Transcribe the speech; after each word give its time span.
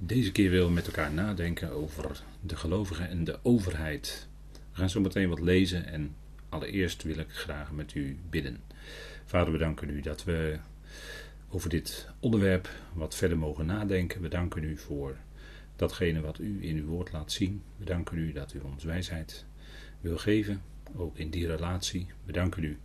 Deze 0.00 0.32
keer 0.32 0.50
willen 0.50 0.66
we 0.66 0.72
met 0.72 0.86
elkaar 0.86 1.12
nadenken 1.12 1.70
over 1.70 2.22
de 2.40 2.56
gelovigen 2.56 3.08
en 3.08 3.24
de 3.24 3.38
overheid. 3.42 4.28
We 4.52 4.58
gaan 4.76 4.90
zo 4.90 5.00
meteen 5.00 5.28
wat 5.28 5.40
lezen 5.40 5.86
en 5.86 6.14
allereerst 6.48 7.02
wil 7.02 7.18
ik 7.18 7.30
graag 7.30 7.72
met 7.72 7.94
u 7.94 8.18
bidden. 8.30 8.60
Vader, 9.24 9.52
we 9.52 9.58
danken 9.58 9.90
u 9.90 10.00
dat 10.00 10.24
we 10.24 10.58
over 11.48 11.70
dit 11.70 12.08
onderwerp 12.20 12.68
wat 12.92 13.14
verder 13.14 13.38
mogen 13.38 13.66
nadenken. 13.66 14.20
We 14.20 14.28
danken 14.28 14.64
u 14.64 14.76
voor 14.76 15.16
datgene 15.76 16.20
wat 16.20 16.38
u 16.38 16.58
in 16.66 16.76
uw 16.76 16.86
woord 16.86 17.12
laat 17.12 17.32
zien. 17.32 17.62
We 17.76 17.84
danken 17.84 18.18
u 18.18 18.32
dat 18.32 18.54
u 18.54 18.58
ons 18.58 18.84
wijsheid 18.84 19.44
wil 20.00 20.18
geven, 20.18 20.62
ook 20.96 21.16
in 21.16 21.30
die 21.30 21.46
relatie. 21.46 22.06
We 22.24 22.32
danken 22.32 22.64
u 22.64 22.78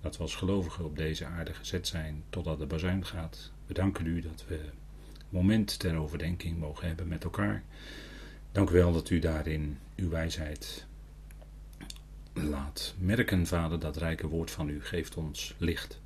dat 0.00 0.16
we 0.16 0.22
als 0.22 0.34
gelovigen 0.34 0.84
op 0.84 0.96
deze 0.96 1.24
aarde 1.24 1.54
gezet 1.54 1.86
zijn 1.86 2.22
totdat 2.30 2.58
de 2.58 2.66
bazuin 2.66 3.06
gaat. 3.06 3.52
We 3.66 3.74
danken 3.74 4.06
u 4.06 4.20
dat 4.20 4.44
we 4.48 4.60
moment 5.34 5.78
ter 5.78 5.96
overdenking 5.96 6.58
mogen 6.58 6.86
hebben 6.86 7.08
met 7.08 7.24
elkaar. 7.24 7.62
Dank 8.52 8.70
u 8.70 8.72
wel 8.72 8.92
dat 8.92 9.10
u 9.10 9.18
daarin 9.18 9.78
uw 9.96 10.08
wijsheid 10.08 10.86
laat 12.32 12.94
merken, 12.98 13.46
Vader. 13.46 13.78
Dat 13.78 13.96
rijke 13.96 14.26
woord 14.26 14.50
van 14.50 14.68
u 14.68 14.82
geeft 14.82 15.16
ons 15.16 15.54
licht. 15.58 16.00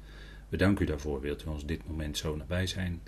We 0.48 0.56
danken 0.56 0.84
u 0.84 0.86
daarvoor. 0.86 1.20
Wilt 1.20 1.44
u 1.44 1.48
ons 1.48 1.66
dit 1.66 1.88
moment 1.88 2.16
zo 2.16 2.36
nabij 2.36 2.66
zijn 2.66 3.00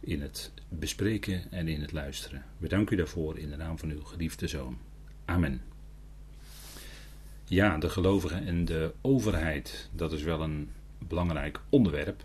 in 0.00 0.22
het 0.22 0.52
bespreken 0.68 1.50
en 1.50 1.68
in 1.68 1.80
het 1.80 1.92
luisteren. 1.92 2.44
We 2.58 2.68
danken 2.68 2.94
u 2.94 2.98
daarvoor 2.98 3.38
in 3.38 3.50
de 3.50 3.56
naam 3.56 3.78
van 3.78 3.90
uw 3.90 4.02
geliefde 4.02 4.46
zoon. 4.46 4.78
Amen. 5.24 5.62
Ja, 7.44 7.78
de 7.78 7.88
gelovigen 7.88 8.46
en 8.46 8.64
de 8.64 8.92
overheid, 9.00 9.88
dat 9.92 10.12
is 10.12 10.22
wel 10.22 10.40
een 10.40 10.70
belangrijk 10.98 11.60
onderwerp. 11.68 12.24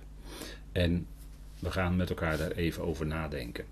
En 0.71 1.07
we 1.63 1.71
gaan 1.71 1.95
met 1.95 2.09
elkaar 2.09 2.37
daar 2.37 2.51
even 2.51 2.83
over 2.83 3.05
nadenken. 3.05 3.65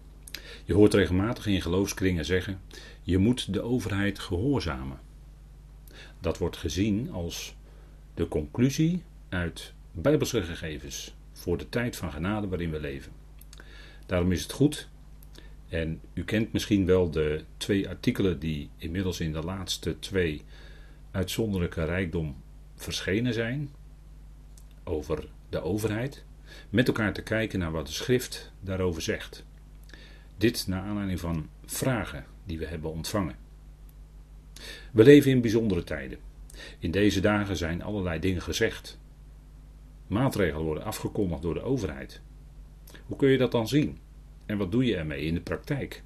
Je 0.66 0.74
hoort 0.74 0.94
regelmatig 0.94 1.46
in 1.46 1.62
geloofskringen 1.62 2.26
zeggen: 2.26 2.62
je 3.04 3.18
moet 3.18 3.54
de 3.54 3.62
overheid 3.62 4.20
gehoorzamen. 4.20 5.00
Dat 6.20 6.38
wordt 6.38 6.58
gezien 6.58 7.12
als 7.12 7.56
de 8.14 8.28
conclusie 8.28 9.04
uit 9.30 9.74
bijbelse 9.92 10.44
gegevens 10.44 11.16
voor 11.34 11.58
de 11.58 11.70
tijd 11.70 11.96
van 11.96 12.12
genade 12.12 12.48
waarin 12.48 12.72
we 12.72 12.80
leven. 12.80 13.12
Daarom 14.06 14.32
is 14.32 14.44
het 14.44 14.52
goed, 14.52 14.88
en 15.70 16.02
u 16.14 16.24
kent 16.24 16.54
misschien 16.54 16.86
wel 16.86 17.12
de 17.12 17.44
twee 17.58 17.90
artikelen 17.90 18.40
die 18.40 18.70
inmiddels 18.78 19.20
in 19.20 19.34
de 19.34 19.42
laatste 19.42 20.00
twee 20.00 20.42
uitzonderlijke 21.12 21.86
rijkdom 21.86 22.36
verschenen 22.76 23.34
zijn 23.34 23.70
over 24.84 25.28
de 25.50 25.62
overheid 25.62 26.24
met 26.70 26.88
elkaar 26.88 27.14
te 27.14 27.22
kijken 27.22 27.60
naar 27.60 27.72
wat 27.72 27.88
de 27.88 27.94
schrift 27.94 28.52
daarover 28.60 29.02
zegt. 29.02 29.46
Dit 30.38 30.68
naar 30.68 30.84
aanleiding 30.84 31.20
van 31.20 31.50
vragen 31.66 32.26
die 32.44 32.60
we 32.60 32.66
hebben 32.66 32.92
ontvangen. 32.92 33.36
We 34.92 35.04
leven 35.04 35.32
in 35.32 35.42
bijzondere 35.42 35.84
tijden. 35.84 36.20
In 36.80 36.92
deze 36.92 37.20
dagen 37.20 37.58
zijn 37.58 37.84
allerlei 37.84 38.20
dingen 38.20 38.42
gezegd. 38.42 39.00
Maatregelen 40.08 40.66
worden 40.66 40.84
afgekondigd 40.84 41.42
door 41.42 41.54
de 41.54 41.62
overheid. 41.62 42.22
Hoe 43.06 43.18
kun 43.18 43.30
je 43.30 43.38
dat 43.38 43.52
dan 43.52 43.68
zien? 43.68 43.98
En 44.46 44.58
wat 44.58 44.72
doe 44.72 44.86
je 44.86 44.96
ermee 44.96 45.26
in 45.26 45.34
de 45.34 45.42
praktijk? 45.42 46.04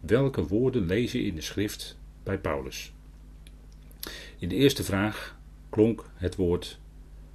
Welke 0.00 0.46
woorden 0.46 0.86
lees 0.86 1.12
je 1.12 1.22
in 1.22 1.34
de 1.34 1.40
schrift 1.40 1.98
bij 2.22 2.38
Paulus? 2.38 2.92
In 4.38 4.48
de 4.48 4.54
eerste 4.54 4.84
vraag 4.84 5.38
klonk 5.68 6.10
het 6.14 6.36
woord 6.36 6.78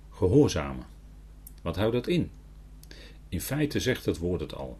gehoorzamen. 0.09 0.85
Wat 1.65 1.75
houdt 1.75 1.93
dat 1.93 2.07
in? 2.07 2.31
In 3.29 3.41
feite 3.41 3.79
zegt 3.79 4.05
het 4.05 4.17
woord 4.17 4.41
het 4.41 4.53
al. 4.53 4.77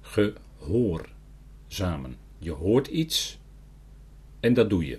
Gehoorzamen. 0.00 2.16
Je 2.38 2.50
hoort 2.50 2.86
iets 2.86 3.38
en 4.40 4.54
dat 4.54 4.70
doe 4.70 4.86
je. 4.86 4.98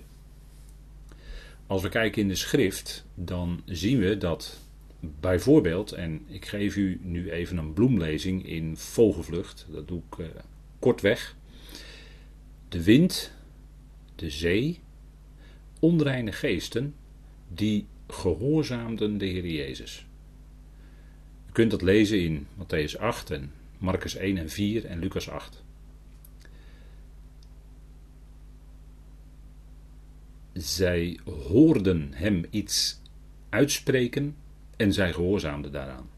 Als 1.66 1.82
we 1.82 1.88
kijken 1.88 2.22
in 2.22 2.28
de 2.28 2.34
schrift, 2.34 3.04
dan 3.14 3.62
zien 3.64 3.98
we 3.98 4.18
dat 4.18 4.60
bijvoorbeeld, 5.00 5.92
en 5.92 6.24
ik 6.28 6.46
geef 6.46 6.76
u 6.76 7.00
nu 7.02 7.30
even 7.30 7.56
een 7.56 7.72
bloemlezing 7.72 8.46
in 8.46 8.76
vogelvlucht, 8.76 9.66
dat 9.70 9.88
doe 9.88 10.02
ik 10.10 10.18
uh, 10.18 10.26
kortweg. 10.78 11.36
De 12.68 12.82
wind, 12.82 13.32
de 14.14 14.30
zee, 14.30 14.80
onreine 15.80 16.32
geesten, 16.32 16.94
die 17.48 17.86
gehoorzaamden 18.06 19.18
de 19.18 19.26
Heer 19.26 19.46
Jezus 19.46 20.05
kunt 21.56 21.70
dat 21.70 21.82
lezen 21.82 22.20
in 22.20 22.46
Matthäus 22.54 22.98
8 22.98 23.30
en 23.30 23.52
Marcus 23.78 24.16
1 24.16 24.36
en 24.36 24.50
4 24.50 24.84
en 24.84 24.98
Lucas 24.98 25.28
8. 25.28 25.62
Zij 30.52 31.18
hoorden 31.24 32.12
hem 32.12 32.44
iets 32.50 33.00
uitspreken 33.48 34.36
en 34.76 34.92
zij 34.92 35.12
gehoorzaamden 35.12 35.72
daaraan. 35.72 36.08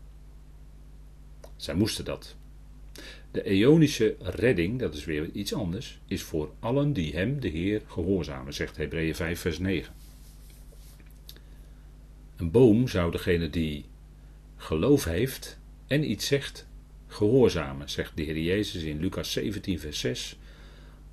Zij 1.56 1.74
moesten 1.74 2.04
dat. 2.04 2.36
De 3.30 3.42
eonische 3.42 4.16
redding, 4.20 4.78
dat 4.78 4.94
is 4.94 5.04
weer 5.04 5.30
iets 5.32 5.54
anders, 5.54 5.98
is 6.06 6.22
voor 6.22 6.52
allen 6.60 6.92
die 6.92 7.12
hem, 7.12 7.40
de 7.40 7.48
Heer, 7.48 7.82
gehoorzamen, 7.86 8.54
zegt 8.54 8.76
Hebreeën 8.76 9.14
5, 9.14 9.40
vers 9.40 9.58
9. 9.58 9.94
Een 12.36 12.50
boom 12.50 12.88
zou 12.88 13.10
degene 13.10 13.50
die 13.50 13.84
geloof 14.58 15.04
heeft 15.04 15.58
en 15.86 16.10
iets 16.10 16.26
zegt, 16.26 16.66
gehoorzamen, 17.06 17.90
zegt 17.90 18.16
de 18.16 18.22
Heer 18.22 18.38
Jezus 18.38 18.82
in 18.82 19.00
Lucas 19.00 19.32
17, 19.32 19.80
vers 19.80 20.00
6, 20.00 20.38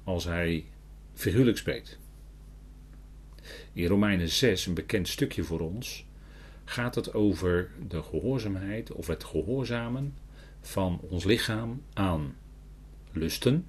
als 0.03 0.23
hij 0.23 0.65
figuurlijk 1.13 1.57
spreekt. 1.57 1.99
In 3.73 3.87
Romeinen 3.87 4.29
6, 4.29 4.65
een 4.65 4.73
bekend 4.73 5.07
stukje 5.07 5.43
voor 5.43 5.59
ons, 5.59 6.05
gaat 6.65 6.95
het 6.95 7.13
over 7.13 7.71
de 7.87 8.03
gehoorzaamheid 8.03 8.91
of 8.91 9.07
het 9.07 9.23
gehoorzamen 9.23 10.17
van 10.61 10.99
ons 11.09 11.23
lichaam 11.23 11.81
aan 11.93 12.35
lusten, 13.11 13.65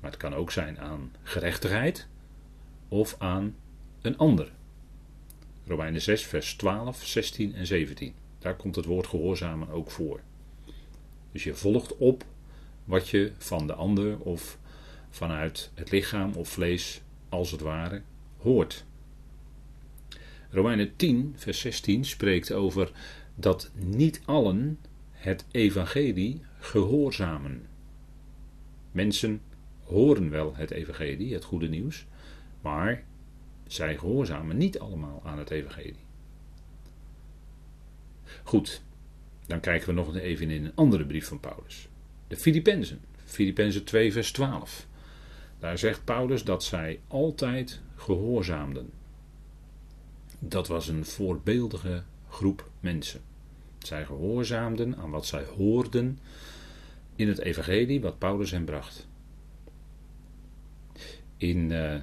maar 0.00 0.10
het 0.10 0.20
kan 0.20 0.34
ook 0.34 0.50
zijn 0.50 0.78
aan 0.78 1.12
gerechtigheid 1.22 2.06
of 2.88 3.16
aan 3.18 3.54
een 4.00 4.16
ander. 4.18 4.52
Romeinen 5.66 6.02
6, 6.02 6.22
vers 6.22 6.54
12, 6.54 7.04
16 7.04 7.54
en 7.54 7.66
17. 7.66 8.14
Daar 8.44 8.56
komt 8.56 8.76
het 8.76 8.84
woord 8.84 9.06
gehoorzamen 9.06 9.68
ook 9.68 9.90
voor. 9.90 10.20
Dus 11.32 11.44
je 11.44 11.54
volgt 11.54 11.96
op 11.96 12.24
wat 12.84 13.08
je 13.08 13.32
van 13.38 13.66
de 13.66 13.72
ander 13.72 14.18
of 14.18 14.58
vanuit 15.10 15.70
het 15.74 15.90
lichaam 15.90 16.32
of 16.34 16.48
vlees 16.48 17.02
als 17.28 17.50
het 17.50 17.60
ware 17.60 18.02
hoort. 18.38 18.84
Romeinen 20.50 20.96
10, 20.96 21.32
vers 21.36 21.60
16 21.60 22.04
spreekt 22.04 22.52
over 22.52 22.92
dat 23.34 23.70
niet 23.74 24.20
allen 24.24 24.78
het 25.10 25.44
evangelie 25.50 26.42
gehoorzamen. 26.58 27.66
Mensen 28.90 29.40
horen 29.82 30.30
wel 30.30 30.56
het 30.56 30.70
evangelie, 30.70 31.34
het 31.34 31.44
goede 31.44 31.68
nieuws, 31.68 32.06
maar 32.60 33.04
zij 33.66 33.98
gehoorzamen 33.98 34.56
niet 34.56 34.78
allemaal 34.78 35.20
aan 35.24 35.38
het 35.38 35.50
evangelie. 35.50 36.03
Goed, 38.44 38.82
dan 39.46 39.60
kijken 39.60 39.88
we 39.88 39.94
nog 39.94 40.16
even 40.16 40.50
in 40.50 40.64
een 40.64 40.74
andere 40.74 41.06
brief 41.06 41.26
van 41.26 41.40
Paulus. 41.40 41.88
De 42.28 42.36
Filippenzen, 42.36 43.00
Filippenzen 43.24 43.84
2 43.84 44.12
vers 44.12 44.32
12. 44.32 44.86
Daar 45.58 45.78
zegt 45.78 46.04
Paulus 46.04 46.44
dat 46.44 46.64
zij 46.64 47.00
altijd 47.08 47.80
gehoorzaamden. 47.96 48.90
Dat 50.38 50.68
was 50.68 50.88
een 50.88 51.04
voorbeeldige 51.04 52.02
groep 52.28 52.70
mensen. 52.80 53.20
Zij 53.78 54.04
gehoorzaamden 54.04 54.96
aan 54.96 55.10
wat 55.10 55.26
zij 55.26 55.44
hoorden 55.44 56.18
in 57.16 57.28
het 57.28 57.38
evangelie 57.38 58.00
wat 58.00 58.18
Paulus 58.18 58.50
hen 58.50 58.64
bracht. 58.64 59.06
In 61.36 61.70
uh, 61.70 61.94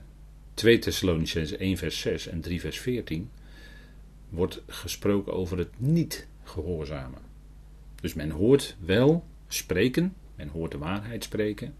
2 0.53 0.79
Thessalonicenzen 0.79 1.59
1 1.59 1.77
vers 1.77 1.99
6 1.99 2.27
en 2.27 2.41
3 2.41 2.59
vers 2.59 2.79
14 2.79 3.29
wordt 4.29 4.61
gesproken 4.67 5.33
over 5.33 5.57
het 5.57 5.71
niet 5.77 6.27
gehoorzamen. 6.43 7.21
Dus 8.01 8.13
men 8.13 8.29
hoort 8.29 8.75
wel 8.79 9.25
spreken, 9.47 10.15
men 10.35 10.47
hoort 10.47 10.71
de 10.71 10.77
waarheid 10.77 11.23
spreken, 11.23 11.75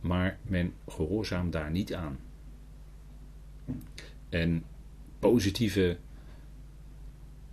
maar 0.00 0.38
men 0.42 0.74
gehoorzaamt 0.88 1.52
daar 1.52 1.70
niet 1.70 1.94
aan. 1.94 2.18
En 4.28 4.64
positieve 5.18 5.96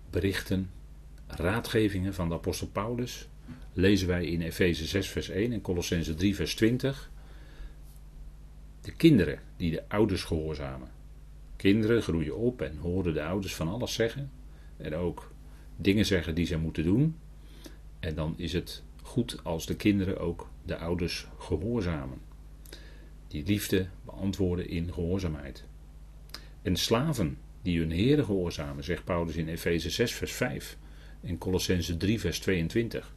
berichten, 0.09 0.69
raadgevingen 1.27 2.13
van 2.13 2.29
de 2.29 2.35
apostel 2.35 2.67
Paulus 2.67 3.29
lezen 3.73 4.07
wij 4.07 4.25
in 4.25 4.41
Efeze 4.41 4.85
6 4.85 5.07
vers 5.07 5.29
1 5.29 5.51
en 5.51 5.61
Colossense 5.61 6.13
3 6.13 6.35
vers 6.35 6.55
20. 6.55 7.11
De 8.81 8.91
kinderen 8.91 9.39
die 9.57 9.71
de 9.71 9.83
ouders 9.89 10.23
gehoorzamen. 10.23 10.89
Kinderen 11.55 12.01
groeien 12.01 12.37
op 12.37 12.61
en 12.61 12.77
horen 12.77 13.13
de 13.13 13.23
ouders 13.23 13.55
van 13.55 13.67
alles 13.67 13.93
zeggen. 13.93 14.31
En 14.77 14.95
ook 14.95 15.31
dingen 15.81 16.05
zeggen 16.05 16.35
die 16.35 16.45
zij 16.45 16.57
moeten 16.57 16.83
doen. 16.83 17.15
En 17.99 18.15
dan 18.15 18.33
is 18.37 18.53
het 18.53 18.83
goed 19.01 19.43
als 19.43 19.65
de 19.65 19.75
kinderen 19.75 20.19
ook 20.19 20.49
de 20.65 20.77
ouders 20.77 21.27
gehoorzamen. 21.37 22.17
Die 23.27 23.45
liefde 23.45 23.87
beantwoorden 24.05 24.69
in 24.69 24.93
gehoorzaamheid. 24.93 25.63
En 26.61 26.75
slaven 26.75 27.37
die 27.61 27.79
hun 27.79 27.91
heren 27.91 28.25
gehoorzamen, 28.25 28.83
zegt 28.83 29.03
Paulus 29.03 29.35
in 29.35 29.47
Efeze 29.47 29.89
6, 29.89 30.13
vers 30.13 30.31
5 30.31 30.77
en 31.21 31.37
Colossense 31.37 31.97
3, 31.97 32.19
vers 32.19 32.39
22. 32.39 33.13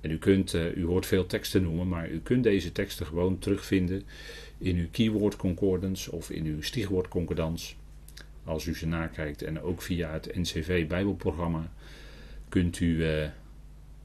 En 0.00 0.10
u, 0.10 0.18
kunt, 0.18 0.54
uh, 0.54 0.76
u 0.76 0.84
hoort 0.84 1.06
veel 1.06 1.26
teksten 1.26 1.62
noemen, 1.62 1.88
maar 1.88 2.10
u 2.10 2.20
kunt 2.20 2.42
deze 2.42 2.72
teksten 2.72 3.06
gewoon 3.06 3.38
terugvinden 3.38 4.02
in 4.58 4.76
uw 4.76 4.86
keyword 4.90 5.36
concordance 5.36 6.12
of 6.12 6.30
in 6.30 6.44
uw 6.44 6.62
stichwoord 6.62 7.08
concordans. 7.08 7.76
Als 8.44 8.66
u 8.66 8.74
ze 8.74 8.86
nakijkt 8.86 9.42
en 9.42 9.60
ook 9.60 9.82
via 9.82 10.12
het 10.12 10.34
NCV 10.34 10.86
Bijbelprogramma 10.86 11.70
kunt 12.48 12.80
u 12.80 12.86
uh, 12.86 13.28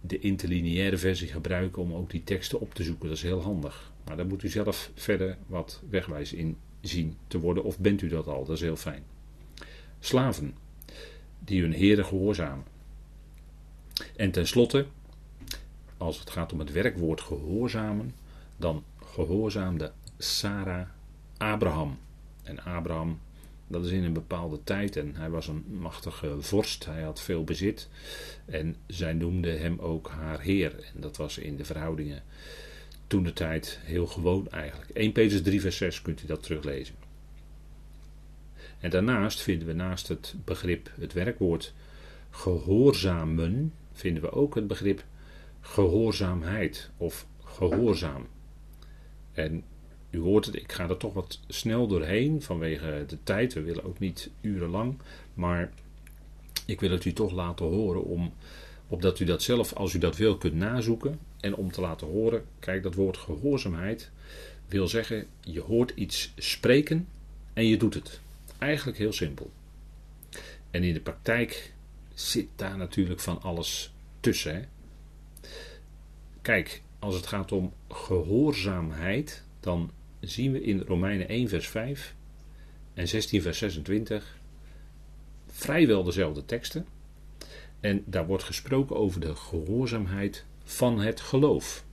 de 0.01 0.19
interlineaire 0.19 0.97
versie 0.97 1.27
gebruiken 1.27 1.81
om 1.81 1.93
ook 1.93 2.09
die 2.09 2.23
teksten 2.23 2.59
op 2.59 2.73
te 2.73 2.83
zoeken. 2.83 3.07
Dat 3.07 3.17
is 3.17 3.23
heel 3.23 3.41
handig. 3.41 3.91
Maar 4.05 4.17
daar 4.17 4.27
moet 4.27 4.43
u 4.43 4.49
zelf 4.49 4.91
verder 4.95 5.37
wat 5.47 5.81
wegwijs 5.89 6.33
in 6.33 6.57
zien 6.81 7.17
te 7.27 7.39
worden. 7.39 7.63
Of 7.63 7.79
bent 7.79 8.01
u 8.01 8.07
dat 8.07 8.27
al? 8.27 8.45
Dat 8.45 8.55
is 8.55 8.61
heel 8.61 8.75
fijn. 8.75 9.03
Slaven 9.99 10.55
die 11.39 11.61
hun 11.61 11.73
heren 11.73 12.05
gehoorzamen. 12.05 12.65
En 14.15 14.31
tenslotte, 14.31 14.85
als 15.97 16.19
het 16.19 16.29
gaat 16.29 16.53
om 16.53 16.59
het 16.59 16.71
werkwoord 16.71 17.21
gehoorzamen, 17.21 18.13
dan 18.57 18.83
gehoorzaamde 19.03 19.91
Sarah 20.17 20.87
Abraham. 21.37 21.97
En 22.43 22.63
Abraham, 22.63 23.19
dat 23.67 23.85
is 23.85 23.91
in 23.91 24.03
een 24.03 24.13
bepaalde 24.13 24.63
tijd 24.63 24.95
en 24.95 25.15
hij 25.15 25.29
was 25.29 25.47
een 25.47 25.65
machtige 25.69 26.35
vorst, 26.39 26.85
hij 26.85 27.01
had 27.01 27.21
veel 27.21 27.43
bezit. 27.43 27.89
En 28.45 28.75
zij 28.87 29.13
noemde 29.13 29.49
hem 29.49 29.79
ook 29.79 30.09
haar 30.09 30.41
heer. 30.41 30.91
En 30.95 31.01
dat 31.01 31.17
was 31.17 31.37
in 31.37 31.57
de 31.57 31.65
verhoudingen 31.65 32.23
toen 33.07 33.23
de 33.23 33.33
tijd 33.33 33.79
heel 33.83 34.07
gewoon 34.07 34.49
eigenlijk. 34.49 34.89
1 34.89 35.11
Petrus 35.11 35.41
3 35.41 35.61
vers 35.61 35.77
6 35.77 36.01
kunt 36.01 36.23
u 36.23 36.25
dat 36.25 36.43
teruglezen. 36.43 36.95
En 38.79 38.89
daarnaast 38.89 39.41
vinden 39.41 39.67
we 39.67 39.73
naast 39.73 40.07
het 40.07 40.35
begrip, 40.45 40.91
het 40.99 41.13
werkwoord 41.13 41.73
gehoorzamen, 42.29 43.73
vinden 43.93 44.23
we 44.23 44.31
ook 44.31 44.55
het 44.55 44.67
begrip 44.67 45.03
gehoorzaamheid 45.61 46.89
of 46.97 47.27
gehoorzaam. 47.43 48.27
En 49.31 49.63
u 50.17 50.19
hoort 50.19 50.45
het, 50.45 50.55
ik 50.55 50.71
ga 50.71 50.89
er 50.89 50.97
toch 50.97 51.13
wat 51.13 51.39
snel 51.47 51.87
doorheen 51.87 52.41
vanwege 52.41 53.03
de 53.07 53.17
tijd. 53.23 53.53
We 53.53 53.61
willen 53.61 53.83
ook 53.83 53.99
niet 53.99 54.29
urenlang, 54.41 54.97
maar 55.33 55.71
ik 56.65 56.79
wil 56.79 56.91
het 56.91 57.05
u 57.05 57.13
toch 57.13 57.31
laten 57.31 57.65
horen 57.65 58.03
om, 58.03 58.33
opdat 58.87 59.19
u 59.19 59.25
dat 59.25 59.43
zelf, 59.43 59.73
als 59.73 59.93
u 59.93 59.99
dat 59.99 60.17
wil, 60.17 60.37
kunt 60.37 60.53
nazoeken. 60.53 61.19
En 61.39 61.55
om 61.55 61.71
te 61.71 61.81
laten 61.81 62.07
horen, 62.07 62.45
kijk, 62.59 62.83
dat 62.83 62.95
woord 62.95 63.17
gehoorzaamheid 63.17 64.11
wil 64.67 64.87
zeggen, 64.87 65.25
je 65.41 65.61
hoort 65.61 65.91
iets 65.95 66.33
spreken 66.37 67.07
en 67.53 67.65
je 67.65 67.77
doet 67.77 67.93
het. 67.93 68.19
Eigenlijk 68.57 68.97
heel 68.97 69.13
simpel. 69.13 69.51
En 70.71 70.83
in 70.83 70.93
de 70.93 70.99
praktijk 70.99 71.73
zit 72.13 72.47
daar 72.55 72.77
natuurlijk 72.77 73.19
van 73.19 73.41
alles 73.41 73.93
tussen. 74.19 74.69
Kijk, 76.41 76.81
als 76.99 77.15
het 77.15 77.27
gaat 77.27 77.51
om 77.51 77.73
gehoorzaamheid, 77.89 79.43
dan 79.59 79.91
zien 80.19 80.51
we 80.51 80.61
in 80.61 80.79
Romeinen 80.79 81.27
1 81.27 81.49
vers 81.49 81.67
5 81.67 82.15
en 82.93 83.07
16 83.07 83.41
vers 83.41 83.57
26 83.57 84.37
vrijwel 85.47 86.03
dezelfde 86.03 86.45
teksten. 86.45 86.85
En 87.79 88.03
daar 88.05 88.27
wordt 88.27 88.43
gesproken 88.43 88.95
over 88.95 89.19
de 89.19 89.35
gehoorzaamheid 89.35 90.45
van 90.63 90.99
het 90.99 91.21
geloof. 91.21 91.85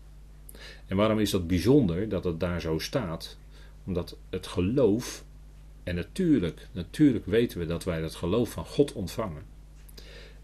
En 0.87 0.97
waarom 0.97 1.19
is 1.19 1.31
dat 1.31 1.47
bijzonder 1.47 2.09
dat 2.09 2.25
het 2.25 2.41
daar 2.41 2.61
zo 2.61 2.79
staat? 2.79 3.37
Omdat 3.85 4.17
het 4.31 4.47
geloof, 4.47 5.25
en 5.83 5.95
natuurlijk, 5.95 6.69
natuurlijk 6.73 7.27
weten 7.27 7.59
we 7.59 7.67
dat 7.67 7.85
wij 7.85 8.01
dat 8.01 8.15
geloof 8.15 8.51
van 8.51 8.67
God 8.67 8.93
ontvangen. 8.93 9.43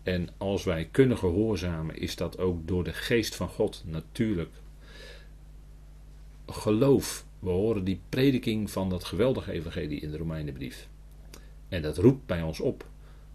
En 0.02 0.28
als 0.36 0.64
wij 0.64 0.88
kunnen 0.90 1.18
gehoorzamen, 1.18 1.98
is 1.98 2.16
dat 2.16 2.38
ook 2.38 2.68
door 2.68 2.84
de 2.84 2.92
geest 2.92 3.34
van 3.34 3.48
God 3.48 3.82
natuurlijk. 3.86 4.50
Geloof, 6.46 7.24
we 7.40 7.50
horen 7.50 7.84
die 7.84 8.00
prediking 8.08 8.70
van 8.70 8.88
dat 8.88 9.04
geweldige 9.04 9.52
evangelie 9.52 10.00
in 10.00 10.10
de 10.10 10.16
Romeinenbrief. 10.16 10.88
En 11.68 11.82
dat 11.82 11.98
roept 11.98 12.26
bij 12.26 12.42
ons 12.42 12.60
op 12.60 12.86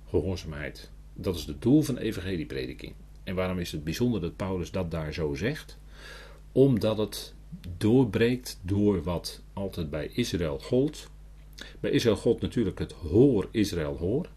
gehoorzaamheid. 0.09 0.89
Dat 1.13 1.35
is 1.35 1.45
het 1.45 1.61
doel 1.61 1.81
van 1.81 1.97
evangelieprediking. 1.97 2.93
En 3.23 3.35
waarom 3.35 3.59
is 3.59 3.71
het 3.71 3.83
bijzonder 3.83 4.21
dat 4.21 4.35
Paulus 4.35 4.71
dat 4.71 4.91
daar 4.91 5.13
zo 5.13 5.33
zegt? 5.33 5.77
Omdat 6.51 6.97
het 6.97 7.33
doorbreekt 7.77 8.59
door 8.61 9.03
wat 9.03 9.41
altijd 9.53 9.89
bij 9.89 10.09
Israël 10.13 10.59
gold. 10.59 11.09
Bij 11.79 11.91
Israël 11.91 12.15
gold 12.15 12.41
natuurlijk 12.41 12.79
het 12.79 12.91
hoor 12.91 13.47
Israël 13.51 13.97
hoor. 13.97 14.29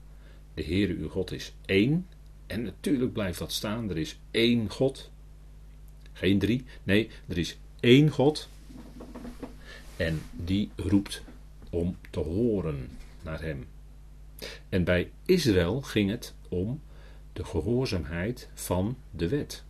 De 0.54 0.64
Heere 0.64 0.94
uw 0.94 1.08
God 1.08 1.32
is 1.32 1.54
één. 1.64 2.06
En 2.46 2.62
natuurlijk 2.62 3.12
blijft 3.12 3.38
dat 3.38 3.52
staan. 3.52 3.90
Er 3.90 3.98
is 3.98 4.18
één 4.30 4.70
God. 4.70 5.10
Geen 6.12 6.38
drie. 6.38 6.64
Nee, 6.82 7.08
er 7.26 7.38
is 7.38 7.58
één 7.80 8.08
God. 8.10 8.48
En 9.98 10.22
die 10.32 10.70
roept 10.76 11.22
om 11.70 11.96
te 12.10 12.20
horen 12.20 12.88
naar 13.22 13.42
hem. 13.42 13.66
En 14.68 14.84
bij 14.84 15.10
Israël 15.24 15.82
ging 15.82 16.10
het 16.10 16.34
om 16.48 16.80
de 17.32 17.44
gehoorzaamheid 17.44 18.48
van 18.54 18.96
de 19.10 19.28
wet. 19.28 19.64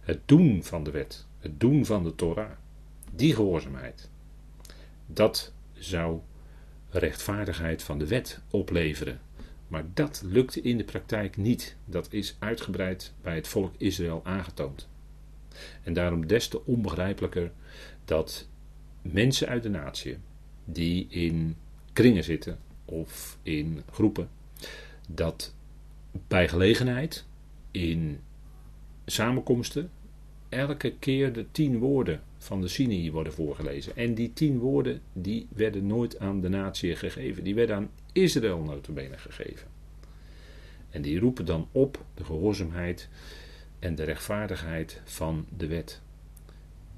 Het 0.00 0.20
doen 0.26 0.64
van 0.64 0.84
de 0.84 0.90
wet, 0.90 1.26
het 1.38 1.60
doen 1.60 1.86
van 1.86 2.04
de 2.04 2.14
Torah, 2.14 2.50
die 3.14 3.34
gehoorzaamheid, 3.34 4.08
dat 5.06 5.52
zou 5.72 6.20
rechtvaardigheid 6.90 7.82
van 7.82 7.98
de 7.98 8.06
wet 8.06 8.40
opleveren. 8.50 9.20
Maar 9.68 9.84
dat 9.94 10.22
lukte 10.24 10.60
in 10.60 10.76
de 10.76 10.84
praktijk 10.84 11.36
niet. 11.36 11.76
Dat 11.84 12.12
is 12.12 12.36
uitgebreid 12.38 13.12
bij 13.22 13.34
het 13.34 13.48
volk 13.48 13.74
Israël 13.76 14.20
aangetoond. 14.24 14.88
En 15.82 15.92
daarom 15.92 16.26
des 16.26 16.48
te 16.48 16.64
onbegrijpelijker 16.64 17.52
dat 18.04 18.48
mensen 19.02 19.48
uit 19.48 19.62
de 19.62 19.70
natie, 19.70 20.16
die 20.64 21.06
in 21.08 21.56
kringen 21.92 22.24
zitten 22.24 22.58
of 22.84 23.38
in 23.42 23.82
groepen, 23.90 24.28
dat 25.08 25.54
bij 26.26 26.48
gelegenheid 26.48 27.24
in 27.70 28.20
samenkomsten 29.06 29.90
elke 30.48 30.92
keer 30.98 31.32
de 31.32 31.46
tien 31.50 31.78
woorden 31.78 32.20
van 32.38 32.60
de 32.60 32.68
Sinai 32.68 33.12
worden 33.12 33.32
voorgelezen. 33.32 33.96
En 33.96 34.14
die 34.14 34.32
tien 34.32 34.58
woorden 34.58 35.00
die 35.12 35.46
werden 35.54 35.86
nooit 35.86 36.18
aan 36.18 36.40
de 36.40 36.48
natie 36.48 36.96
gegeven. 36.96 37.44
Die 37.44 37.54
werden 37.54 37.76
aan 37.76 37.90
Israël 38.12 38.62
notabene 38.62 39.18
gegeven. 39.18 39.68
En 40.90 41.02
die 41.02 41.18
roepen 41.18 41.44
dan 41.44 41.68
op 41.72 42.04
de 42.14 42.24
gehoorzaamheid 42.24 43.08
en 43.78 43.94
de 43.94 44.04
rechtvaardigheid 44.04 45.00
van 45.04 45.46
de 45.56 45.66
wet. 45.66 46.00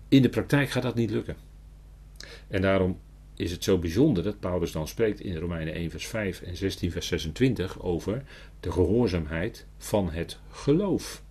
In 0.08 0.22
de 0.22 0.28
praktijk 0.28 0.70
gaat 0.70 0.82
dat 0.82 0.94
niet 0.94 1.10
lukken. 1.10 1.36
En 2.48 2.62
daarom 2.62 2.98
is 3.34 3.50
het 3.50 3.64
zo 3.64 3.78
bijzonder 3.78 4.22
dat 4.22 4.40
Paulus 4.40 4.72
dan 4.72 4.88
spreekt 4.88 5.20
in 5.20 5.36
Romeinen 5.36 5.74
1 5.74 5.90
vers 5.90 6.06
5 6.06 6.42
en 6.42 6.56
16 6.56 6.90
vers 6.90 7.06
26 7.06 7.82
over 7.82 8.22
de 8.60 8.72
gehoorzaamheid 8.72 9.66
van 9.78 10.10
het 10.10 10.38
geloof. 10.50 11.22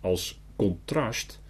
Als 0.00 0.40
contrast 0.56 1.40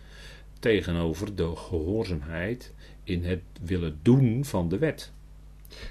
tegenover 0.58 1.34
de 1.34 1.56
gehoorzaamheid 1.56 2.74
in 3.04 3.24
het 3.24 3.42
willen 3.62 3.98
doen 4.02 4.44
van 4.44 4.68
de 4.68 4.78
wet. 4.78 5.12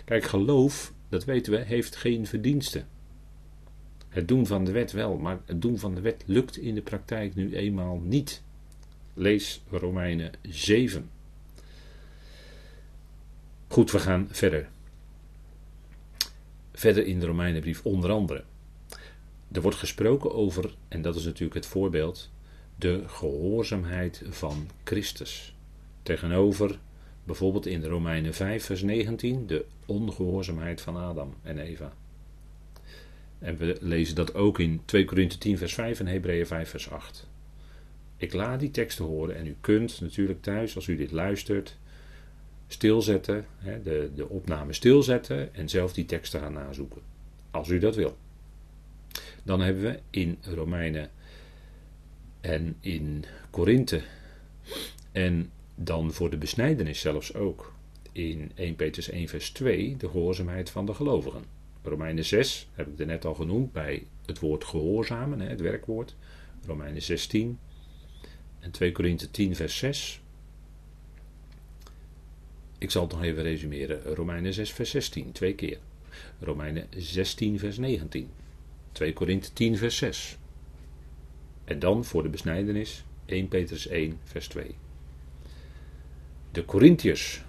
Kijk, 0.06 0.24
geloof, 0.24 0.94
dat 1.10 1.26
weten 1.26 1.54
we, 1.54 1.60
heeft 1.60 1.96
geen 1.96 2.28
verdiensten. 2.28 2.88
Het 4.10 4.28
doen 4.28 4.48
van 4.48 4.66
de 4.66 4.72
wet 4.72 4.92
wel, 4.92 5.18
maar 5.18 5.40
het 5.46 5.62
doen 5.62 5.80
van 5.80 5.96
de 5.96 6.02
wet 6.02 6.24
lukt 6.26 6.58
in 6.58 6.76
de 6.76 6.82
praktijk 6.82 7.36
nu 7.36 7.56
eenmaal 7.56 8.00
niet. 8.04 8.44
Lees 9.14 9.64
Romeinen 9.70 10.32
7. 10.42 11.10
Goed, 13.72 13.92
we 13.92 14.00
gaan 14.00 14.28
verder. 14.32 14.70
Verder 16.74 17.06
in 17.06 17.20
de 17.20 17.26
Romeinenbrief 17.26 17.86
onder 17.86 18.12
andere. 18.12 18.44
Er 19.52 19.62
wordt 19.62 19.78
gesproken 19.78 20.34
over, 20.34 20.76
en 20.88 21.02
dat 21.02 21.16
is 21.16 21.24
natuurlijk 21.24 21.54
het 21.54 21.66
voorbeeld, 21.66 22.32
de 22.76 23.04
gehoorzaamheid 23.08 24.22
van 24.30 24.68
Christus. 24.84 25.56
Tegenover 26.04 26.80
bijvoorbeeld 27.24 27.66
in 27.66 27.82
de 27.82 27.88
Romeinen 27.88 28.34
5, 28.34 28.66
vers 28.66 28.82
19, 28.82 29.48
de 29.48 29.66
ongehoorzaamheid 29.86 30.82
van 30.82 30.98
Adam 30.98 31.34
en 31.42 31.58
Eva. 31.58 31.94
En 33.40 33.58
we 33.58 33.78
lezen 33.80 34.16
dat 34.16 34.34
ook 34.34 34.60
in 34.60 34.82
2 34.86 35.06
Korinthe 35.06 35.38
10, 35.38 35.58
vers 35.58 35.74
5 35.74 36.00
en 36.00 36.08
Hebreeën 36.08 36.48
5, 36.48 36.70
vers 36.70 36.90
8. 36.90 37.28
Ik 38.18 38.34
laat 38.34 38.60
die 38.60 38.72
teksten 38.72 39.06
horen 39.06 39.36
en 39.36 39.48
u 39.48 39.56
kunt 39.62 40.02
natuurlijk 40.02 40.42
thuis, 40.42 40.76
als 40.76 40.88
u 40.88 40.96
dit 40.96 41.12
luistert, 41.12 41.80
stilzetten, 42.74 43.46
de, 43.84 44.12
de 44.16 44.30
opname 44.30 44.74
stilzetten 44.74 45.56
en 45.56 45.70
zelf 45.70 45.94
die 45.94 46.06
teksten 46.06 46.40
gaan 46.40 46.54
nazoeken. 46.54 47.02
Als 47.52 47.70
u 47.70 47.80
dat 47.80 47.96
wil. 47.96 48.18
Dan 49.44 49.62
hebben 49.62 49.84
we 49.84 50.00
in 50.10 50.38
Romeinen 50.42 51.10
En 52.42 52.76
in 52.80 53.26
Korinthe. 53.50 54.02
En 55.12 55.52
dan 55.76 56.14
voor 56.14 56.30
de 56.30 56.38
besnijdenis 56.38 57.00
zelfs 57.00 57.34
ook. 57.34 57.74
In 58.12 58.52
1 58.56 58.76
Petrus 58.76 59.10
1 59.10 59.28
vers 59.28 59.50
2 59.50 59.98
de 59.98 60.10
gehoorzaamheid 60.10 60.70
van 60.70 60.86
de 60.86 60.94
gelovigen. 60.94 61.44
Romeinen 61.84 62.26
6 62.26 62.70
heb 62.74 62.88
ik 62.88 63.00
er 63.00 63.06
net 63.06 63.26
al 63.26 63.34
genoemd 63.34 63.72
bij 63.72 64.06
het 64.26 64.40
woord 64.40 64.64
gehoorzamen, 64.64 65.40
het 65.40 65.62
werkwoord. 65.62 66.16
Romeinen 66.66 67.02
16 67.02 67.60
en 68.60 68.72
2 68.72 68.92
Korinthe 68.92 69.32
10 69.32 69.56
vers 69.56 69.78
6. 69.78 70.22
Ik 72.82 72.92
zal 72.92 73.02
het 73.02 73.12
nog 73.12 73.24
even 73.24 73.44
resumeren. 73.44 74.04
Romeinen 74.04 74.54
6 74.54 74.72
vers 74.72 74.90
16, 74.90 75.32
twee 75.32 75.56
keer. 75.56 75.78
Romeinen 76.40 76.88
16 76.98 77.60
vers 77.60 77.78
19. 77.78 78.30
2 78.92 79.14
Korinthe 79.14 79.54
10 79.54 79.78
vers 79.78 79.98
6. 79.98 80.38
En 81.64 81.80
dan 81.80 82.06
voor 82.06 82.24
de 82.24 82.30
besnijdenis 82.30 83.04
1 83.26 83.48
Petrus 83.48 83.88
1 83.88 84.20
vers 84.24 84.48
2. 84.48 84.76
De 86.52 86.66
Corinthiërs 86.66 87.44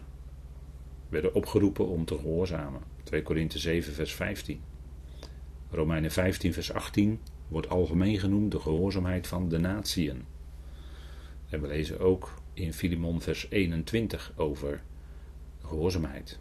werden 1.08 1.34
opgeroepen 1.34 1.88
om 1.88 2.04
te 2.04 2.18
gehoorzamen. 2.18 2.80
2 3.02 3.22
Korinthe 3.22 3.58
7 3.58 3.92
vers 3.92 4.14
15. 4.14 4.60
Romeinen 5.70 6.10
15 6.10 6.52
vers 6.52 6.72
18 6.72 7.20
wordt 7.48 7.68
algemeen 7.68 8.18
genoemd 8.18 8.50
de 8.50 8.60
gehoorzaamheid 8.60 9.26
van 9.26 9.48
de 9.48 9.58
natieën. 9.58 10.24
En 11.48 11.60
we 11.60 11.66
lezen 11.66 12.00
ook 12.00 12.34
in 12.54 12.72
Filimon 12.72 13.20
vers 13.20 13.46
21 13.50 14.32
over 14.36 14.82
gehoorzaamheid. 15.72 16.38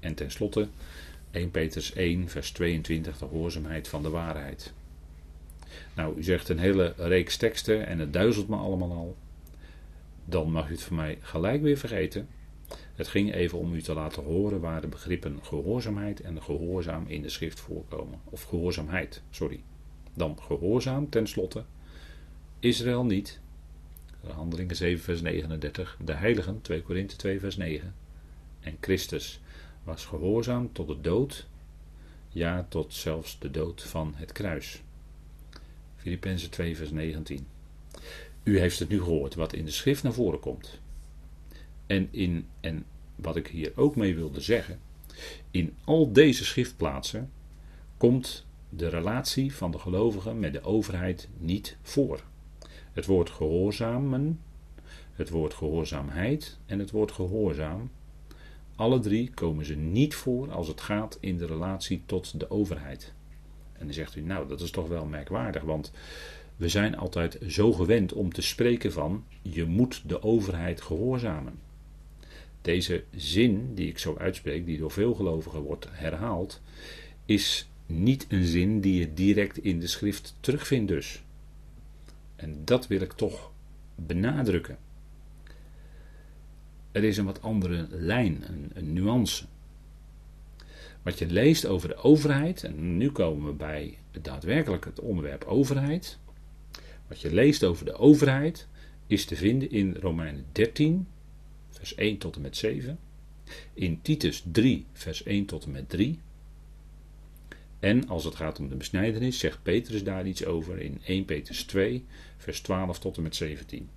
En 0.00 0.14
tenslotte 0.14 0.68
1 1.30 1.50
Petrus 1.50 1.92
1 1.92 2.28
vers 2.28 2.50
22 2.50 3.18
de 3.18 3.26
gehoorzaamheid 3.26 3.88
van 3.88 4.02
de 4.02 4.10
waarheid. 4.10 4.72
Nou, 5.94 6.16
u 6.16 6.22
zegt 6.22 6.48
een 6.48 6.58
hele 6.58 6.94
reeks 6.96 7.36
teksten 7.36 7.86
en 7.86 7.98
het 7.98 8.12
duizelt 8.12 8.48
me 8.48 8.56
allemaal 8.56 8.92
al. 8.92 9.16
Dan 10.24 10.50
mag 10.50 10.68
u 10.68 10.72
het 10.72 10.82
voor 10.82 10.96
mij 10.96 11.18
gelijk 11.20 11.62
weer 11.62 11.76
vergeten. 11.76 12.28
Het 12.94 13.08
ging 13.08 13.34
even 13.34 13.58
om 13.58 13.74
u 13.74 13.82
te 13.82 13.94
laten 13.94 14.22
horen 14.22 14.60
waar 14.60 14.80
de 14.80 14.86
begrippen 14.86 15.38
gehoorzaamheid 15.42 16.20
en 16.20 16.42
gehoorzaam 16.42 17.04
in 17.06 17.22
de 17.22 17.28
schrift 17.28 17.60
voorkomen. 17.60 18.20
Of 18.24 18.42
gehoorzaamheid, 18.42 19.22
sorry. 19.30 19.62
Dan 20.14 20.38
gehoorzaam 20.40 21.08
tenslotte. 21.08 21.64
Israël 22.60 23.04
niet. 23.04 23.40
Handelingen 24.20 24.76
7 24.76 25.04
vers 25.04 25.20
39. 25.20 25.98
De 26.04 26.12
heiligen 26.12 26.60
2 26.60 26.82
Korinthe 26.82 27.16
2 27.16 27.40
vers 27.40 27.56
9. 27.56 27.94
En 28.64 28.76
Christus 28.80 29.40
was 29.82 30.04
gehoorzaam 30.04 30.72
tot 30.72 30.88
de 30.88 31.00
dood. 31.00 31.46
Ja, 32.28 32.66
tot 32.68 32.94
zelfs 32.94 33.38
de 33.38 33.50
dood 33.50 33.82
van 33.82 34.12
het 34.16 34.32
kruis. 34.32 34.82
Filippenzen 35.96 36.50
2 36.50 36.76
vers 36.76 36.90
19. 36.90 37.46
U 38.42 38.58
heeft 38.58 38.78
het 38.78 38.88
nu 38.88 38.98
gehoord 39.02 39.34
wat 39.34 39.52
in 39.52 39.64
de 39.64 39.70
schrift 39.70 40.02
naar 40.02 40.12
voren 40.12 40.40
komt. 40.40 40.80
En, 41.86 42.08
in, 42.10 42.46
en 42.60 42.84
wat 43.16 43.36
ik 43.36 43.46
hier 43.46 43.72
ook 43.76 43.96
mee 43.96 44.14
wilde 44.14 44.40
zeggen, 44.40 44.78
in 45.50 45.74
al 45.84 46.12
deze 46.12 46.44
schriftplaatsen 46.44 47.30
komt 47.96 48.46
de 48.68 48.88
relatie 48.88 49.54
van 49.54 49.70
de 49.70 49.78
gelovigen 49.78 50.38
met 50.38 50.52
de 50.52 50.62
overheid 50.62 51.28
niet 51.38 51.76
voor. 51.82 52.22
Het 52.92 53.06
woord 53.06 53.30
gehoorzamen, 53.30 54.40
het 55.12 55.30
woord 55.30 55.54
gehoorzaamheid 55.54 56.58
en 56.66 56.78
het 56.78 56.90
woord 56.90 57.12
gehoorzaam, 57.12 57.90
alle 58.76 59.00
drie 59.00 59.30
komen 59.30 59.64
ze 59.64 59.74
niet 59.74 60.14
voor 60.14 60.52
als 60.52 60.68
het 60.68 60.80
gaat 60.80 61.18
in 61.20 61.38
de 61.38 61.46
relatie 61.46 62.02
tot 62.06 62.40
de 62.40 62.50
overheid. 62.50 63.12
En 63.72 63.84
dan 63.84 63.94
zegt 63.94 64.16
u, 64.16 64.20
nou 64.20 64.48
dat 64.48 64.60
is 64.60 64.70
toch 64.70 64.88
wel 64.88 65.06
merkwaardig, 65.06 65.62
want 65.62 65.92
we 66.56 66.68
zijn 66.68 66.96
altijd 66.96 67.38
zo 67.48 67.72
gewend 67.72 68.12
om 68.12 68.32
te 68.32 68.42
spreken 68.42 68.92
van 68.92 69.24
je 69.42 69.64
moet 69.64 70.02
de 70.06 70.22
overheid 70.22 70.80
gehoorzamen. 70.80 71.58
Deze 72.60 73.04
zin 73.16 73.74
die 73.74 73.88
ik 73.88 73.98
zo 73.98 74.16
uitspreek, 74.18 74.66
die 74.66 74.78
door 74.78 74.90
veel 74.90 75.14
gelovigen 75.14 75.60
wordt 75.60 75.86
herhaald, 75.90 76.60
is 77.24 77.68
niet 77.86 78.26
een 78.28 78.44
zin 78.44 78.80
die 78.80 78.98
je 78.98 79.14
direct 79.14 79.58
in 79.58 79.80
de 79.80 79.86
schrift 79.86 80.36
terugvindt 80.40 80.88
dus. 80.88 81.22
En 82.36 82.64
dat 82.64 82.86
wil 82.86 83.00
ik 83.00 83.12
toch 83.12 83.50
benadrukken. 83.94 84.78
Er 86.94 87.04
is 87.04 87.16
een 87.16 87.24
wat 87.24 87.42
andere 87.42 87.86
lijn, 87.90 88.44
een, 88.74 88.92
nuance. 88.92 89.44
Wat 91.02 91.18
je 91.18 91.26
leest 91.26 91.66
over 91.66 91.88
de 91.88 91.96
overheid, 91.96 92.64
en 92.64 92.96
nu 92.96 93.10
komen 93.10 93.46
we 93.46 93.52
bij 93.52 93.98
daadwerkelijk 94.20 94.84
het 94.84 95.00
onderwerp 95.00 95.44
overheid. 95.44 96.18
Wat 97.08 97.20
je 97.20 97.34
leest 97.34 97.64
over 97.64 97.84
de 97.84 97.94
overheid 97.94 98.68
is 99.06 99.24
te 99.24 99.36
vinden 99.36 99.70
in 99.70 99.96
Romeinen 100.00 100.44
13, 100.52 101.06
vers 101.70 101.94
1 101.94 102.18
tot 102.18 102.36
en 102.36 102.42
met 102.42 102.56
7. 102.56 102.98
In 103.72 104.02
Titus 104.02 104.44
3, 104.52 104.86
vers 104.92 105.22
1 105.22 105.44
tot 105.44 105.64
en 105.64 105.70
met 105.70 105.88
3. 105.88 106.18
En 107.80 108.08
als 108.08 108.24
het 108.24 108.34
gaat 108.34 108.58
om 108.58 108.68
de 108.68 108.76
besnijdenis, 108.76 109.38
zegt 109.38 109.62
Petrus 109.62 110.04
daar 110.04 110.26
iets 110.26 110.44
over 110.44 110.78
in 110.78 111.00
1 111.04 111.24
Petrus 111.24 111.64
2, 111.64 112.04
vers 112.36 112.60
12 112.60 112.98
tot 112.98 113.16
en 113.16 113.22
met 113.22 113.36
17. 113.36 113.88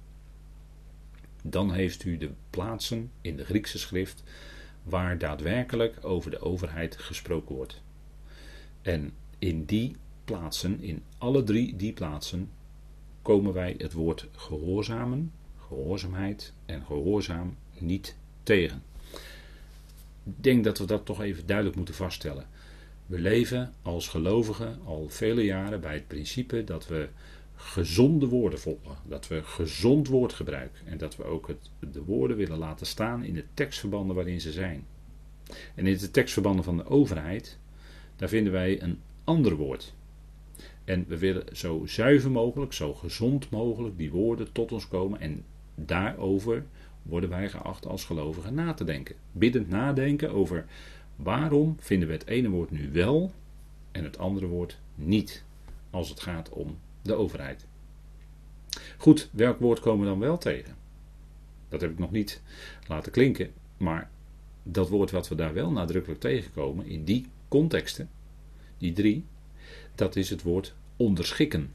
Dan 1.50 1.72
heeft 1.72 2.04
u 2.04 2.18
de 2.18 2.30
plaatsen 2.50 3.12
in 3.22 3.36
de 3.36 3.46
Griekse 3.46 3.78
schrift 3.80 4.24
waar 4.84 5.18
daadwerkelijk 5.18 6.06
over 6.06 6.32
de 6.32 6.40
overheid 6.40 6.98
gesproken 6.98 7.56
wordt. 7.56 7.82
En 8.82 9.14
in 9.40 9.66
die 9.66 9.96
plaatsen, 10.26 10.82
in 10.82 11.04
alle 11.18 11.44
drie 11.44 11.76
die 11.76 11.94
plaatsen, 11.94 12.50
komen 13.22 13.54
wij 13.54 13.76
het 13.78 13.94
woord 13.94 14.28
gehoorzamen, 14.32 15.32
gehoorzaamheid 15.68 16.54
en 16.66 16.86
gehoorzaam 16.86 17.56
niet 17.78 18.16
tegen. 18.44 18.84
Ik 20.24 20.44
denk 20.44 20.64
dat 20.64 20.78
we 20.78 20.86
dat 20.86 21.06
toch 21.06 21.22
even 21.22 21.46
duidelijk 21.46 21.76
moeten 21.76 21.96
vaststellen. 21.96 22.46
We 23.06 23.20
leven 23.20 23.74
als 23.82 24.08
gelovigen 24.08 24.80
al 24.86 25.10
vele 25.10 25.44
jaren 25.44 25.82
bij 25.82 25.94
het 25.94 26.08
principe 26.08 26.64
dat 26.64 26.88
we 26.88 27.10
gezonde 27.58 28.28
woorden 28.28 28.60
volgen. 28.60 28.96
Dat 29.04 29.28
we 29.28 29.44
gezond 29.44 30.08
woord 30.08 30.34
gebruiken. 30.34 30.88
En 30.88 30.98
dat 30.98 31.16
we 31.16 31.24
ook 31.24 31.48
het, 31.48 31.70
de 31.92 32.04
woorden 32.04 32.38
willen 32.38 32.58
laten 32.58 32.86
staan 32.86 33.24
in 33.24 33.34
de 33.34 33.46
tekstverbanden 33.54 34.16
waarin 34.16 34.42
ze 34.42 34.52
zijn. 34.52 34.86
En 35.76 35.88
in 35.88 35.98
de 35.98 36.12
tekstverbanden 36.12 36.64
van 36.64 36.78
de 36.78 36.86
overheid, 36.86 37.58
daar 38.16 38.30
vinden 38.30 38.54
wij 38.54 38.82
een 38.82 39.00
ander 39.24 39.56
woord. 39.56 39.94
En 40.84 41.06
we 41.08 41.18
willen 41.18 41.44
zo 41.52 41.86
zuiver 41.86 42.32
mogelijk, 42.32 42.74
zo 42.74 42.94
gezond 42.94 43.50
mogelijk 43.50 43.98
die 43.98 44.12
woorden 44.12 44.52
tot 44.52 44.72
ons 44.72 44.88
komen. 44.88 45.20
En 45.20 45.44
daarover 45.76 46.64
worden 47.04 47.30
wij 47.30 47.50
geacht 47.50 47.86
als 47.86 48.06
gelovigen 48.06 48.54
na 48.54 48.74
te 48.74 48.84
denken. 48.84 49.16
Biddend 49.32 49.70
nadenken 49.70 50.32
over 50.32 50.66
waarom 51.16 51.76
vinden 51.80 52.08
we 52.08 52.14
het 52.14 52.28
ene 52.28 52.50
woord 52.50 52.72
nu 52.72 52.92
wel 52.92 53.32
en 53.92 54.04
het 54.04 54.18
andere 54.18 54.48
woord 54.48 54.80
niet. 54.96 55.44
Als 55.90 56.10
het 56.10 56.20
gaat 56.20 56.50
om 56.50 56.78
de 57.08 57.14
overheid. 57.14 57.66
Goed, 58.98 59.30
welk 59.32 59.60
woord 59.60 59.80
komen 59.80 60.06
we 60.06 60.12
dan 60.12 60.20
wel 60.20 60.38
tegen? 60.38 60.76
Dat 61.70 61.82
heb 61.82 61.92
ik 61.92 62.00
nog 62.00 62.12
niet 62.12 62.42
laten 62.88 63.12
klinken, 63.12 63.52
maar 63.78 64.10
dat 64.64 64.90
woord 64.90 65.12
wat 65.12 65.28
we 65.28 65.36
daar 65.36 65.54
wel 65.54 65.72
nadrukkelijk 65.72 66.20
tegenkomen 66.20 66.86
in 66.86 67.04
die 67.04 67.26
contexten, 67.48 68.10
die 68.78 68.94
drie, 68.94 69.26
dat 69.96 70.16
is 70.16 70.30
het 70.30 70.44
woord 70.44 70.76
onderschikken. 70.96 71.72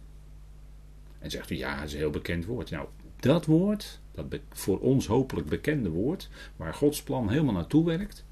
En 1.19 1.31
zegt 1.31 1.51
u, 1.51 1.57
ja, 1.57 1.77
dat 1.77 1.85
is 1.85 1.93
een 1.93 1.99
heel 1.99 2.11
bekend 2.11 2.45
woord. 2.45 2.71
Nou, 2.71 2.89
dat 3.17 3.47
woord, 3.47 4.01
dat 4.12 4.27
voor 4.51 4.81
ons 4.81 5.07
hopelijk 5.07 5.49
bekende 5.49 5.89
woord, 5.89 6.29
waar 6.57 6.75
Gods 6.75 7.03
plan 7.03 7.29
helemaal 7.29 7.55
naartoe 7.55 7.85
werkt, 7.85 8.25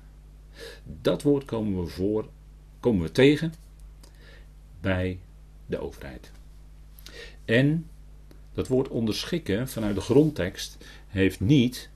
dat 1.01 1.23
woord 1.23 1.45
komen 1.45 1.81
we, 1.81 1.87
voor, 1.87 2.29
komen 2.81 3.03
we 3.03 3.13
tegen 3.13 3.53
bij 4.81 5.19
de 5.67 5.79
overheid. 5.79 6.31
En 7.51 7.87
dat 8.53 8.69
woord 8.69 8.89
onderschikken 8.89 9.69
vanuit 9.69 9.95
de 9.95 10.01
grondtekst 10.01 10.77
heeft 11.07 11.41
niet 11.41 11.91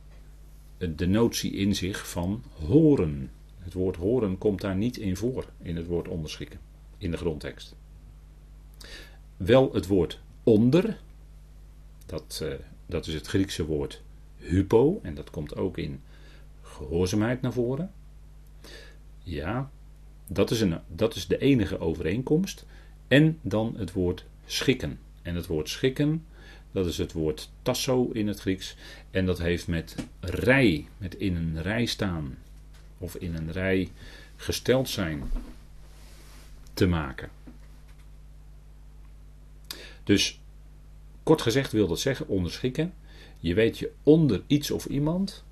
de 0.79 1.07
notie 1.07 1.53
in 1.53 1.75
zich 1.75 2.09
van 2.09 2.43
horen. 2.67 3.31
Het 3.59 3.73
woord 3.73 3.97
horen 3.97 4.39
komt 4.39 4.61
daar 4.61 4.77
niet 4.77 4.97
in 4.97 5.17
voor 5.17 5.47
in 5.63 5.77
het 5.77 5.87
woord 5.87 6.09
onderschikken 6.09 6.61
in 6.99 7.11
de 7.11 7.17
grondtekst. 7.17 7.75
Wel 9.37 9.73
het 9.73 9.87
woord 9.87 10.21
onder, 10.43 11.01
dat, 12.07 12.41
uh, 12.43 12.53
dat 12.87 13.07
is 13.07 13.15
het 13.15 13.27
Griekse 13.27 13.65
woord 13.65 14.03
hypo, 14.37 15.01
en 15.03 15.15
dat 15.15 15.31
komt 15.31 15.57
ook 15.57 15.79
in 15.79 16.01
gehoorzaamheid 16.63 17.41
naar 17.41 17.53
voren. 17.53 17.93
Ja, 19.23 19.71
dat 20.27 20.51
is, 20.51 20.61
een, 20.61 20.79
dat 20.89 21.15
is 21.15 21.27
de 21.27 21.39
enige 21.39 21.79
overeenkomst. 21.79 22.65
En 23.09 23.39
dan 23.43 23.75
het 23.77 23.93
woord 23.93 24.25
schikken. 24.47 24.99
En 25.25 25.35
het 25.35 25.47
woord 25.47 25.69
schikken, 25.69 26.25
dat 26.73 26.87
is 26.87 26.99
het 26.99 27.13
woord 27.13 27.51
tasso 27.63 28.11
in 28.13 28.29
het 28.29 28.41
Grieks. 28.41 28.77
En 29.11 29.27
dat 29.27 29.39
heeft 29.39 29.69
met 29.69 29.95
rij, 30.21 30.87
met 30.99 31.15
in 31.15 31.37
een 31.37 31.63
rij 31.63 31.87
staan. 31.87 32.39
Of 32.99 33.15
in 33.17 33.35
een 33.35 33.53
rij 33.53 33.89
gesteld 34.37 34.89
zijn 34.89 35.23
te 36.75 36.87
maken. 36.87 37.29
Dus 40.05 40.39
Kort 41.25 41.43
gezegd 41.43 41.73
wil 41.73 41.87
dat 41.87 42.01
zeggen 42.01 42.29
onderschikken. 42.29 42.95
Je 43.39 43.55
weet 43.55 43.79
je 43.79 43.93
onder 44.03 44.43
iets 44.47 44.71
of 44.71 44.85
iemand 44.85 45.45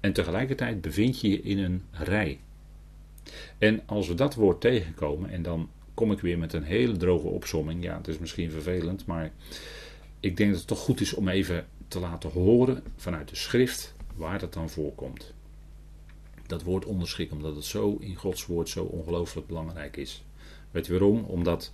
en 0.00 0.12
tegelijkertijd 0.12 0.80
bevind 0.80 1.20
je 1.20 1.28
je 1.28 1.42
in 1.42 1.58
een 1.58 1.82
rij. 1.90 2.40
En 3.58 3.82
als 3.86 4.08
we 4.08 4.14
dat 4.14 4.34
woord 4.34 4.60
tegenkomen, 4.60 5.30
en 5.30 5.42
dan 5.42 5.70
kom 5.98 6.12
ik 6.12 6.20
weer 6.20 6.38
met 6.38 6.52
een 6.52 6.62
hele 6.62 6.96
droge 6.96 7.26
opsomming. 7.26 7.82
Ja, 7.82 7.96
het 7.96 8.08
is 8.08 8.18
misschien 8.18 8.50
vervelend, 8.50 9.06
maar 9.06 9.32
ik 10.20 10.36
denk 10.36 10.50
dat 10.50 10.58
het 10.58 10.68
toch 10.68 10.78
goed 10.78 11.00
is 11.00 11.14
om 11.14 11.28
even 11.28 11.66
te 11.88 11.98
laten 11.98 12.30
horen 12.30 12.82
vanuit 12.96 13.28
de 13.28 13.36
schrift 13.36 13.94
waar 14.14 14.38
dat 14.38 14.52
dan 14.52 14.70
voorkomt. 14.70 15.32
Dat 16.46 16.62
woord 16.62 16.84
onderschikken, 16.84 17.36
omdat 17.36 17.54
het 17.54 17.64
zo 17.64 17.96
in 18.00 18.14
Gods 18.14 18.46
woord 18.46 18.68
zo 18.68 18.84
ongelooflijk 18.84 19.46
belangrijk 19.46 19.96
is. 19.96 20.22
Weet 20.70 20.86
je 20.86 20.92
waarom? 20.92 21.24
Omdat 21.24 21.72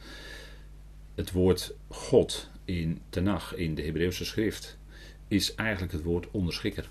het 1.14 1.32
woord 1.32 1.74
God 1.88 2.50
in 2.64 3.00
Tenach, 3.08 3.54
in 3.54 3.74
de 3.74 3.82
Hebreeuwse 3.82 4.24
schrift, 4.24 4.78
is 5.28 5.54
eigenlijk 5.54 5.92
het 5.92 6.02
woord 6.02 6.26
onderschikker. 6.30 6.88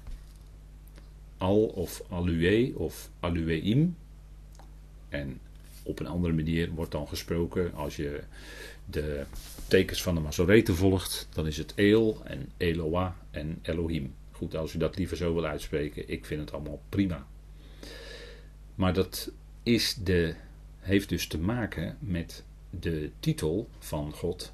Al 1.37 1.63
of 1.63 2.03
alue 2.09 2.73
of 2.77 3.09
alueim. 3.19 3.95
En 5.09 5.39
op 5.83 5.99
een 5.99 6.07
andere 6.07 6.33
manier 6.33 6.71
wordt 6.71 6.91
dan 6.91 7.07
gesproken 7.07 7.73
als 7.73 7.95
je 7.95 8.23
de 8.85 9.23
tekens 9.67 10.03
van 10.03 10.15
de 10.15 10.21
Masoreten 10.21 10.75
volgt, 10.75 11.27
dan 11.33 11.47
is 11.47 11.57
het 11.57 11.73
Eel 11.75 12.21
en 12.23 12.49
Eloah 12.57 13.11
en 13.31 13.59
Elohim. 13.61 14.13
Goed, 14.31 14.55
als 14.55 14.73
u 14.73 14.77
dat 14.77 14.97
liever 14.97 15.17
zo 15.17 15.33
wil 15.33 15.45
uitspreken, 15.45 16.09
ik 16.09 16.25
vind 16.25 16.41
het 16.41 16.53
allemaal 16.53 16.81
prima. 16.89 17.27
Maar 18.75 18.93
dat 18.93 19.31
is 19.63 19.95
de, 20.03 20.35
heeft 20.79 21.09
dus 21.09 21.27
te 21.27 21.39
maken 21.39 21.97
met 21.99 22.43
de 22.69 23.09
titel 23.19 23.69
van 23.79 24.13
God. 24.13 24.53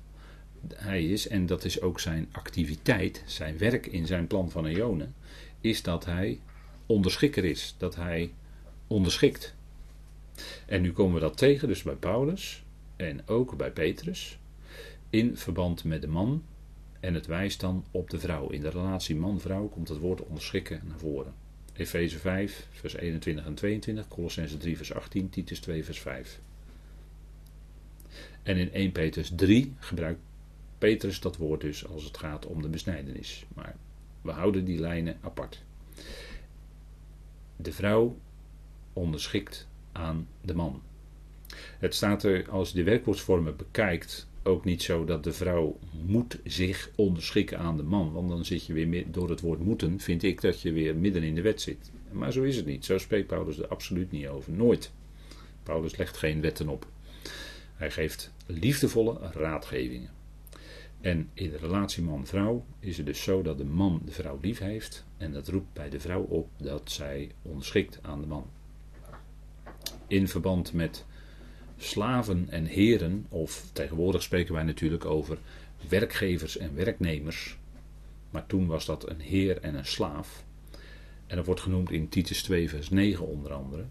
Hij 0.74 1.05
is, 1.05 1.27
en 1.27 1.45
dat 1.45 1.63
is 1.63 1.81
ook 1.81 2.00
zijn 2.00 2.27
activiteit, 2.31 3.24
zijn 3.25 3.57
werk 3.57 3.86
in 3.86 4.05
zijn 4.05 4.27
plan 4.27 4.51
van 4.51 4.65
Eonen, 4.65 5.15
is 5.62 5.81
dat 5.81 6.05
hij 6.05 6.39
onderschikker 6.86 7.45
is, 7.45 7.75
dat 7.77 7.95
hij 7.95 8.33
onderschikt. 8.88 9.55
En 10.65 10.81
nu 10.81 10.91
komen 10.91 11.13
we 11.13 11.19
dat 11.19 11.38
tegen, 11.38 11.67
dus 11.67 11.84
bij 11.84 11.96
Paulus 11.96 12.63
en 12.96 13.27
ook 13.27 13.58
bij 13.58 13.72
Petrus, 13.72 14.39
in 15.10 15.38
verband 15.38 15.84
met 15.84 16.01
de 16.01 16.08
man. 16.08 16.43
En 17.00 17.13
het 17.13 17.25
wijst 17.25 17.60
dan 17.60 17.86
op 17.91 18.10
de 18.10 18.19
vrouw. 18.19 18.50
In 18.50 18.62
de 18.62 18.69
relatie 18.69 19.15
man-vrouw 19.15 19.67
komt 19.67 19.88
het 19.88 19.98
woord 19.98 20.22
onderschikken 20.22 20.81
naar 20.88 21.00
voren. 21.00 21.34
Efeze 21.74 22.19
5, 22.19 22.67
vers 22.72 22.96
21 22.96 23.46
en 23.46 23.53
22, 23.53 24.08
Colossense 24.08 24.58
3, 24.58 24.77
vers 24.77 24.93
18, 24.93 25.29
Titus 25.29 25.60
2, 25.60 25.86
vers 25.86 26.00
5. 26.00 26.39
En 28.43 28.58
in 28.58 28.74
1 28.74 28.91
Petrus 28.91 29.31
3 29.36 29.74
gebruikt 29.79 30.19
Petrus 30.77 31.19
dat 31.19 31.38
woord 31.38 31.62
dus 31.62 31.88
als 31.88 32.03
het 32.03 32.17
gaat 32.17 32.46
om 32.46 32.62
de 32.62 32.69
besnijdenis. 32.69 33.46
Maar 33.55 33.75
we 34.22 34.31
houden 34.31 34.65
die 34.65 34.79
lijnen 34.79 35.17
apart. 35.22 35.63
De 37.55 37.72
vrouw 37.72 38.17
onderschikt 38.93 39.67
aan 39.99 40.27
de 40.41 40.55
man. 40.55 40.81
Het 41.79 41.95
staat 41.95 42.23
er, 42.23 42.49
als 42.49 42.69
je 42.69 42.75
de 42.75 42.83
werkwoordsvormen 42.83 43.55
bekijkt, 43.55 44.27
ook 44.43 44.65
niet 44.65 44.81
zo 44.81 45.05
dat 45.05 45.23
de 45.23 45.33
vrouw 45.33 45.79
moet 46.05 46.39
zich 46.43 46.89
onderschikken 46.95 47.57
aan 47.57 47.77
de 47.77 47.83
man. 47.83 48.11
Want 48.11 48.29
dan 48.29 48.45
zit 48.45 48.65
je 48.65 48.73
weer 48.73 49.11
door 49.11 49.29
het 49.29 49.41
woord 49.41 49.59
moeten, 49.59 49.99
vind 49.99 50.23
ik 50.23 50.41
dat 50.41 50.61
je 50.61 50.71
weer 50.71 50.95
midden 50.95 51.23
in 51.23 51.35
de 51.35 51.41
wet 51.41 51.61
zit. 51.61 51.91
Maar 52.11 52.31
zo 52.31 52.43
is 52.43 52.55
het 52.55 52.65
niet. 52.65 52.85
Zo 52.85 52.97
spreekt 52.97 53.27
Paulus 53.27 53.57
er 53.57 53.67
absoluut 53.67 54.11
niet 54.11 54.27
over. 54.27 54.51
Nooit. 54.51 54.91
Paulus 55.63 55.95
legt 55.95 56.17
geen 56.17 56.41
wetten 56.41 56.67
op. 56.67 56.87
Hij 57.75 57.91
geeft 57.91 58.31
liefdevolle 58.45 59.17
raadgevingen. 59.33 60.09
En 61.01 61.29
in 61.33 61.49
de 61.49 61.57
relatie 61.57 62.03
man-vrouw 62.03 62.65
is 62.79 62.97
het 62.97 63.05
dus 63.05 63.23
zo 63.23 63.41
dat 63.41 63.57
de 63.57 63.65
man 63.65 64.01
de 64.05 64.11
vrouw 64.11 64.39
lief 64.41 64.59
heeft. 64.59 65.05
En 65.17 65.31
dat 65.31 65.47
roept 65.47 65.73
bij 65.73 65.89
de 65.89 65.99
vrouw 65.99 66.21
op 66.21 66.49
dat 66.57 66.91
zij 66.91 67.31
onderschikt 67.41 67.99
aan 68.01 68.21
de 68.21 68.27
man 68.27 68.45
in 70.10 70.28
verband 70.28 70.74
met 70.74 71.06
slaven 71.78 72.50
en 72.50 72.65
heren, 72.65 73.26
of 73.30 73.65
tegenwoordig 73.74 74.24
spreken 74.24 74.54
wij 74.54 74.63
natuurlijk 74.63 75.06
over 75.06 75.38
werkgevers 75.89 76.58
en 76.58 76.76
werknemers, 76.76 77.58
maar 78.30 78.45
toen 78.45 78.67
was 78.67 78.86
dat 78.86 79.10
een 79.10 79.19
heer 79.19 79.60
en 79.62 79.76
een 79.76 79.86
slaaf. 79.86 80.43
En 81.28 81.36
dat 81.36 81.45
wordt 81.45 81.62
genoemd 81.62 81.91
in 81.91 82.10
Titus 82.10 82.43
2, 82.43 82.69
vers 82.69 82.89
9 82.89 83.28
onder 83.28 83.54
andere. 83.54 83.86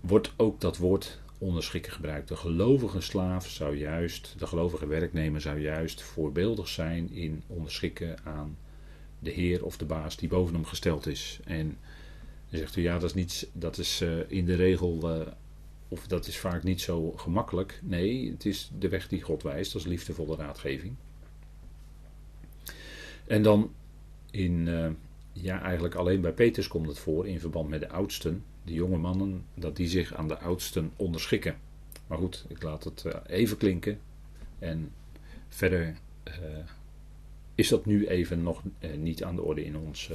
Wordt 0.00 0.32
ook 0.36 0.60
dat 0.60 0.76
woord 0.76 1.20
onderschikken 1.38 1.92
gebruikt. 1.92 2.28
De 2.28 2.36
gelovige 2.36 3.00
slaaf 3.00 3.48
zou 3.48 3.76
juist, 3.76 4.34
de 4.38 4.46
gelovige 4.46 4.86
werknemer 4.86 5.40
zou 5.40 5.60
juist 5.60 6.02
voorbeeldig 6.02 6.68
zijn 6.68 7.10
in 7.10 7.42
onderschikken 7.46 8.18
aan 8.24 8.56
de 9.18 9.30
heer 9.30 9.64
of 9.64 9.76
de 9.76 9.84
baas 9.84 10.16
die 10.16 10.28
boven 10.28 10.54
hem 10.54 10.64
gesteld 10.64 11.06
is. 11.06 11.40
En 11.44 11.78
dan 12.52 12.60
zegt 12.60 12.76
u 12.76 12.82
ja, 12.82 12.98
dat 12.98 13.02
is, 13.02 13.14
niet, 13.14 13.48
dat 13.52 13.78
is 13.78 14.00
uh, 14.00 14.18
in 14.26 14.44
de 14.44 14.54
regel, 14.54 15.20
uh, 15.20 15.26
of 15.88 16.06
dat 16.06 16.26
is 16.26 16.38
vaak 16.38 16.62
niet 16.62 16.80
zo 16.80 17.12
gemakkelijk. 17.12 17.80
Nee, 17.82 18.30
het 18.30 18.44
is 18.44 18.70
de 18.78 18.88
weg 18.88 19.08
die 19.08 19.22
God 19.22 19.42
wijst, 19.42 19.72
dat 19.72 19.82
is 19.82 19.88
liefdevolle 19.88 20.36
raadgeving. 20.36 20.94
En 23.26 23.42
dan 23.42 23.72
in, 24.30 24.66
uh, 24.66 24.90
ja, 25.32 25.62
eigenlijk 25.62 25.94
alleen 25.94 26.20
bij 26.20 26.32
Petrus 26.32 26.68
komt 26.68 26.86
het 26.86 26.98
voor 26.98 27.28
in 27.28 27.40
verband 27.40 27.68
met 27.68 27.80
de 27.80 27.88
oudsten, 27.88 28.44
de 28.64 28.72
jonge 28.72 28.98
mannen, 28.98 29.44
dat 29.54 29.76
die 29.76 29.88
zich 29.88 30.14
aan 30.14 30.28
de 30.28 30.38
oudsten 30.38 30.92
onderschikken. 30.96 31.56
Maar 32.06 32.18
goed, 32.18 32.44
ik 32.48 32.62
laat 32.62 32.84
het 32.84 33.04
even 33.26 33.56
klinken. 33.56 34.00
En 34.58 34.92
verder 35.48 35.96
is 37.54 37.68
dat 37.68 37.86
nu 37.86 38.06
even 38.06 38.42
nog 38.42 38.62
niet 38.96 39.24
aan 39.24 39.36
de 39.36 39.42
orde 39.42 39.64
in 39.64 39.76
ons 39.76 40.10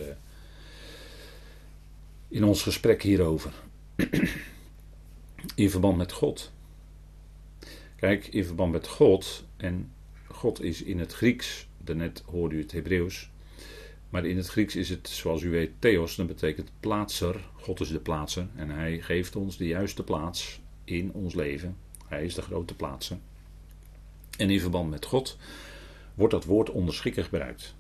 in 2.27 2.43
ons 2.43 2.63
gesprek 2.63 3.03
hierover. 3.03 3.51
in 5.55 5.69
verband 5.69 5.97
met 5.97 6.11
God. 6.11 6.51
Kijk, 7.95 8.27
in 8.27 8.45
verband 8.45 8.71
met 8.71 8.87
God, 8.87 9.45
en 9.57 9.91
God 10.27 10.61
is 10.61 10.83
in 10.83 10.99
het 10.99 11.13
Grieks, 11.13 11.67
daarnet 11.77 12.23
hoorde 12.25 12.55
u 12.55 12.61
het 12.61 12.71
Hebreeuws, 12.71 13.29
maar 14.09 14.25
in 14.25 14.37
het 14.37 14.47
Grieks 14.47 14.75
is 14.75 14.89
het, 14.89 15.07
zoals 15.07 15.41
u 15.41 15.49
weet, 15.49 15.71
theos, 15.79 16.15
dat 16.15 16.27
betekent 16.27 16.71
plaatser. 16.79 17.49
God 17.53 17.79
is 17.79 17.89
de 17.89 17.99
plaatser 17.99 18.47
en 18.55 18.69
hij 18.69 18.99
geeft 19.01 19.35
ons 19.35 19.57
de 19.57 19.67
juiste 19.67 20.03
plaats 20.03 20.59
in 20.83 21.11
ons 21.13 21.33
leven. 21.33 21.77
Hij 22.07 22.25
is 22.25 22.33
de 22.33 22.41
grote 22.41 22.75
plaatser. 22.75 23.17
En 24.37 24.49
in 24.49 24.59
verband 24.59 24.89
met 24.89 25.05
God 25.05 25.37
wordt 26.13 26.33
dat 26.33 26.45
woord 26.45 26.69
onderschikken 26.69 27.23
gebruikt. 27.23 27.75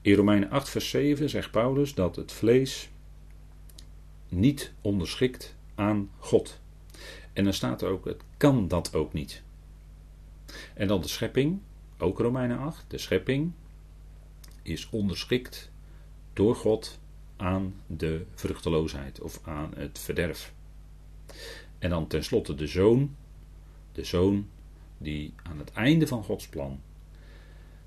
In 0.00 0.14
Romeinen 0.14 0.50
8, 0.50 0.68
vers 0.68 0.90
7 0.90 1.28
zegt 1.28 1.50
Paulus 1.50 1.94
dat 1.94 2.16
het 2.16 2.32
vlees 2.32 2.88
niet 4.28 4.72
onderschikt 4.80 5.56
aan 5.74 6.10
God. 6.18 6.60
En 7.32 7.44
dan 7.44 7.52
staat 7.52 7.82
er 7.82 7.88
ook, 7.88 8.04
het 8.04 8.22
kan 8.36 8.68
dat 8.68 8.94
ook 8.94 9.12
niet. 9.12 9.42
En 10.74 10.88
dan 10.88 11.00
de 11.00 11.08
schepping, 11.08 11.60
ook 11.98 12.18
Romeinen 12.18 12.58
8, 12.58 12.84
de 12.88 12.98
schepping 12.98 13.52
is 14.62 14.88
onderschikt 14.90 15.70
door 16.32 16.56
God 16.56 16.98
aan 17.36 17.74
de 17.86 18.24
vruchteloosheid 18.34 19.20
of 19.20 19.40
aan 19.44 19.72
het 19.76 19.98
verderf. 19.98 20.52
En 21.78 21.90
dan 21.90 22.06
tenslotte 22.06 22.54
de 22.54 22.66
zoon, 22.66 23.16
de 23.92 24.04
zoon 24.04 24.48
die 24.98 25.34
aan 25.42 25.58
het 25.58 25.72
einde 25.72 26.06
van 26.06 26.24
Gods 26.24 26.48
plan 26.48 26.80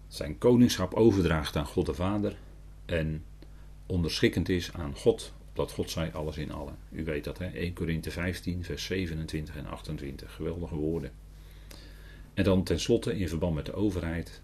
zijn 0.08 0.38
koningschap 0.38 0.94
overdraagt 0.94 1.56
aan 1.56 1.66
God 1.66 1.86
de 1.86 1.94
Vader 1.94 2.36
en 2.86 3.26
onderschikkend 3.86 4.50
is 4.50 4.74
aan 4.74 4.96
God 4.96 5.34
dat 5.54 5.72
God 5.72 5.90
zij 5.90 6.14
alles 6.14 6.38
in 6.38 6.52
allen. 6.52 6.76
U 6.92 7.04
weet 7.04 7.24
dat, 7.24 7.38
hè? 7.38 7.48
1 7.48 7.74
Korinthe 7.74 8.12
15, 8.12 8.64
vers 8.64 8.84
27 8.84 9.56
en 9.56 9.66
28. 9.66 10.34
Geweldige 10.34 10.76
woorden. 10.76 11.12
En 12.34 12.44
dan 12.44 12.64
tenslotte 12.64 13.18
in 13.18 13.30
verband 13.30 13.56
met 13.56 13.66
de 13.66 13.74
overheid. 13.74 14.42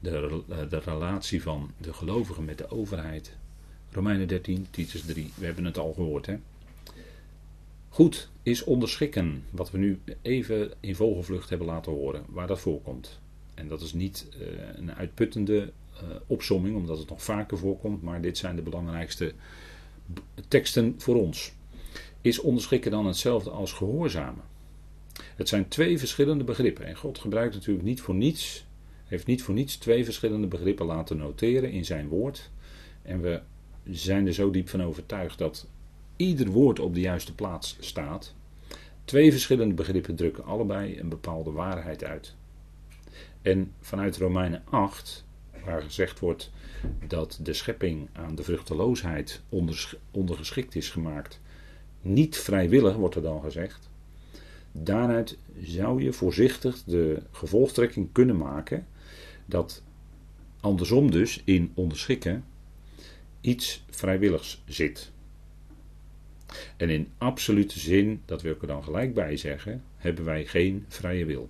De, 0.00 0.42
eh, 0.48 0.58
de 0.70 0.78
relatie 0.78 1.42
van 1.42 1.70
de 1.78 1.92
gelovigen 1.92 2.44
met 2.44 2.58
de 2.58 2.70
overheid. 2.70 3.36
Romeinen 3.90 4.28
13, 4.28 4.66
Titus 4.70 5.02
3. 5.02 5.32
We 5.34 5.44
hebben 5.44 5.64
het 5.64 5.78
al 5.78 5.92
gehoord, 5.92 6.26
hè? 6.26 6.38
Goed, 7.88 8.28
is 8.42 8.64
onderschikken. 8.64 9.44
Wat 9.50 9.70
we 9.70 9.78
nu 9.78 10.00
even 10.22 10.72
in 10.80 10.94
vogelvlucht 10.94 11.48
hebben 11.48 11.66
laten 11.66 11.92
horen. 11.92 12.24
Waar 12.28 12.46
dat 12.46 12.60
voorkomt. 12.60 13.20
En 13.54 13.68
dat 13.68 13.80
is 13.80 13.92
niet 13.92 14.26
uh, 14.40 14.46
een 14.74 14.94
uitputtende 14.94 15.72
uh, 15.94 16.00
opsomming, 16.26 16.76
omdat 16.76 16.98
het 16.98 17.08
nog 17.08 17.22
vaker 17.22 17.58
voorkomt. 17.58 18.02
Maar 18.02 18.20
dit 18.20 18.38
zijn 18.38 18.56
de 18.56 18.62
belangrijkste 18.62 19.32
teksten 20.48 20.94
voor 20.98 21.16
ons. 21.16 21.52
Is 22.20 22.40
onderschikken 22.40 22.90
dan 22.90 23.06
hetzelfde 23.06 23.50
als 23.50 23.72
gehoorzamen? 23.72 24.44
Het 25.36 25.48
zijn 25.48 25.68
twee 25.68 25.98
verschillende 25.98 26.44
begrippen. 26.44 26.86
En 26.86 26.96
God 26.96 27.18
gebruikt 27.18 27.54
natuurlijk 27.54 27.86
niet 27.86 28.00
voor 28.00 28.14
niets, 28.14 28.66
heeft 29.04 29.26
niet 29.26 29.42
voor 29.42 29.54
niets 29.54 29.76
twee 29.76 30.04
verschillende 30.04 30.46
begrippen 30.46 30.86
laten 30.86 31.16
noteren 31.16 31.70
in 31.70 31.84
zijn 31.84 32.08
woord. 32.08 32.50
En 33.02 33.20
we 33.20 33.40
zijn 33.90 34.26
er 34.26 34.32
zo 34.32 34.50
diep 34.50 34.68
van 34.68 34.82
overtuigd 34.82 35.38
dat 35.38 35.66
ieder 36.16 36.46
woord 36.48 36.78
op 36.80 36.94
de 36.94 37.00
juiste 37.00 37.34
plaats 37.34 37.76
staat. 37.80 38.34
Twee 39.04 39.30
verschillende 39.30 39.74
begrippen 39.74 40.14
drukken 40.14 40.44
allebei 40.44 40.98
een 40.98 41.08
bepaalde 41.08 41.50
waarheid 41.50 42.04
uit. 42.04 42.34
En 43.42 43.72
vanuit 43.80 44.16
Romeinen 44.16 44.62
8, 44.64 45.25
waar 45.66 45.82
gezegd 45.82 46.18
wordt 46.18 46.50
dat 47.06 47.38
de 47.42 47.52
schepping 47.52 48.08
aan 48.12 48.34
de 48.34 48.42
vruchteloosheid 48.42 49.42
ondergeschikt 50.10 50.74
is 50.74 50.90
gemaakt, 50.90 51.40
niet 52.00 52.38
vrijwillig, 52.38 52.94
wordt 52.94 53.14
er 53.14 53.22
dan 53.22 53.42
gezegd. 53.42 53.88
Daaruit 54.72 55.38
zou 55.62 56.02
je 56.02 56.12
voorzichtig 56.12 56.82
de 56.84 57.22
gevolgtrekking 57.30 58.08
kunnen 58.12 58.36
maken 58.36 58.86
dat 59.46 59.82
andersom 60.60 61.10
dus 61.10 61.42
in 61.44 61.72
onderschikken 61.74 62.44
iets 63.40 63.84
vrijwilligs 63.90 64.62
zit. 64.66 65.12
En 66.76 66.90
in 66.90 67.08
absolute 67.18 67.78
zin, 67.78 68.22
dat 68.24 68.42
wil 68.42 68.52
ik 68.52 68.60
er 68.60 68.66
dan 68.66 68.84
gelijk 68.84 69.14
bij 69.14 69.36
zeggen, 69.36 69.82
hebben 69.96 70.24
wij 70.24 70.46
geen 70.46 70.84
vrije 70.88 71.24
wil. 71.24 71.48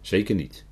Zeker 0.00 0.34
niet. 0.34 0.64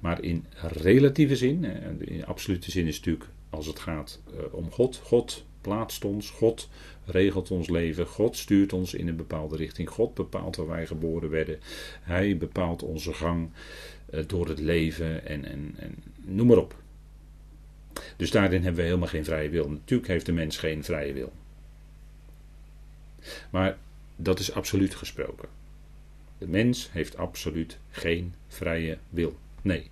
Maar 0.00 0.22
in 0.22 0.46
relatieve 0.60 1.36
zin, 1.36 1.64
in 1.98 2.26
absolute 2.26 2.70
zin 2.70 2.86
is 2.86 2.96
natuurlijk 2.96 3.28
als 3.50 3.66
het 3.66 3.78
gaat 3.78 4.20
eh, 4.26 4.54
om 4.54 4.70
God. 4.70 5.00
God 5.02 5.44
plaatst 5.60 6.04
ons, 6.04 6.30
God 6.30 6.68
regelt 7.04 7.50
ons 7.50 7.68
leven, 7.68 8.06
God 8.06 8.36
stuurt 8.36 8.72
ons 8.72 8.94
in 8.94 9.08
een 9.08 9.16
bepaalde 9.16 9.56
richting, 9.56 9.90
God 9.90 10.14
bepaalt 10.14 10.56
waar 10.56 10.66
wij 10.66 10.86
geboren 10.86 11.30
werden, 11.30 11.58
Hij 12.02 12.36
bepaalt 12.36 12.82
onze 12.82 13.12
gang 13.12 13.50
eh, 14.10 14.20
door 14.26 14.48
het 14.48 14.58
leven 14.58 15.26
en, 15.26 15.44
en, 15.44 15.74
en 15.76 15.94
noem 16.24 16.46
maar 16.46 16.56
op. 16.56 16.82
Dus 18.16 18.30
daarin 18.30 18.62
hebben 18.62 18.80
we 18.80 18.86
helemaal 18.86 19.08
geen 19.08 19.24
vrije 19.24 19.48
wil. 19.48 19.68
Natuurlijk 19.68 20.08
heeft 20.08 20.26
de 20.26 20.32
mens 20.32 20.56
geen 20.56 20.84
vrije 20.84 21.12
wil. 21.12 21.32
Maar 23.50 23.78
dat 24.16 24.38
is 24.38 24.52
absoluut 24.52 24.94
gesproken. 24.94 25.48
De 26.38 26.48
mens 26.48 26.92
heeft 26.92 27.16
absoluut 27.16 27.78
geen 27.90 28.34
vrije 28.48 28.98
wil. 29.10 29.36
Nee. 29.64 29.90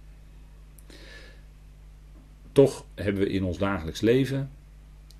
Toch 2.53 2.85
hebben 2.95 3.23
we 3.23 3.29
in 3.29 3.45
ons 3.45 3.59
dagelijks 3.59 4.01
leven 4.01 4.51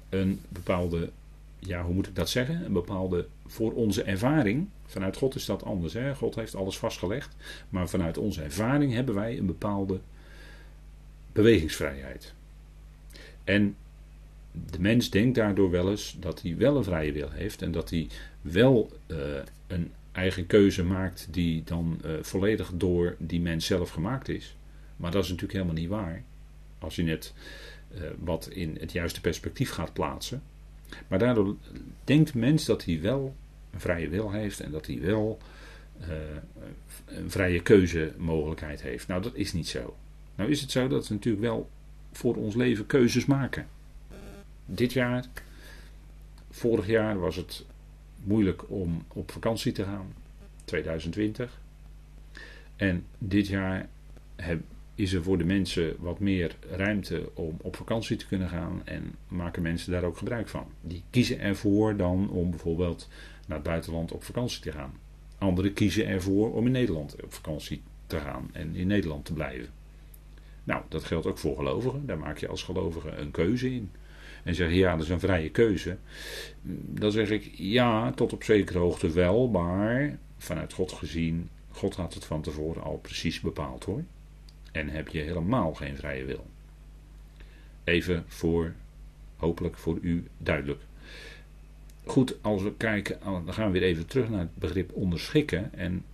een 0.09 0.41
bepaalde, 0.49 1.11
ja, 1.59 1.83
hoe 1.85 1.95
moet 1.95 2.07
ik 2.07 2.15
dat 2.15 2.29
zeggen? 2.29 2.65
Een 2.65 2.73
bepaalde, 2.73 3.27
voor 3.47 3.73
onze 3.73 4.03
ervaring, 4.03 4.69
vanuit 4.87 5.17
God 5.17 5.35
is 5.35 5.45
dat 5.45 5.65
anders. 5.65 5.93
Hè? 5.93 6.15
God 6.15 6.35
heeft 6.35 6.55
alles 6.55 6.79
vastgelegd. 6.79 7.37
Maar 7.69 7.89
vanuit 7.89 8.19
onze 8.19 8.43
ervaring 8.43 8.93
hebben 8.93 9.15
wij 9.15 9.39
een 9.39 9.47
bepaalde 9.47 10.01
bewegingsvrijheid. 11.33 12.35
En 13.45 13.77
de 14.71 14.81
mens 14.81 15.11
denkt 15.11 15.35
daardoor 15.35 15.71
wel 15.71 15.91
eens 15.91 16.17
dat 16.21 16.43
hij 16.43 16.57
wel 16.57 16.77
een 16.77 16.85
vrije 16.85 17.13
wil 17.13 17.31
heeft 17.31 17.63
en 17.63 17.73
dat 17.73 17.91
hij 17.91 18.09
wel 18.41 18.91
uh, 19.07 19.19
een 19.67 19.93
eigen 20.13 20.47
keuze 20.47 20.85
maakt 20.85 21.27
die 21.31 21.63
dan 21.65 22.01
uh, 22.05 22.13
volledig 22.21 22.71
door 22.75 23.17
die 23.19 23.41
mens 23.41 23.67
zelf 23.67 23.91
gemaakt 23.91 24.29
is. 24.29 24.57
Maar 24.97 25.11
dat 25.11 25.23
is 25.23 25.29
natuurlijk 25.29 25.59
helemaal 25.59 25.81
niet 25.81 25.89
waar. 25.89 26.23
Als 26.79 26.97
je 26.97 27.05
het 27.05 27.35
uh, 27.95 28.01
wat 28.19 28.49
in 28.49 28.77
het 28.81 28.93
juiste 28.93 29.21
perspectief 29.21 29.71
gaat 29.71 29.93
plaatsen. 29.93 30.43
Maar 31.09 31.19
daardoor 31.19 31.57
denkt 32.05 32.33
de 32.33 32.39
mens 32.39 32.65
dat 32.65 32.85
hij 32.85 33.01
wel 33.01 33.35
een 33.71 33.81
vrije 33.81 34.09
wil 34.09 34.31
heeft 34.31 34.61
en 34.61 34.71
dat 34.71 34.87
hij 34.87 35.01
wel 35.01 35.39
een 37.07 37.31
vrije 37.31 37.63
keuzemogelijkheid 37.63 38.83
heeft. 38.83 39.09
Nou, 39.09 39.23
dat 39.23 39.35
is 39.35 39.53
niet 39.53 39.69
zo. 39.69 39.97
Nou 40.35 40.51
is 40.51 40.61
het 40.61 40.71
zo 40.71 40.89
dat 40.89 41.09
we 41.09 41.15
natuurlijk 41.15 41.45
wel 41.45 41.71
voor 42.13 42.37
ons 42.37 42.55
leven 42.55 42.87
keuzes 42.87 43.25
maken. 43.25 43.67
Dit 44.67 44.93
jaar, 44.93 45.25
vorig 46.51 46.87
jaar 46.87 47.19
was 47.19 47.37
het 47.37 47.65
moeilijk 48.25 48.71
om 48.71 49.05
op 49.09 49.31
vakantie 49.31 49.73
te 49.73 49.85
gaan, 49.85 50.13
2020. 50.65 51.61
En 52.77 53.05
dit 53.19 53.47
jaar 53.47 53.89
is 54.95 55.13
er 55.13 55.23
voor 55.23 55.39
de 55.39 55.45
mensen 55.45 55.95
wat 55.99 56.19
meer 56.19 56.57
ruimte 56.71 57.31
om 57.35 57.57
op 57.61 57.77
vakantie 57.77 58.17
te 58.17 58.27
kunnen 58.27 58.49
gaan 58.49 58.83
en 58.85 59.15
maken 59.29 59.63
mensen 59.63 59.93
daar 59.93 60.05
ook 60.05 60.17
gebruik 60.17 60.49
van. 60.49 60.67
Die 60.81 61.03
kiezen 61.11 61.41
ervoor 61.41 61.97
dan 61.97 62.31
om 62.31 62.51
bijvoorbeeld 62.51 63.09
naar 63.47 63.59
het 63.59 63.67
buitenland 63.67 64.13
op 64.13 64.25
vakantie 64.25 64.61
te 64.61 64.73
gaan. 64.73 64.93
Anderen 65.39 65.73
kiezen 65.73 66.07
ervoor 66.07 66.53
om 66.53 66.67
in 66.67 66.73
Nederland 66.73 67.23
op 67.23 67.33
vakantie 67.33 67.83
te 68.07 68.19
gaan 68.19 68.49
en 68.53 68.75
in 68.75 68.87
Nederland 68.87 69.25
te 69.25 69.33
blijven. 69.33 69.69
Nou, 70.65 70.83
dat 70.89 71.05
geldt 71.05 71.27
ook 71.27 71.39
voor 71.39 71.57
gelovigen. 71.57 72.07
Daar 72.07 72.19
maak 72.19 72.39
je 72.39 72.49
als 72.49 72.63
gelovige 72.63 73.11
een 73.11 73.31
keuze 73.31 73.75
in. 73.75 73.91
En 74.43 74.55
zeg 74.55 74.69
je 74.69 74.77
ja, 74.77 74.93
dat 74.93 75.05
is 75.05 75.11
een 75.11 75.21
vrije 75.21 75.51
keuze. 75.51 75.97
Dan 76.63 77.11
zeg 77.11 77.31
ik 77.31 77.51
ja, 77.55 78.13
tot 78.13 78.33
op 78.33 78.45
zekere 78.45 78.79
hoogte 78.79 79.11
wel, 79.11 79.49
maar 79.49 80.19
vanuit 80.39 80.73
God 80.73 80.93
gezien, 80.93 81.49
God 81.71 81.97
had 81.97 82.15
het 82.15 82.25
van 82.25 82.43
tevoren 82.43 82.83
al 82.83 82.97
precies 82.97 83.41
bepaald 83.41 83.85
hoor. 83.85 84.05
En 84.73 84.89
heb 84.89 85.09
je 85.09 85.21
helemaal 85.21 85.75
geen 85.75 85.97
vrije 85.97 86.25
wil. 86.25 86.47
Even 87.85 88.25
voor, 88.27 88.73
hopelijk 89.37 89.79
voor 89.79 89.99
u 90.01 90.25
duidelijk. 90.39 90.81
Goed, 92.05 92.37
als 92.41 92.63
we 92.63 92.73
kijken, 92.77 93.19
dan 93.23 93.55
gaan 93.55 93.73
we 93.73 93.79
weer 93.79 93.89
even 93.89 94.07
terug 94.07 94.29
naar 94.29 94.41
het 94.41 94.57
begrip 94.57 94.93
onderschikken. 94.93 95.75
En 95.75 96.05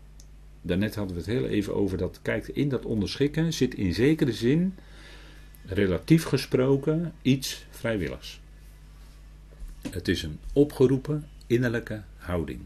daarnet 0.62 0.94
hadden 0.94 1.14
we 1.14 1.20
het 1.20 1.30
heel 1.30 1.46
even 1.46 1.74
over 1.74 1.98
dat, 1.98 2.18
kijk, 2.22 2.48
in 2.48 2.68
dat 2.68 2.84
onderschikken 2.84 3.52
zit 3.52 3.74
in 3.74 3.94
zekere 3.94 4.32
zin, 4.32 4.74
relatief 5.68 6.24
gesproken, 6.24 7.12
iets 7.22 7.66
vrijwilligs. 7.70 8.40
Het 9.90 10.08
is 10.08 10.22
een 10.22 10.38
opgeroepen 10.52 11.26
innerlijke 11.46 12.02
houding. 12.16 12.60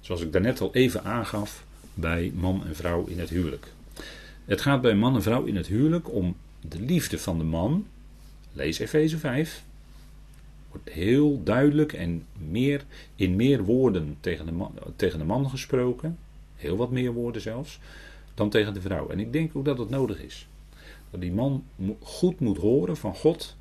Zoals 0.00 0.20
ik 0.20 0.32
daarnet 0.32 0.60
al 0.60 0.74
even 0.74 1.04
aangaf 1.04 1.64
bij 1.94 2.32
man 2.34 2.66
en 2.66 2.76
vrouw 2.76 3.06
in 3.06 3.18
het 3.18 3.28
huwelijk. 3.28 3.66
Het 4.44 4.60
gaat 4.60 4.80
bij 4.80 4.94
man 4.94 5.14
en 5.14 5.22
vrouw 5.22 5.44
in 5.44 5.56
het 5.56 5.66
huwelijk 5.66 6.12
om 6.12 6.36
de 6.60 6.80
liefde 6.80 7.18
van 7.18 7.38
de 7.38 7.44
man. 7.44 7.86
Lees 8.52 8.78
Efeze 8.78 9.18
5. 9.18 9.64
Wordt 10.68 10.90
heel 10.90 11.42
duidelijk 11.44 11.92
en 11.92 12.24
meer, 12.48 12.84
in 13.14 13.36
meer 13.36 13.64
woorden 13.64 14.16
tegen 14.20 14.46
de, 14.46 14.52
man, 14.52 14.72
tegen 14.96 15.18
de 15.18 15.24
man 15.24 15.50
gesproken 15.50 16.18
heel 16.58 16.76
wat 16.76 16.90
meer 16.90 17.12
woorden 17.12 17.42
zelfs, 17.42 17.80
dan 18.34 18.50
tegen 18.50 18.74
de 18.74 18.80
vrouw. 18.80 19.08
En 19.08 19.20
ik 19.20 19.32
denk 19.32 19.56
ook 19.56 19.64
dat 19.64 19.78
het 19.78 19.90
nodig 19.90 20.22
is. 20.22 20.48
Dat 21.10 21.20
die 21.20 21.32
man 21.32 21.64
goed 22.00 22.40
moet 22.40 22.58
horen 22.58 22.96
van 22.96 23.14
God. 23.14 23.56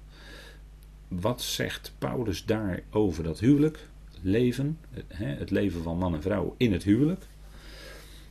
Wat 1.08 1.42
zegt 1.42 1.94
Paulus 1.98 2.46
daar 2.46 2.84
over 2.90 3.24
dat 3.24 3.40
huwelijk? 3.40 3.88
Leven, 4.22 4.80
het 5.08 5.50
leven 5.50 5.84
van 5.84 5.98
man 5.98 6.14
en 6.14 6.22
vrouw 6.22 6.56
in 6.58 6.72
het 6.72 6.84
huwelijk. 6.84 7.28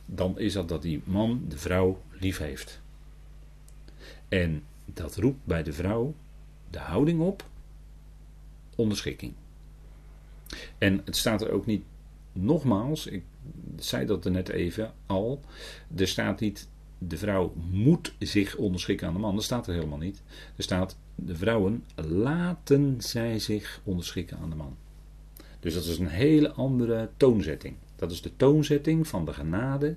Dan 0.05 0.39
is 0.39 0.53
dat 0.53 0.69
dat 0.69 0.81
die 0.81 1.01
man 1.03 1.45
de 1.47 1.57
vrouw 1.57 2.01
lief 2.11 2.37
heeft. 2.37 2.81
En 4.29 4.63
dat 4.85 5.15
roept 5.15 5.45
bij 5.45 5.63
de 5.63 5.73
vrouw 5.73 6.13
de 6.69 6.79
houding 6.79 7.21
op 7.21 7.45
onderschikking. 8.75 9.33
En 10.77 11.01
het 11.05 11.15
staat 11.15 11.41
er 11.41 11.51
ook 11.51 11.65
niet 11.65 11.83
nogmaals, 12.33 13.07
ik 13.07 13.23
zei 13.75 14.05
dat 14.05 14.25
er 14.25 14.31
net 14.31 14.49
even 14.49 14.93
al. 15.05 15.41
Er 15.95 16.07
staat 16.07 16.39
niet 16.39 16.67
de 16.97 17.17
vrouw 17.17 17.53
moet 17.71 18.13
zich 18.19 18.55
onderschikken 18.55 19.07
aan 19.07 19.13
de 19.13 19.19
man. 19.19 19.35
Dat 19.35 19.43
staat 19.43 19.67
er 19.67 19.73
helemaal 19.73 19.97
niet. 19.97 20.21
Er 20.55 20.63
staat 20.63 20.97
de 21.15 21.35
vrouwen 21.35 21.83
laten 21.95 22.95
zij 23.01 23.39
zich 23.39 23.81
onderschikken 23.83 24.37
aan 24.37 24.49
de 24.49 24.55
man. 24.55 24.77
Dus 25.59 25.73
dat 25.73 25.85
is 25.85 25.97
een 25.97 26.07
hele 26.07 26.51
andere 26.51 27.09
toonzetting. 27.17 27.75
Dat 27.95 28.11
is 28.11 28.21
de 28.21 28.31
toonzetting 28.35 29.07
van 29.07 29.25
de 29.25 29.33
genade. 29.33 29.95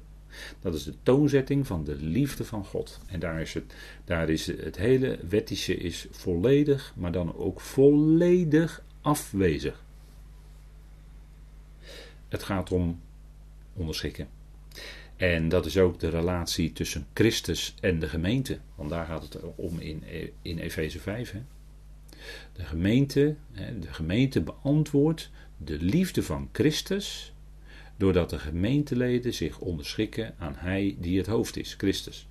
Dat 0.60 0.74
is 0.74 0.84
de 0.84 0.94
toonzetting 1.02 1.66
van 1.66 1.84
de 1.84 1.96
liefde 1.96 2.44
van 2.44 2.64
God. 2.64 3.00
En 3.06 3.20
daar 3.20 3.40
is 3.40 3.54
het, 3.54 3.74
daar 4.04 4.28
is 4.28 4.46
het 4.46 4.76
hele 4.76 5.18
wettische 5.28 5.76
is 5.76 6.06
volledig, 6.10 6.94
maar 6.96 7.12
dan 7.12 7.36
ook 7.36 7.60
volledig 7.60 8.84
afwezig. 9.00 9.84
Het 12.28 12.42
gaat 12.42 12.72
om 12.72 13.00
onderschikken. 13.72 14.28
En 15.20 15.48
dat 15.48 15.66
is 15.66 15.78
ook 15.78 16.00
de 16.00 16.08
relatie 16.08 16.72
tussen 16.72 17.06
Christus 17.12 17.74
en 17.80 17.98
de 17.98 18.08
gemeente. 18.08 18.58
Want 18.74 18.90
daar 18.90 19.06
gaat 19.06 19.22
het 19.22 19.38
om 19.54 19.78
in, 19.78 20.02
in 20.42 20.58
Efeze 20.58 20.98
5. 20.98 21.32
Hè. 21.32 21.40
De, 22.52 22.64
gemeente, 22.64 23.36
de 23.80 23.92
gemeente 23.92 24.40
beantwoordt 24.40 25.30
de 25.56 25.76
liefde 25.80 26.22
van 26.22 26.48
Christus. 26.52 27.32
Doordat 27.96 28.30
de 28.30 28.38
gemeenteleden 28.38 29.34
zich 29.34 29.58
onderschikken 29.58 30.34
aan 30.38 30.54
Hij 30.56 30.96
die 30.98 31.18
het 31.18 31.26
hoofd 31.26 31.56
is, 31.56 31.74
Christus. 31.74 32.28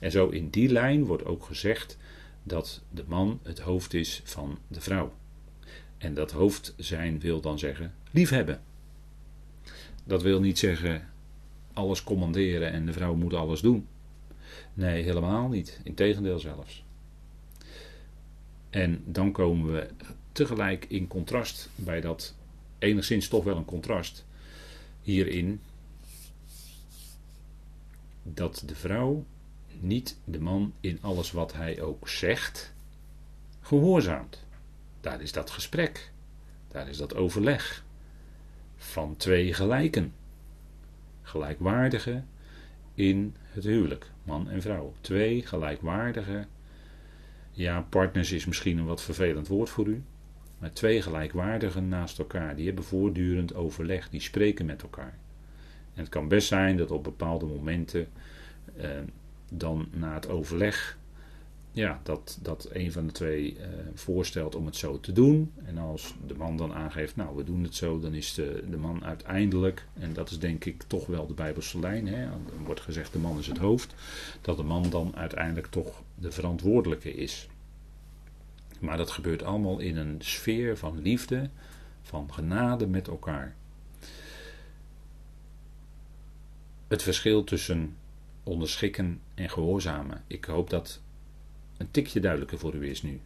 En 0.00 0.10
zo 0.10 0.28
in 0.28 0.50
die 0.50 0.68
lijn 0.68 1.04
wordt 1.04 1.24
ook 1.24 1.44
gezegd 1.44 1.96
dat 2.42 2.82
de 2.90 3.04
man 3.06 3.40
het 3.42 3.58
hoofd 3.58 3.94
is 3.94 4.20
van 4.24 4.58
de 4.68 4.80
vrouw. 4.80 5.14
En 5.98 6.14
dat 6.14 6.32
hoofd 6.32 6.74
zijn 6.76 7.20
wil 7.20 7.40
dan 7.40 7.58
zeggen 7.58 7.94
liefhebben. 8.10 8.62
Dat 10.04 10.22
wil 10.22 10.40
niet 10.40 10.58
zeggen 10.58 11.14
alles 11.76 12.02
commanderen 12.02 12.72
en 12.72 12.86
de 12.86 12.92
vrouw 12.92 13.14
moet 13.14 13.34
alles 13.34 13.60
doen. 13.60 13.86
Nee, 14.74 15.02
helemaal 15.02 15.48
niet. 15.48 15.80
Integendeel 15.82 16.38
zelfs. 16.38 16.84
En 18.70 19.02
dan 19.04 19.32
komen 19.32 19.72
we 19.72 19.88
tegelijk 20.32 20.84
in 20.88 21.06
contrast 21.06 21.70
bij 21.74 22.00
dat, 22.00 22.34
enigszins 22.78 23.28
toch 23.28 23.44
wel 23.44 23.56
een 23.56 23.64
contrast 23.64 24.26
hierin. 25.02 25.60
dat 28.22 28.62
de 28.66 28.74
vrouw 28.74 29.24
niet 29.80 30.16
de 30.24 30.40
man 30.40 30.72
in 30.80 30.98
alles 31.00 31.32
wat 31.32 31.52
hij 31.52 31.80
ook 31.80 32.08
zegt 32.08 32.72
gehoorzaamt. 33.60 34.44
Daar 35.00 35.22
is 35.22 35.32
dat 35.32 35.50
gesprek, 35.50 36.12
daar 36.68 36.88
is 36.88 36.96
dat 36.96 37.14
overleg 37.14 37.84
van 38.76 39.16
twee 39.16 39.54
gelijken, 39.54 40.12
gelijkwaardige 41.26 42.22
in 42.94 43.34
het 43.50 43.64
huwelijk, 43.64 44.10
man 44.22 44.50
en 44.50 44.62
vrouw. 44.62 44.92
Twee 45.00 45.46
gelijkwaardige, 45.46 46.46
ja, 47.50 47.80
partners 47.80 48.32
is 48.32 48.46
misschien 48.46 48.78
een 48.78 48.86
wat 48.86 49.02
vervelend 49.02 49.48
woord 49.48 49.70
voor 49.70 49.86
u, 49.86 50.02
maar 50.58 50.72
twee 50.72 51.02
gelijkwaardigen 51.02 51.88
naast 51.88 52.18
elkaar, 52.18 52.56
die 52.56 52.66
hebben 52.66 52.84
voortdurend 52.84 53.54
overleg, 53.54 54.08
die 54.08 54.20
spreken 54.20 54.66
met 54.66 54.82
elkaar. 54.82 55.18
En 55.94 56.02
het 56.02 56.08
kan 56.08 56.28
best 56.28 56.48
zijn 56.48 56.76
dat 56.76 56.90
op 56.90 57.04
bepaalde 57.04 57.46
momenten 57.46 58.08
eh, 58.76 58.90
dan 59.50 59.88
na 59.92 60.14
het 60.14 60.28
overleg 60.28 60.98
ja, 61.76 62.00
dat, 62.02 62.38
dat 62.42 62.68
een 62.72 62.92
van 62.92 63.06
de 63.06 63.12
twee 63.12 63.56
eh, 63.58 63.68
voorstelt 63.94 64.54
om 64.54 64.66
het 64.66 64.76
zo 64.76 65.00
te 65.00 65.12
doen. 65.12 65.52
En 65.64 65.78
als 65.78 66.14
de 66.26 66.34
man 66.34 66.56
dan 66.56 66.72
aangeeft, 66.72 67.16
nou 67.16 67.36
we 67.36 67.44
doen 67.44 67.62
het 67.62 67.74
zo, 67.74 68.00
dan 68.00 68.14
is 68.14 68.34
de, 68.34 68.64
de 68.70 68.76
man 68.76 69.04
uiteindelijk, 69.04 69.86
en 69.94 70.12
dat 70.12 70.30
is 70.30 70.38
denk 70.38 70.64
ik 70.64 70.82
toch 70.82 71.06
wel 71.06 71.26
de 71.26 71.34
Bijbelse 71.34 71.78
lijn, 71.78 72.06
hè, 72.06 72.28
wordt 72.64 72.80
gezegd 72.80 73.12
de 73.12 73.18
man 73.18 73.38
is 73.38 73.46
het 73.46 73.58
hoofd, 73.58 73.94
dat 74.40 74.56
de 74.56 74.62
man 74.62 74.90
dan 74.90 75.16
uiteindelijk 75.16 75.66
toch 75.66 76.02
de 76.14 76.30
verantwoordelijke 76.30 77.14
is. 77.14 77.48
Maar 78.80 78.96
dat 78.96 79.10
gebeurt 79.10 79.42
allemaal 79.42 79.78
in 79.78 79.96
een 79.96 80.16
sfeer 80.18 80.76
van 80.76 81.02
liefde, 81.02 81.50
van 82.02 82.32
genade 82.32 82.86
met 82.86 83.08
elkaar. 83.08 83.54
Het 86.88 87.02
verschil 87.02 87.44
tussen 87.44 87.96
onderschikken 88.42 89.20
en 89.34 89.50
gehoorzamen. 89.50 90.22
Ik 90.26 90.44
hoop 90.44 90.70
dat 90.70 91.00
een 91.76 91.90
tikje 91.90 92.20
duidelijker 92.20 92.58
voor 92.58 92.74
u 92.74 92.88
is 92.88 93.02
nu. 93.02 93.20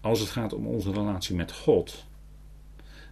Als 0.00 0.20
het 0.20 0.28
gaat 0.28 0.52
om 0.52 0.66
onze 0.66 0.92
relatie 0.92 1.36
met 1.36 1.52
God, 1.52 2.04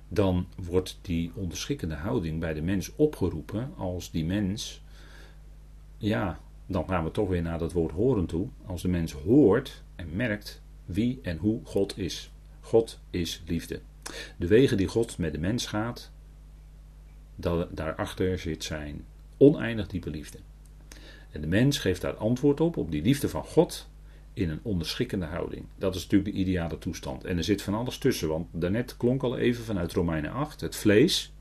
dan 0.09 0.47
wordt 0.57 0.99
die 1.03 1.33
onderschikkende 1.35 1.95
houding 1.95 2.41
bij 2.41 2.55
de 2.55 2.63
mens 2.63 2.95
opgeroepen 2.97 3.73
als 3.77 4.11
die 4.11 4.25
mens, 4.25 4.83
ja, 5.99 6.41
dan 6.67 6.89
gaan 6.89 7.05
we 7.05 7.11
toch 7.11 7.29
weer 7.29 7.43
naar 7.43 7.59
dat 7.59 7.73
woord 7.73 7.93
horen 7.93 8.27
toe. 8.27 8.49
Als 8.67 8.83
de 8.83 8.89
mens 8.89 9.13
hoort 9.13 9.83
en 9.97 10.17
merkt 10.17 10.63
wie 10.85 11.19
en 11.23 11.37
hoe 11.37 11.61
God 11.65 11.99
is. 11.99 12.31
God 12.61 12.99
is 13.11 13.43
liefde. 13.47 13.81
De 14.37 14.47
wegen 14.47 14.77
die 14.77 14.87
God 14.87 15.19
met 15.19 15.33
de 15.33 15.39
mens 15.39 15.67
gaat, 15.67 16.11
daarachter 17.71 18.39
zit 18.39 18.65
zijn 18.65 19.05
oneindig 19.37 19.87
diepe 19.87 20.11
liefde. 20.11 20.39
En 21.31 21.41
de 21.41 21.47
mens 21.47 21.79
geeft 21.79 22.01
daar 22.01 22.17
antwoord 22.17 22.61
op, 22.61 22.77
op 22.77 22.91
die 22.91 23.03
liefde 23.03 23.29
van 23.29 23.45
God, 23.45 23.89
in 24.41 24.51
een 24.51 24.61
onderschikkende 24.63 25.27
houding. 25.27 25.65
Dat 25.79 25.95
is 25.95 26.03
natuurlijk 26.03 26.35
de 26.35 26.41
ideale 26.41 26.79
toestand. 26.79 27.25
En 27.25 27.37
er 27.37 27.45
zit 27.45 27.63
van 27.63 27.75
alles 27.75 27.99
tussen, 27.99 28.29
want 28.29 28.47
daarnet 28.53 28.97
klonk 28.97 29.23
al 29.23 29.37
even 29.37 29.65
vanuit 29.65 29.93
Romeinen 29.93 30.33
8, 30.33 30.61
het 30.61 30.77
vlees. 30.77 31.33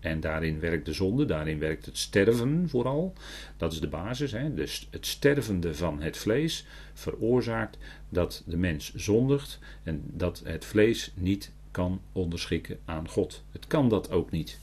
En 0.00 0.20
daarin 0.20 0.60
werkt 0.60 0.86
de 0.86 0.92
zonde, 0.92 1.24
daarin 1.24 1.58
werkt 1.58 1.86
het 1.86 1.98
sterven 1.98 2.68
vooral. 2.68 3.12
Dat 3.56 3.72
is 3.72 3.80
de 3.80 3.88
basis. 3.88 4.32
Hè? 4.32 4.54
Dus 4.54 4.88
het 4.90 5.06
stervende 5.06 5.74
van 5.74 6.00
het 6.00 6.16
vlees 6.16 6.66
veroorzaakt 6.94 7.78
dat 8.08 8.42
de 8.46 8.56
mens 8.56 8.94
zondigt 8.94 9.58
en 9.82 10.02
dat 10.04 10.42
het 10.44 10.64
vlees 10.64 11.12
niet 11.14 11.52
kan 11.70 12.00
onderschikken 12.12 12.78
aan 12.84 13.08
God. 13.08 13.42
Het 13.52 13.66
kan 13.66 13.88
dat 13.88 14.10
ook 14.10 14.30
niet. 14.30 14.58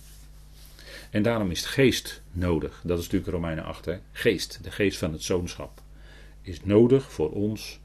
En 1.10 1.24
daarom 1.24 1.52
is 1.52 1.66
geest 1.66 2.22
nodig. 2.32 2.82
Dat 2.84 2.98
is 2.98 3.04
natuurlijk 3.04 3.32
Romeinen 3.32 3.64
8. 3.64 3.86
Hè? 3.86 3.98
Geest, 4.12 4.60
de 4.64 4.72
geest 4.72 4.98
van 4.98 5.12
het 5.12 5.24
zoonschap 5.24 5.84
is 6.46 6.64
nodig 6.64 7.12
voor 7.12 7.32
ons 7.32 7.80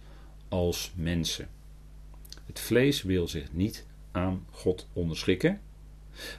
als 0.49 0.93
mensen. 0.97 1.49
Het 2.47 2.61
vlees 2.61 3.03
wil 3.03 3.29
zich 3.29 3.53
niet 3.53 3.87
aan 4.11 4.47
God 4.51 4.89
onderschikken, 4.93 5.61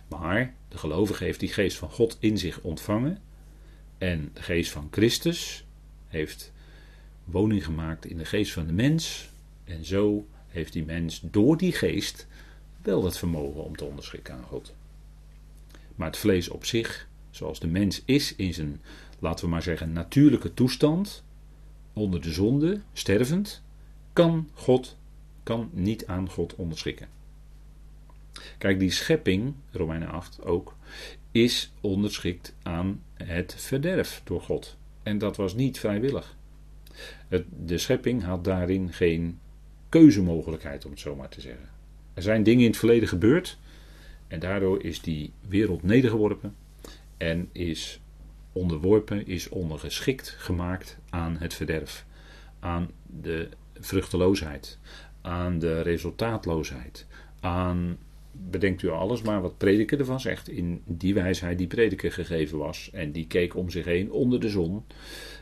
maar 0.08 0.56
de 0.68 0.78
gelovige 0.78 1.24
heeft 1.24 1.40
die 1.40 1.54
geest 1.54 1.78
van 1.78 1.90
God 1.90 2.18
in 2.20 2.38
zich 2.38 2.62
ontvangen 2.62 3.22
en 3.98 4.30
de 4.34 4.42
geest 4.42 4.72
van 4.72 4.88
Christus 4.92 5.66
heeft 6.08 6.52
woning 7.24 7.66
gemaakt 7.66 8.06
in 8.06 8.18
de 8.18 8.26
geest 8.26 8.52
van 8.52 8.68
de 8.68 8.74
mens 8.74 9.30
en 9.64 9.86
zo 9.86 10.28
heeft 10.48 10.74
die 10.74 10.86
mens 10.86 11.22
door 11.24 11.58
die 11.58 11.72
geest 11.72 12.28
wel 12.82 13.04
het 13.04 13.18
vermogen 13.18 13.64
om 13.64 13.76
te 13.76 13.86
onderschikken 13.86 14.34
aan 14.34 14.44
God. 14.44 14.74
Maar 15.96 16.08
het 16.08 16.18
vlees 16.18 16.50
op 16.50 16.66
zich, 16.66 17.08
zoals 17.30 17.60
de 17.60 17.68
mens 17.68 18.02
is 18.06 18.36
in 18.36 18.54
zijn, 18.54 18.82
laten 19.20 19.46
we 19.46 19.52
maar 19.52 19.62
zeggen, 19.62 19.94
natuurlijke 19.94 20.54
toestand, 20.54 21.24
onder 21.93 22.21
de 22.21 22.32
zonde, 22.32 22.82
stervend, 22.93 23.62
kan 24.13 24.49
God 24.54 24.97
kan 25.43 25.69
niet 25.73 26.06
aan 26.06 26.30
God 26.30 26.56
onderschikken. 26.56 27.08
Kijk, 28.58 28.80
die 28.80 28.91
schepping, 28.91 29.54
Romeinen 29.71 30.10
8 30.10 30.43
ook, 30.43 30.75
is 31.32 31.71
onderschikt 31.82 32.56
aan 32.63 33.04
het 33.13 33.56
verderf 33.58 34.21
door 34.23 34.41
God. 34.41 34.77
En 35.04 35.17
dat 35.17 35.38
was 35.38 35.56
niet 35.56 35.80
vrijwillig. 35.80 36.36
De 37.65 37.77
schepping 37.77 38.23
had 38.23 38.43
daarin 38.43 38.93
geen 38.93 39.39
keuzemogelijkheid, 39.89 40.86
om 40.86 40.91
het 40.91 40.99
zo 40.99 41.15
maar 41.15 41.30
te 41.30 41.41
zeggen. 41.41 41.69
Er 42.13 42.21
zijn 42.21 42.43
dingen 42.43 42.62
in 42.62 42.69
het 42.69 42.77
verleden 42.77 43.08
gebeurd 43.08 43.58
en 44.27 44.39
daardoor 44.39 44.84
is 44.84 45.01
die 45.01 45.32
wereld 45.47 45.84
nedergeworpen 45.84 46.56
en 47.17 47.49
is 47.51 47.99
onderworpen, 48.52 49.28
is 49.28 49.50
ondergeschikt 49.50 50.30
gemaakt 50.30 50.98
aan 51.10 51.38
het 51.38 51.54
verderf, 51.54 52.06
aan 52.60 52.90
de 53.22 53.50
vruchteloosheid, 53.80 54.80
aan 55.22 55.60
de 55.60 55.82
resultaatloosheid, 55.82 57.08
aan, 57.40 57.98
bedenkt 58.32 58.82
u 58.82 58.90
alles 58.90 59.22
maar 59.22 59.42
wat 59.42 59.58
prediker 59.58 60.00
ervan 60.00 60.20
zegt, 60.20 60.50
in 60.50 60.82
die 60.86 61.14
wijsheid 61.14 61.58
die 61.58 61.68
prediker 61.68 62.12
gegeven 62.12 62.58
was. 62.58 62.90
En 62.94 63.12
die 63.12 63.28
keek 63.28 63.56
om 63.56 63.70
zich 63.70 63.86
heen 63.86 64.12
onder 64.12 64.40
de 64.40 64.50
zon 64.50 64.84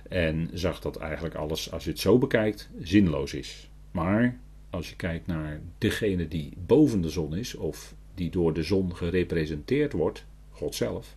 en 0.10 0.50
zag 0.54 0.80
dat 0.80 0.98
eigenlijk 0.98 1.36
alles, 1.36 1.72
als 1.72 1.84
je 1.84 1.90
het 1.90 2.00
zo 2.00 2.18
bekijkt, 2.18 2.70
zinloos 2.82 3.34
is. 3.34 3.70
Maar 3.92 4.40
als 4.70 4.90
je 4.90 4.96
kijkt 4.96 5.28
naar 5.28 5.62
degene 5.78 6.28
die 6.28 6.54
boven 6.66 7.02
de 7.02 7.10
zon 7.10 7.36
is, 7.36 7.56
of 7.56 7.96
die 8.16 8.30
door 8.30 8.54
de 8.54 8.64
zon 8.64 8.96
gerepresenteerd 8.96 9.94
wordt, 9.94 10.26
God 10.50 10.76
zelf, 10.76 11.16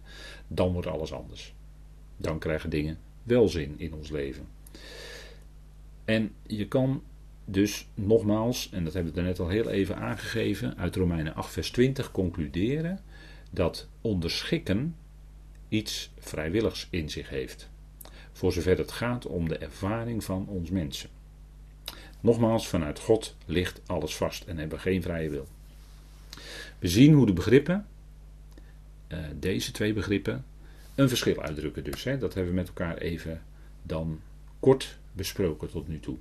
dan 0.48 0.72
wordt 0.72 0.86
alles 0.86 1.12
anders 1.12 1.54
dan 2.22 2.38
krijgen 2.38 2.70
dingen 2.70 2.98
wel 3.22 3.48
zin 3.48 3.74
in 3.76 3.94
ons 3.94 4.10
leven. 4.10 4.46
En 6.04 6.32
je 6.46 6.68
kan 6.68 7.02
dus 7.44 7.88
nogmaals, 7.94 8.70
en 8.72 8.84
dat 8.84 8.92
hebben 8.92 9.14
we 9.14 9.20
net 9.20 9.38
al 9.40 9.48
heel 9.48 9.68
even 9.68 9.96
aangegeven, 9.96 10.76
uit 10.78 10.96
Romeinen 10.96 11.34
8, 11.34 11.52
vers 11.52 11.70
20 11.70 12.10
concluderen 12.10 13.00
dat 13.50 13.88
onderschikken 14.00 14.96
iets 15.68 16.10
vrijwilligs 16.18 16.86
in 16.90 17.10
zich 17.10 17.28
heeft. 17.28 17.70
Voor 18.32 18.52
zover 18.52 18.78
het 18.78 18.92
gaat 18.92 19.26
om 19.26 19.48
de 19.48 19.58
ervaring 19.58 20.24
van 20.24 20.46
ons 20.48 20.70
mensen. 20.70 21.10
Nogmaals, 22.20 22.68
vanuit 22.68 22.98
God 22.98 23.36
ligt 23.46 23.80
alles 23.86 24.16
vast 24.16 24.44
en 24.44 24.58
hebben 24.58 24.80
geen 24.80 25.02
vrije 25.02 25.28
wil. 25.28 25.46
We 26.78 26.88
zien 26.88 27.12
hoe 27.12 27.26
de 27.26 27.32
begrippen, 27.32 27.86
eh, 29.06 29.18
deze 29.34 29.70
twee 29.70 29.92
begrippen, 29.92 30.44
een 31.02 31.08
verschil 31.08 31.42
uitdrukken 31.42 31.84
dus. 31.84 32.04
Hè. 32.04 32.18
Dat 32.18 32.34
hebben 32.34 32.52
we 32.52 32.58
met 32.58 32.68
elkaar 32.68 32.96
even 32.96 33.42
dan 33.82 34.20
kort 34.60 34.98
besproken 35.12 35.70
tot 35.70 35.88
nu 35.88 36.00
toe. 36.00 36.16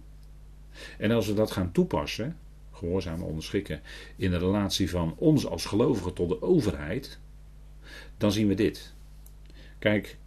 En 0.98 1.12
als 1.12 1.28
we 1.28 1.34
dat 1.34 1.52
gaan 1.52 1.72
toepassen, 1.72 2.38
gehoorzaam 2.72 3.22
onderschikken, 3.22 3.82
in 4.15 4.32
de 4.32 4.38
relatie 4.38 4.89
van 4.89 5.15
ons 5.17 5.46
als 5.46 5.65
gelovigen 5.65 6.13
tot 6.13 6.30
de 6.30 6.41
overheid, 6.41 7.20
dan 8.17 8.32
zien 8.32 8.48
we 8.48 8.54
dit. 8.54 8.94
Kijk, 9.80 10.17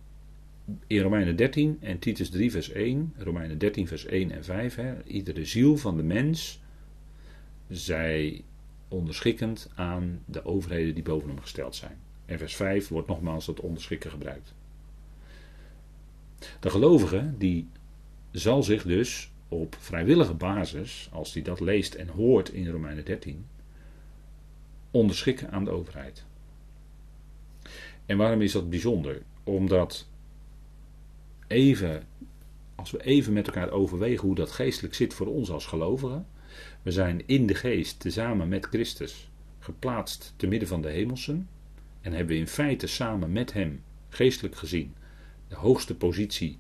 in 0.86 1.00
Romeinen 1.00 1.36
13 1.36 1.78
en 1.80 1.98
Titus 1.98 2.30
3 2.30 2.50
vers 2.50 2.70
1, 2.70 3.12
Romeinen 3.16 3.58
13 3.58 3.86
vers 3.86 4.04
1 4.04 4.30
en 4.30 4.44
5, 4.44 4.74
hè, 4.74 5.02
iedere 5.04 5.44
ziel 5.44 5.76
van 5.76 5.96
de 5.96 6.02
mens, 6.02 6.62
zij 7.68 8.44
onderschikkend 8.88 9.70
aan 9.74 10.22
de 10.24 10.44
overheden 10.44 10.94
die 10.94 11.02
boven 11.02 11.28
hem 11.28 11.40
gesteld 11.40 11.74
zijn. 11.74 11.98
En 12.26 12.38
vers 12.38 12.56
5 12.56 12.88
wordt 12.88 13.08
nogmaals 13.08 13.46
dat 13.46 13.60
onderschikken 13.60 14.10
gebruikt. 14.10 14.54
De 16.60 16.70
gelovige 16.70 17.32
die 17.38 17.68
zal 18.30 18.62
zich 18.62 18.82
dus 18.82 19.30
op 19.48 19.76
vrijwillige 19.78 20.34
basis, 20.34 21.08
als 21.12 21.34
hij 21.34 21.42
dat 21.42 21.60
leest 21.60 21.94
en 21.94 22.08
hoort 22.08 22.48
in 22.48 22.68
Romeinen 22.68 23.04
13, 23.04 23.46
onderschikken 24.90 25.50
aan 25.50 25.64
de 25.64 25.70
overheid. 25.70 26.24
En 28.06 28.16
waarom 28.16 28.40
is 28.42 28.52
dat 28.52 28.70
bijzonder? 28.70 29.22
Omdat 29.44 30.06
even, 31.46 32.02
als 32.74 32.90
we 32.90 33.02
even 33.02 33.32
met 33.32 33.46
elkaar 33.46 33.70
overwegen 33.70 34.26
hoe 34.26 34.34
dat 34.34 34.50
geestelijk 34.50 34.94
zit 34.94 35.14
voor 35.14 35.26
ons 35.26 35.50
als 35.50 35.66
gelovigen, 35.66 36.26
we 36.82 36.90
zijn 36.90 37.22
in 37.26 37.46
de 37.46 37.54
geest 37.54 38.00
tezamen 38.00 38.48
met 38.48 38.66
Christus 38.66 39.30
geplaatst 39.58 40.34
te 40.36 40.46
midden 40.46 40.68
van 40.68 40.82
de 40.82 40.90
hemelsen 40.90 41.48
en 42.04 42.12
hebben 42.12 42.34
we 42.34 42.40
in 42.40 42.48
feite 42.48 42.86
samen 42.86 43.32
met 43.32 43.52
hem, 43.52 43.82
geestelijk 44.08 44.56
gezien, 44.56 44.94
de 45.48 45.54
hoogste 45.54 45.94
positie 45.94 46.58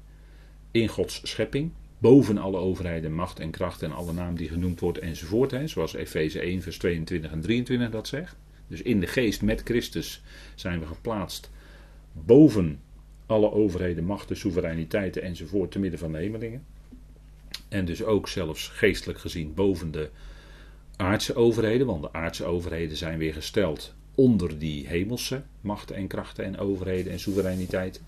in 0.70 0.88
Gods 0.88 1.20
schepping. 1.22 1.72
Boven 1.98 2.38
alle 2.38 2.56
overheden, 2.56 3.12
macht 3.12 3.40
en 3.40 3.50
kracht 3.50 3.82
en 3.82 3.92
alle 3.92 4.12
naam 4.12 4.36
die 4.36 4.48
genoemd 4.48 4.80
wordt 4.80 4.98
enzovoort. 4.98 5.50
Hè, 5.50 5.66
zoals 5.66 5.94
Efeze 5.94 6.40
1, 6.40 6.62
vers 6.62 6.78
22 6.78 7.30
en 7.30 7.40
23 7.40 7.90
dat 7.90 8.08
zegt. 8.08 8.36
Dus 8.66 8.82
in 8.82 9.00
de 9.00 9.06
geest 9.06 9.42
met 9.42 9.62
Christus 9.64 10.22
zijn 10.54 10.80
we 10.80 10.86
geplaatst 10.86 11.50
boven 12.12 12.80
alle 13.26 13.52
overheden, 13.52 14.04
machten, 14.04 14.36
soevereiniteiten 14.36 15.22
enzovoort 15.22 15.70
te 15.70 15.78
midden 15.78 15.98
van 15.98 16.12
de 16.12 16.18
hemelingen. 16.18 16.64
En 17.68 17.84
dus 17.84 18.04
ook 18.04 18.28
zelfs 18.28 18.68
geestelijk 18.68 19.18
gezien 19.18 19.54
boven 19.54 19.90
de 19.90 20.10
aardse 20.96 21.34
overheden, 21.34 21.86
want 21.86 22.02
de 22.02 22.12
aardse 22.12 22.44
overheden 22.44 22.96
zijn 22.96 23.18
weer 23.18 23.32
gesteld 23.32 23.94
onder 24.14 24.58
die 24.58 24.86
hemelse 24.86 25.42
machten 25.60 25.96
en 25.96 26.06
krachten 26.06 26.44
en 26.44 26.58
overheden 26.58 27.12
en 27.12 27.20
soevereiniteiten. 27.20 28.02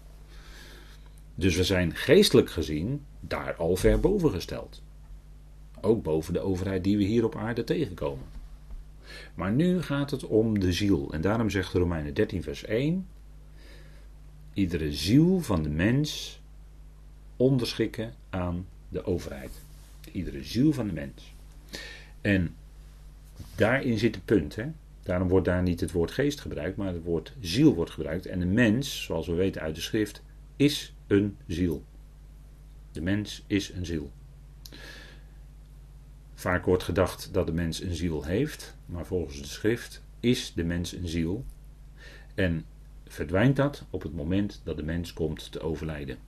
Dus 1.35 1.57
we 1.57 1.65
zijn 1.65 1.95
geestelijk 1.95 2.51
gezien 2.51 3.05
daar 3.21 3.55
al 3.55 3.77
ver 3.77 4.01
boven 4.01 4.31
gesteld. 4.31 4.83
Ook 5.81 6.03
boven 6.03 6.33
de 6.33 6.41
overheid 6.41 6.85
die 6.85 6.97
we 6.97 7.05
hier 7.05 7.25
op 7.25 7.37
aarde 7.37 7.65
tegenkomen. 7.65 8.25
Maar 9.35 9.53
nu 9.53 9.83
gaat 9.83 10.11
het 10.11 10.25
om 10.25 10.59
de 10.59 10.73
ziel. 10.73 11.13
En 11.13 11.21
daarom 11.21 11.51
zegt 11.51 11.73
Romeinen 11.73 12.15
13, 12.15 12.43
vers 12.43 12.65
1: 12.65 13.07
Iedere 14.53 14.93
ziel 14.93 15.41
van 15.41 15.63
de 15.63 15.69
mens 15.69 16.41
onderschikken 17.37 18.15
aan 18.31 18.67
de 18.89 19.05
overheid. 19.05 19.51
Iedere 20.13 20.45
ziel 20.45 20.73
van 20.73 20.87
de 20.87 20.93
mens. 20.93 21.35
En 22.21 22.55
daarin 23.55 23.99
zit 23.99 24.15
het 24.15 24.25
punt. 24.25 24.57
Hè? 24.57 24.67
Daarom 25.07 25.29
wordt 25.29 25.47
daar 25.47 25.63
niet 25.63 25.81
het 25.81 25.93
woord 25.93 26.11
geest 26.11 26.41
gebruikt, 26.41 26.77
maar 26.77 26.93
het 26.93 27.03
woord 27.03 27.33
ziel 27.41 27.75
wordt 27.75 27.91
gebruikt. 27.91 28.27
En 28.27 28.41
de 28.41 28.47
mens, 28.47 29.03
zoals 29.03 29.27
we 29.27 29.35
weten 29.35 29.63
uit 29.63 29.75
de 29.75 29.81
schrift, 29.81 30.23
is 30.57 30.95
een 31.07 31.37
ziel. 31.47 31.85
De 32.93 33.01
mens 33.01 33.45
is 33.47 33.73
een 33.73 33.87
ziel. 33.87 34.11
Vaak 36.35 36.65
wordt 36.65 36.83
gedacht 36.83 37.29
dat 37.33 37.47
de 37.47 37.53
mens 37.53 37.83
een 37.83 37.95
ziel 37.95 38.25
heeft, 38.25 38.77
maar 38.87 39.07
volgens 39.07 39.41
de 39.41 39.47
schrift 39.47 40.03
is 40.21 40.53
de 40.55 40.65
mens 40.65 40.93
een 40.93 41.09
ziel. 41.09 41.45
En 42.35 42.65
verdwijnt 43.07 43.57
dat 43.57 43.85
op 43.91 44.03
het 44.03 44.15
moment 44.15 44.61
dat 44.65 44.77
de 44.77 44.83
mens 44.83 45.13
komt 45.13 45.53
te 45.53 45.61
overlijden. 45.61 46.19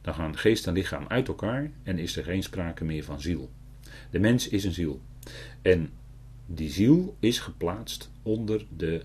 Dan 0.00 0.14
gaan 0.14 0.36
geest 0.36 0.66
en 0.66 0.72
lichaam 0.72 1.04
uit 1.08 1.28
elkaar 1.28 1.70
en 1.82 1.98
is 1.98 2.16
er 2.16 2.24
geen 2.24 2.42
sprake 2.42 2.84
meer 2.84 3.04
van 3.04 3.20
ziel. 3.20 3.50
De 4.10 4.18
mens 4.18 4.48
is 4.48 4.64
een 4.64 4.72
ziel. 4.72 5.00
En 5.62 5.90
die 6.46 6.70
ziel 6.70 7.16
is 7.18 7.38
geplaatst 7.38 8.10
onder 8.22 8.66
de 8.76 9.02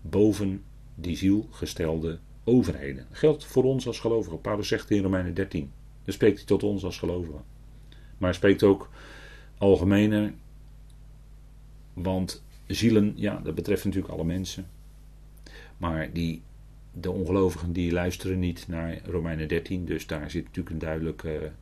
boven 0.00 0.62
die 0.94 1.16
ziel 1.16 1.48
gestelde 1.50 2.18
overheden. 2.44 3.06
Dat 3.08 3.18
geldt 3.18 3.44
voor 3.44 3.64
ons 3.64 3.86
als 3.86 4.00
gelovigen. 4.00 4.40
Paulus 4.40 4.68
zegt 4.68 4.90
in 4.90 5.02
Romeinen 5.02 5.34
13. 5.34 5.70
Dan 6.04 6.14
spreekt 6.14 6.36
hij 6.36 6.46
tot 6.46 6.62
ons 6.62 6.84
als 6.84 6.98
gelovigen. 6.98 7.44
Maar 7.88 8.28
hij 8.28 8.32
spreekt 8.32 8.62
ook 8.62 8.90
algemener. 9.58 10.32
Want 11.92 12.42
zielen, 12.66 13.12
ja, 13.16 13.40
dat 13.44 13.54
betreft 13.54 13.84
natuurlijk 13.84 14.12
alle 14.12 14.24
mensen. 14.24 14.66
Maar 15.76 16.12
die, 16.12 16.42
de 16.92 17.10
ongelovigen 17.10 17.72
die 17.72 17.92
luisteren 17.92 18.38
niet 18.38 18.68
naar 18.68 19.00
Romeinen 19.04 19.48
13. 19.48 19.84
Dus 19.84 20.06
daar 20.06 20.30
zit 20.30 20.44
natuurlijk 20.44 20.70
een 20.70 20.78
duidelijke 20.78 21.52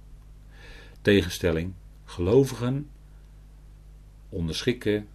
tegenstelling. 1.03 1.73
Gelovigen 2.05 2.89
onderschikken 4.29 5.07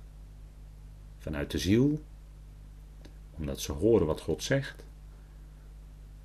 vanuit 1.26 1.52
de 1.52 1.58
ziel, 1.58 2.02
omdat 3.32 3.60
ze 3.62 3.72
horen 3.72 4.08
wat 4.08 4.22
God 4.22 4.44
zegt, 4.44 4.86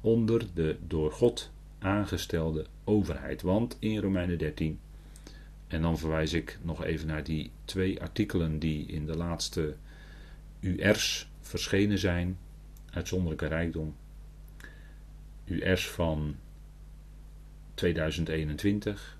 onder 0.00 0.46
de 0.54 0.76
door 0.86 1.12
God 1.12 1.50
aangestelde 1.78 2.66
overheid. 2.84 3.42
Want 3.42 3.76
in 3.78 3.98
Romeinen 3.98 4.38
13, 4.38 4.80
en 5.66 5.82
dan 5.82 5.98
verwijs 5.98 6.32
ik 6.32 6.58
nog 6.62 6.84
even 6.84 7.06
naar 7.06 7.24
die 7.24 7.50
twee 7.64 8.00
artikelen 8.00 8.58
die 8.58 8.86
in 8.86 9.06
de 9.06 9.16
laatste 9.16 9.76
UR's 10.60 11.28
verschenen 11.40 11.98
zijn, 11.98 12.38
uitzonderlijke 12.90 13.46
rijkdom. 13.46 13.94
UR's 15.44 15.88
van 15.88 16.36
2021. 17.74 19.18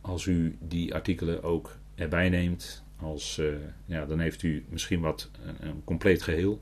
Als 0.00 0.26
u 0.26 0.56
die 0.60 0.94
artikelen 0.94 1.42
ook 1.42 1.76
erbij 1.94 2.28
neemt, 2.28 2.86
als, 3.00 3.38
uh, 3.38 3.54
ja, 3.84 4.06
dan 4.06 4.18
heeft 4.18 4.42
u 4.42 4.64
misschien 4.68 5.00
wat 5.00 5.30
een, 5.60 5.84
compleet 5.84 6.22
geheel. 6.22 6.60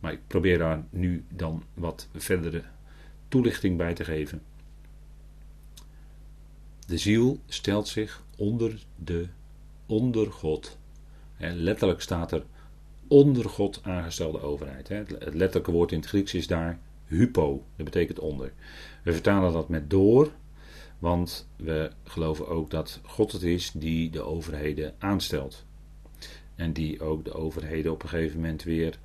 Maar 0.00 0.12
ik 0.12 0.26
probeer 0.26 0.58
daar 0.58 0.84
nu 0.90 1.24
dan 1.28 1.62
wat 1.74 2.08
verdere 2.14 2.62
toelichting 3.28 3.76
bij 3.76 3.94
te 3.94 4.04
geven. 4.04 4.42
De 6.86 6.98
ziel 6.98 7.40
stelt 7.46 7.88
zich 7.88 8.22
onder 8.36 8.84
de 8.96 9.26
onder 9.86 10.32
God. 10.32 10.78
Letterlijk 11.38 12.00
staat 12.00 12.32
er 12.32 12.44
onder 13.08 13.48
God 13.48 13.80
aangestelde 13.82 14.40
overheid. 14.40 14.88
He, 14.88 14.94
het 14.94 15.34
letterlijke 15.34 15.70
woord 15.70 15.92
in 15.92 15.98
het 15.98 16.08
Grieks 16.08 16.34
is 16.34 16.46
daar 16.46 16.78
hypo, 17.06 17.64
dat 17.76 17.84
betekent 17.84 18.18
onder. 18.18 18.52
We 19.02 19.12
vertalen 19.12 19.52
dat 19.52 19.68
met 19.68 19.90
door, 19.90 20.30
want 21.02 21.48
we 21.56 21.90
geloven 22.04 22.48
ook 22.48 22.70
dat 22.70 23.00
God 23.02 23.32
het 23.32 23.42
is 23.42 23.70
die 23.70 24.10
de 24.10 24.20
overheden 24.20 24.94
aanstelt. 24.98 25.64
En 26.54 26.72
die 26.72 27.00
ook 27.00 27.24
de 27.24 27.34
overheden 27.34 27.92
op 27.92 28.02
een 28.02 28.08
gegeven 28.08 28.40
moment 28.40 28.62
weer 28.62 28.98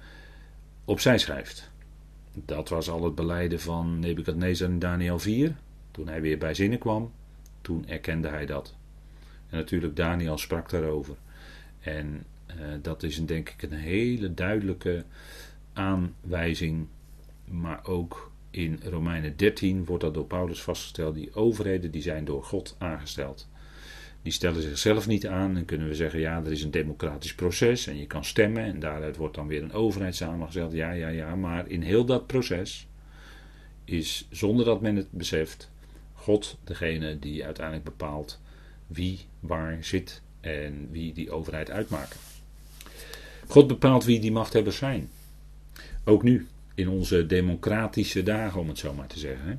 opzij 0.86 1.17
schrijft. 1.17 1.71
Dat 2.33 2.69
was 2.69 2.89
al 2.89 3.03
het 3.03 3.15
beleiden 3.15 3.60
van 3.60 3.99
Nebukadnezar 3.99 4.69
in 4.69 4.79
Daniel 4.79 5.19
4. 5.19 5.55
Toen 5.91 6.07
hij 6.07 6.21
weer 6.21 6.38
bij 6.38 6.53
zinnen 6.53 6.79
kwam, 6.79 7.12
toen 7.62 7.88
erkende 7.88 8.27
hij 8.27 8.45
dat. 8.45 8.75
En 9.49 9.57
natuurlijk, 9.57 9.95
Daniel 9.95 10.38
sprak 10.38 10.69
daarover. 10.69 11.15
En 11.79 12.25
uh, 12.47 12.55
dat 12.81 13.03
is 13.03 13.25
denk 13.25 13.49
ik 13.49 13.62
een 13.62 13.77
hele 13.77 14.33
duidelijke 14.33 15.03
aanwijzing. 15.73 16.88
Maar 17.45 17.86
ook 17.86 18.27
in 18.51 18.79
Romeinen 18.83 19.38
13 19.38 19.86
wordt 19.86 20.03
dat 20.03 20.13
door 20.13 20.25
Paulus 20.25 20.62
vastgesteld. 20.62 21.15
Die 21.15 21.33
overheden 21.33 21.91
die 21.91 22.01
zijn 22.01 22.25
door 22.25 22.43
God 22.43 22.75
aangesteld. 22.77 23.47
Die 24.21 24.31
stellen 24.31 24.62
zichzelf 24.62 25.07
niet 25.07 25.27
aan 25.27 25.57
en 25.57 25.65
kunnen 25.65 25.88
we 25.88 25.95
zeggen, 25.95 26.19
ja, 26.19 26.43
er 26.45 26.51
is 26.51 26.63
een 26.63 26.71
democratisch 26.71 27.36
proces 27.36 27.88
en 27.88 27.97
je 27.97 28.07
kan 28.07 28.25
stemmen 28.25 28.63
en 28.63 28.79
daaruit 28.79 29.15
wordt 29.15 29.36
dan 29.36 29.47
weer 29.47 29.63
een 29.63 29.73
overheid 29.73 30.15
samengesteld. 30.15 30.73
Ja, 30.73 30.91
ja, 30.91 31.07
ja, 31.07 31.36
maar 31.36 31.67
in 31.67 31.81
heel 31.81 32.05
dat 32.05 32.27
proces 32.27 32.88
is, 33.83 34.27
zonder 34.31 34.65
dat 34.65 34.81
men 34.81 34.95
het 34.95 35.12
beseft, 35.12 35.71
God 36.13 36.57
degene 36.63 37.19
die 37.19 37.45
uiteindelijk 37.45 37.86
bepaalt 37.86 38.39
wie 38.88 39.19
waar 39.39 39.77
zit 39.81 40.21
en 40.41 40.88
wie 40.91 41.13
die 41.13 41.31
overheid 41.31 41.71
uitmaken. 41.71 42.19
God 43.47 43.67
bepaalt 43.67 44.05
wie 44.05 44.19
die 44.19 44.31
machthebbers 44.31 44.77
zijn. 44.77 45.10
Ook 46.03 46.23
nu, 46.23 46.47
in 46.78 46.90
onze 46.90 47.26
democratische 47.26 48.24
dagen, 48.24 48.60
om 48.60 48.68
het 48.68 48.78
zo 48.78 48.94
maar 48.94 49.08
te 49.08 49.20
zeggen. 49.20 49.48
Hè. 49.48 49.56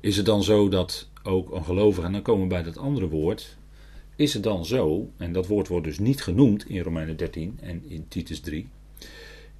Is 0.00 0.16
het 0.16 0.26
dan 0.26 0.42
zo 0.42 0.68
dat 0.68 1.08
ook 1.22 1.52
een 1.52 1.64
gelovige, 1.64 2.06
en 2.06 2.12
dan 2.12 2.22
komen 2.22 2.42
we 2.42 2.48
bij 2.48 2.62
dat 2.62 2.78
andere 2.78 3.08
woord, 3.08 3.56
is 4.16 4.34
het 4.34 4.42
dan 4.42 4.64
zo, 4.64 5.10
en 5.16 5.32
dat 5.32 5.46
woord 5.46 5.68
wordt 5.68 5.86
dus 5.86 5.98
niet 5.98 6.22
genoemd 6.22 6.68
in 6.68 6.82
Romeinen 6.82 7.16
13 7.16 7.58
en 7.62 7.82
in 7.88 8.08
Titus 8.08 8.40
3, 8.40 8.68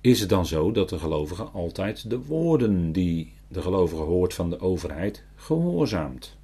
is 0.00 0.20
het 0.20 0.28
dan 0.28 0.46
zo 0.46 0.72
dat 0.72 0.88
de 0.88 0.98
gelovige 0.98 1.42
altijd 1.42 2.10
de 2.10 2.18
woorden 2.18 2.92
die 2.92 3.32
de 3.48 3.62
gelovige 3.62 4.02
hoort 4.02 4.34
van 4.34 4.50
de 4.50 4.60
overheid 4.60 5.24
gehoorzaamt? 5.34 6.36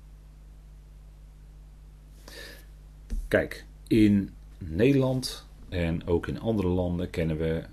Kijk, 3.29 3.65
in 3.87 4.31
Nederland 4.59 5.47
en 5.69 6.07
ook 6.07 6.27
in 6.27 6.41
andere 6.41 6.69
landen 6.69 7.11
kennen 7.11 7.39
we 7.39 7.65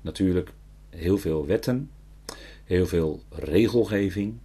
natuurlijk 0.00 0.52
heel 0.96 1.18
veel 1.18 1.46
wetten, 1.46 1.90
heel 2.64 2.86
veel 2.86 3.22
regelgeving, 3.30 4.38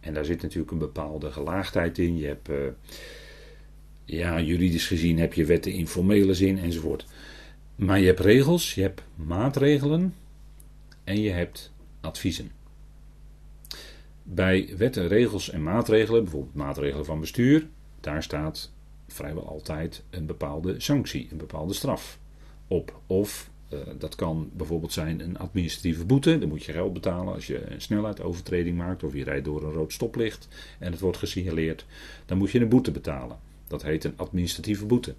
en 0.00 0.14
daar 0.14 0.24
zit 0.24 0.42
natuurlijk 0.42 0.70
een 0.70 0.78
bepaalde 0.78 1.30
gelaagdheid 1.30 1.98
in. 1.98 2.16
Je 2.16 2.26
hebt, 2.26 2.48
uh, 2.48 2.56
ja, 4.04 4.40
juridisch 4.40 4.86
gezien 4.86 5.18
heb 5.18 5.34
je 5.34 5.44
wetten 5.44 5.72
in 5.72 5.86
formele 5.86 6.34
zin 6.34 6.58
enzovoort. 6.58 7.06
Maar 7.74 8.00
je 8.00 8.06
hebt 8.06 8.20
regels, 8.20 8.74
je 8.74 8.80
hebt 8.80 9.02
maatregelen 9.14 10.14
en 11.04 11.20
je 11.20 11.30
hebt 11.30 11.72
adviezen. 12.00 12.50
Bij 14.22 14.74
wetten, 14.76 15.08
regels 15.08 15.50
en 15.50 15.62
maatregelen, 15.62 16.22
bijvoorbeeld 16.22 16.54
maatregelen 16.54 17.04
van 17.04 17.20
bestuur, 17.20 17.68
daar 18.00 18.22
staat 18.22 18.72
vrijwel 19.06 19.48
altijd 19.48 20.02
een 20.10 20.26
bepaalde 20.26 20.80
sanctie, 20.80 21.28
een 21.30 21.36
bepaalde 21.36 21.72
straf 21.72 22.18
op. 22.68 23.00
Of 23.06 23.50
uh, 23.68 23.78
dat 23.98 24.14
kan 24.14 24.50
bijvoorbeeld 24.52 24.92
zijn 24.92 25.20
een 25.20 25.38
administratieve 25.38 26.04
boete. 26.04 26.38
Dan 26.38 26.48
moet 26.48 26.64
je 26.64 26.72
geld 26.72 26.92
betalen 26.92 27.34
als 27.34 27.46
je 27.46 27.70
een 27.70 27.80
snelheidsovertreding 27.80 28.76
maakt 28.76 29.02
of 29.02 29.14
je 29.14 29.24
rijdt 29.24 29.44
door 29.44 29.62
een 29.62 29.72
rood 29.72 29.92
stoplicht 29.92 30.48
en 30.78 30.92
het 30.92 31.00
wordt 31.00 31.18
gesignaleerd. 31.18 31.86
Dan 32.26 32.38
moet 32.38 32.50
je 32.50 32.60
een 32.60 32.68
boete 32.68 32.90
betalen. 32.90 33.38
Dat 33.66 33.82
heet 33.82 34.04
een 34.04 34.16
administratieve 34.16 34.86
boete. 34.86 35.14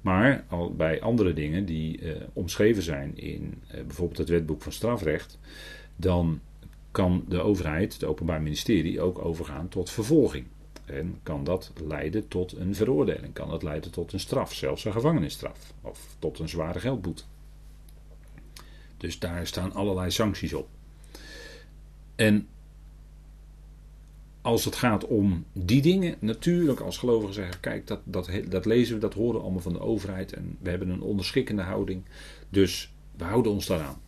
Maar 0.00 0.44
al 0.48 0.74
bij 0.74 1.00
andere 1.00 1.32
dingen 1.32 1.64
die 1.64 2.00
uh, 2.00 2.16
omschreven 2.32 2.82
zijn 2.82 3.18
in 3.18 3.62
uh, 3.74 3.82
bijvoorbeeld 3.82 4.18
het 4.18 4.28
wetboek 4.28 4.62
van 4.62 4.72
strafrecht, 4.72 5.38
dan 5.96 6.40
kan 6.90 7.24
de 7.28 7.40
overheid, 7.40 7.92
het 7.92 8.04
Openbaar 8.04 8.42
Ministerie, 8.42 9.00
ook 9.00 9.24
overgaan 9.24 9.68
tot 9.68 9.90
vervolging. 9.90 10.46
En 10.84 11.18
kan 11.22 11.44
dat 11.44 11.72
leiden 11.86 12.28
tot 12.28 12.56
een 12.56 12.74
veroordeling, 12.74 13.32
kan 13.32 13.50
dat 13.50 13.62
leiden 13.62 13.90
tot 13.90 14.12
een 14.12 14.20
straf, 14.20 14.54
zelfs 14.54 14.84
een 14.84 14.92
gevangenisstraf 14.92 15.72
of 15.82 16.16
tot 16.18 16.38
een 16.38 16.48
zware 16.48 16.80
geldboete. 16.80 17.22
Dus 18.98 19.18
daar 19.18 19.46
staan 19.46 19.72
allerlei 19.72 20.10
sancties 20.10 20.52
op. 20.52 20.68
En 22.16 22.48
als 24.42 24.64
het 24.64 24.76
gaat 24.76 25.06
om 25.06 25.44
die 25.52 25.82
dingen, 25.82 26.16
natuurlijk 26.18 26.80
als 26.80 26.98
gelovigen 26.98 27.34
zeggen, 27.34 27.60
kijk, 27.60 27.86
dat, 27.86 28.00
dat, 28.04 28.30
dat 28.48 28.64
lezen 28.64 28.94
we, 28.94 29.00
dat 29.00 29.14
horen 29.14 29.34
we 29.34 29.42
allemaal 29.42 29.60
van 29.60 29.72
de 29.72 29.80
overheid 29.80 30.32
en 30.32 30.56
we 30.60 30.70
hebben 30.70 30.88
een 30.88 31.02
onderschikkende 31.02 31.62
houding. 31.62 32.02
Dus 32.48 32.92
we 33.16 33.24
houden 33.24 33.52
ons 33.52 33.66
daaraan. 33.66 34.00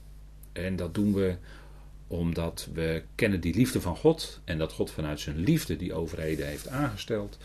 En 0.52 0.76
dat 0.76 0.94
doen 0.94 1.14
we 1.14 1.36
omdat 2.06 2.68
we 2.72 3.02
kennen 3.14 3.40
die 3.40 3.54
liefde 3.54 3.80
van 3.80 3.96
God 3.96 4.40
en 4.44 4.58
dat 4.58 4.72
God 4.72 4.90
vanuit 4.90 5.20
zijn 5.20 5.36
liefde 5.36 5.76
die 5.76 5.94
overheden 5.94 6.46
heeft 6.46 6.68
aangesteld. 6.68 7.38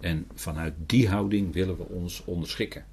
En 0.00 0.26
vanuit 0.34 0.74
die 0.86 1.08
houding 1.08 1.52
willen 1.52 1.76
we 1.76 1.84
ons 1.84 2.24
onderschikken. 2.24 2.84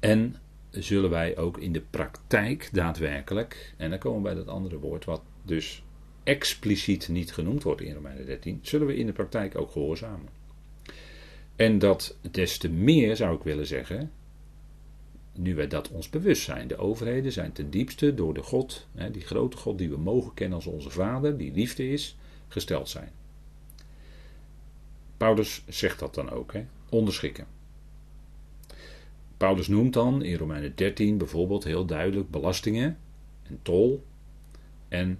En 0.00 0.36
zullen 0.82 1.10
wij 1.10 1.36
ook 1.36 1.58
in 1.58 1.72
de 1.72 1.82
praktijk 1.90 2.68
daadwerkelijk, 2.72 3.74
en 3.76 3.90
dan 3.90 3.98
komen 3.98 4.22
we 4.22 4.28
bij 4.28 4.34
dat 4.34 4.54
andere 4.54 4.78
woord, 4.78 5.04
wat 5.04 5.22
dus 5.42 5.82
expliciet 6.22 7.08
niet 7.08 7.32
genoemd 7.32 7.62
wordt 7.62 7.80
in 7.80 7.94
Romeinen 7.94 8.26
13, 8.26 8.58
zullen 8.62 8.86
we 8.86 8.96
in 8.96 9.06
de 9.06 9.12
praktijk 9.12 9.58
ook 9.58 9.70
gehoorzamen. 9.70 10.28
En 11.56 11.78
dat 11.78 12.16
des 12.30 12.58
te 12.58 12.68
meer 12.68 13.16
zou 13.16 13.36
ik 13.36 13.42
willen 13.42 13.66
zeggen, 13.66 14.10
nu 15.32 15.54
wij 15.54 15.68
dat 15.68 15.90
ons 15.90 16.10
bewust 16.10 16.42
zijn. 16.42 16.68
De 16.68 16.76
overheden 16.76 17.32
zijn 17.32 17.52
ten 17.52 17.70
diepste 17.70 18.14
door 18.14 18.34
de 18.34 18.42
God, 18.42 18.86
die 19.12 19.22
grote 19.22 19.56
God 19.56 19.78
die 19.78 19.90
we 19.90 19.98
mogen 19.98 20.34
kennen 20.34 20.56
als 20.56 20.66
onze 20.66 20.90
Vader, 20.90 21.36
die 21.36 21.52
liefde 21.52 21.88
is, 21.88 22.16
gesteld 22.48 22.88
zijn. 22.88 23.10
Paulus 25.16 25.62
zegt 25.68 25.98
dat 25.98 26.14
dan 26.14 26.30
ook, 26.30 26.52
hè? 26.52 26.64
onderschikken. 26.88 27.46
Paulus 29.36 29.68
noemt 29.68 29.92
dan 29.92 30.22
in 30.22 30.36
Romeinen 30.36 30.72
13 30.74 31.18
bijvoorbeeld 31.18 31.64
heel 31.64 31.84
duidelijk 31.84 32.30
belastingen 32.30 32.98
en 33.42 33.58
tol 33.62 34.04
en 34.88 35.18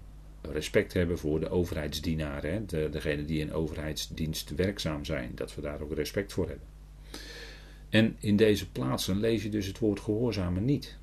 respect 0.53 0.93
hebben 0.93 1.19
voor 1.19 1.41
de 1.41 1.49
overheidsdienaren, 1.49 2.67
de, 2.67 2.89
degene 2.91 3.25
die 3.25 3.41
in 3.41 3.53
overheidsdienst 3.53 4.55
werkzaam 4.55 5.05
zijn, 5.05 5.33
dat 5.35 5.55
we 5.55 5.61
daar 5.61 5.81
ook 5.81 5.95
respect 5.95 6.33
voor 6.33 6.49
hebben. 6.49 6.67
En 7.89 8.17
in 8.19 8.37
deze 8.37 8.71
plaatsen 8.71 9.21
lees 9.21 9.43
je 9.43 9.49
dus 9.49 9.67
het 9.67 9.79
woord 9.79 10.01
gehoorzamen 10.01 10.65
niet. 10.65 10.99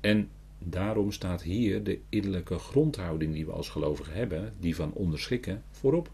En 0.00 0.28
daarom 0.58 1.12
staat 1.12 1.42
hier 1.42 1.82
de 1.82 2.00
innerlijke 2.08 2.58
grondhouding 2.58 3.32
die 3.32 3.46
we 3.46 3.52
als 3.52 3.68
gelovigen 3.68 4.12
hebben, 4.12 4.52
die 4.60 4.76
van 4.76 4.92
onderschikken, 4.92 5.62
voorop. 5.70 6.10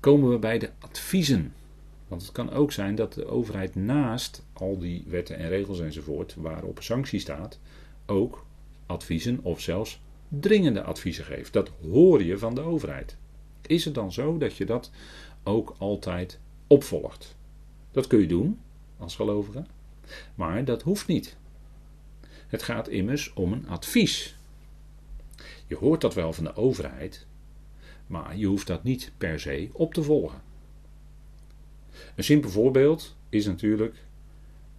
Komen 0.00 0.30
we 0.30 0.38
bij 0.38 0.58
de 0.58 0.70
adviezen. 0.78 1.52
Want 2.14 2.26
het 2.26 2.34
kan 2.34 2.52
ook 2.52 2.72
zijn 2.72 2.94
dat 2.94 3.12
de 3.12 3.26
overheid 3.26 3.74
naast 3.74 4.44
al 4.52 4.78
die 4.78 5.04
wetten 5.06 5.36
en 5.36 5.48
regels 5.48 5.80
enzovoort, 5.80 6.34
waarop 6.34 6.82
sanctie 6.82 7.20
staat, 7.20 7.58
ook 8.06 8.44
adviezen 8.86 9.38
of 9.42 9.60
zelfs 9.60 10.00
dringende 10.28 10.82
adviezen 10.82 11.24
geeft. 11.24 11.52
Dat 11.52 11.70
hoor 11.90 12.22
je 12.22 12.38
van 12.38 12.54
de 12.54 12.60
overheid. 12.60 13.16
Is 13.66 13.84
het 13.84 13.94
dan 13.94 14.12
zo 14.12 14.38
dat 14.38 14.56
je 14.56 14.64
dat 14.64 14.90
ook 15.42 15.74
altijd 15.78 16.38
opvolgt? 16.66 17.36
Dat 17.90 18.06
kun 18.06 18.20
je 18.20 18.26
doen 18.26 18.60
als 18.98 19.16
gelovige, 19.16 19.64
maar 20.34 20.64
dat 20.64 20.82
hoeft 20.82 21.06
niet. 21.06 21.36
Het 22.46 22.62
gaat 22.62 22.88
immers 22.88 23.32
om 23.32 23.52
een 23.52 23.68
advies. 23.68 24.36
Je 25.66 25.76
hoort 25.76 26.00
dat 26.00 26.14
wel 26.14 26.32
van 26.32 26.44
de 26.44 26.56
overheid, 26.56 27.26
maar 28.06 28.36
je 28.36 28.46
hoeft 28.46 28.66
dat 28.66 28.82
niet 28.82 29.12
per 29.18 29.40
se 29.40 29.68
op 29.72 29.94
te 29.94 30.02
volgen. 30.02 30.52
Een 32.14 32.24
simpel 32.24 32.50
voorbeeld 32.50 33.16
is 33.28 33.46
natuurlijk 33.46 33.96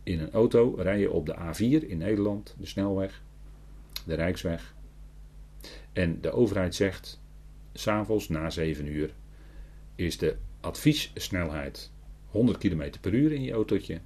in 0.03 0.19
een 0.19 0.31
auto 0.31 0.73
rij 0.77 0.99
je 0.99 1.11
op 1.11 1.25
de 1.25 1.35
A4 1.35 1.87
in 1.87 1.97
Nederland, 1.97 2.55
de 2.59 2.65
snelweg, 2.65 3.21
de 4.05 4.13
Rijksweg. 4.13 4.73
En 5.93 6.21
de 6.21 6.31
overheid 6.31 6.75
zegt, 6.75 7.21
s'avonds 7.73 8.29
na 8.29 8.49
7 8.49 8.87
uur 8.87 9.13
is 9.95 10.17
de 10.17 10.35
adviessnelheid 10.59 11.91
100 12.29 12.57
km 12.57 12.89
per 13.01 13.13
uur 13.13 13.31
in 13.31 13.41
je 13.41 13.51
autootje. 13.51 13.99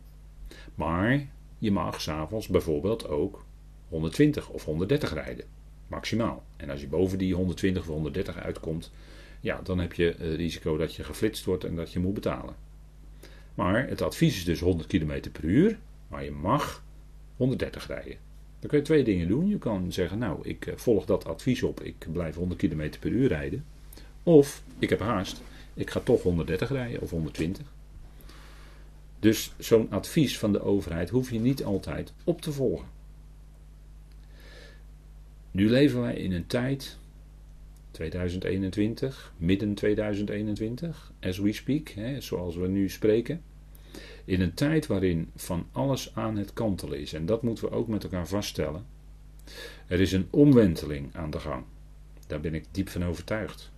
Maar 0.76 1.28
je 1.58 1.72
mag 1.72 2.02
s'avonds 2.02 2.48
bijvoorbeeld 2.48 3.08
ook 3.08 3.46
120 3.90 4.50
of 4.50 4.66
130 4.66 5.14
rijden. 5.14 5.46
Maximaal. 5.88 6.44
En 6.58 6.70
als 6.70 6.82
je 6.82 6.88
boven 6.88 7.18
die 7.18 7.36
120 7.36 7.82
of 7.82 7.88
130 7.88 8.38
uitkomt, 8.38 8.92
ja, 9.40 9.62
dan 9.64 9.80
heb 9.80 9.94
je 9.94 10.16
het 10.18 10.36
risico 10.36 10.78
dat 10.78 10.96
je 10.96 11.04
geflitst 11.04 11.46
wordt 11.46 11.64
en 11.64 11.76
dat 11.76 11.92
je 11.92 12.00
moet 12.00 12.14
betalen. 12.14 12.56
Maar 13.60 13.88
het 13.88 14.02
advies 14.02 14.38
is 14.38 14.46
dus 14.46 14.60
100 14.60 14.88
km 14.88 15.30
per 15.32 15.44
uur, 15.44 15.80
maar 16.08 16.24
je 16.24 16.32
mag 16.32 16.84
130 17.38 17.88
rijden. 17.88 18.18
Dan 18.60 18.70
kun 18.70 18.78
je 18.78 18.86
twee 18.86 19.04
dingen 19.04 19.28
doen. 19.28 19.48
Je 19.48 19.58
kan 19.58 19.92
zeggen, 19.92 20.18
nou, 20.18 20.40
ik 20.48 20.66
eh, 20.66 20.76
volg 20.76 21.06
dat 21.06 21.26
advies 21.26 21.64
op, 21.64 21.82
ik 21.82 22.08
blijf 22.12 22.36
100 22.36 22.60
km 22.60 22.90
per 23.00 23.12
uur 23.12 23.28
rijden. 23.28 23.66
Of, 24.24 24.64
ik 24.78 24.90
heb 24.90 25.00
haast, 25.00 25.42
ik 25.74 25.90
ga 25.90 26.00
toch 26.00 26.22
130 26.22 26.70
rijden 26.70 27.02
of 27.02 27.10
120. 27.10 27.66
Dus 29.20 29.54
zo'n 29.58 29.92
advies 29.92 30.40
van 30.40 30.52
de 30.52 30.62
overheid 30.62 31.10
hoef 31.10 31.32
je 31.32 31.40
niet 31.40 31.64
altijd 31.64 32.14
op 32.24 32.42
te 32.42 32.52
volgen. 32.52 32.88
Nu 35.52 35.70
leven 35.70 36.02
wij 36.02 36.16
in 36.16 36.32
een 36.32 36.48
tijd, 36.48 36.98
2021, 38.00 39.34
midden 39.38 39.74
2021, 39.74 41.12
as 41.22 41.38
we 41.38 41.54
speak, 41.54 41.90
hè, 41.90 42.22
zoals 42.22 42.56
we 42.56 42.68
nu 42.68 42.90
spreken. 42.90 43.42
In 44.26 44.42
een 44.42 44.54
tijd 44.54 44.88
waarin 44.88 45.30
van 45.36 45.68
alles 45.72 46.16
aan 46.16 46.38
het 46.38 46.54
kantelen 46.54 47.00
is. 47.00 47.14
En 47.14 47.26
dat 47.26 47.44
moeten 47.44 47.64
we 47.64 47.72
ook 47.72 47.88
met 47.88 48.04
elkaar 48.04 48.28
vaststellen. 48.28 48.86
Er 49.88 50.00
is 50.00 50.12
een 50.12 50.28
omwenteling 50.30 51.16
aan 51.16 51.30
de 51.30 51.40
gang. 51.40 51.64
Daar 52.28 52.40
ben 52.40 52.54
ik 52.54 52.66
diep 52.72 52.90
van 52.90 53.06
overtuigd. 53.06 53.72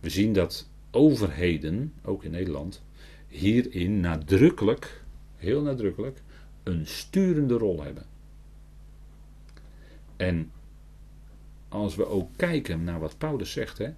We 0.00 0.10
zien 0.10 0.32
dat 0.32 0.68
overheden, 0.90 1.92
ook 2.02 2.24
in 2.24 2.30
Nederland, 2.30 2.82
hierin 3.28 4.00
nadrukkelijk, 4.00 5.04
heel 5.36 5.62
nadrukkelijk, 5.62 6.22
een 6.62 6.86
sturende 6.86 7.54
rol 7.54 7.82
hebben. 7.82 8.04
En 10.16 10.50
als 11.68 11.96
we 11.96 12.06
ook 12.06 12.30
kijken 12.36 12.84
naar 12.84 13.00
wat 13.00 13.18
Paulus 13.18 13.52
zegt, 13.52 13.78
hè, 13.78 13.90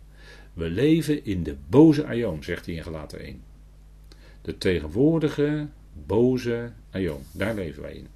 we 0.52 0.70
leven 0.70 1.24
in 1.24 1.42
de 1.42 1.56
boze 1.68 2.06
aion, 2.06 2.42
zegt 2.42 2.66
hij 2.66 2.74
in 2.74 2.82
Galaten 2.82 3.20
1. 3.20 3.42
De 4.42 4.58
tegenwoordige 4.58 5.68
boze 6.06 6.72
aion, 6.90 7.22
daar 7.32 7.54
leven 7.54 7.82
wij 7.82 7.92
in. 7.92 8.06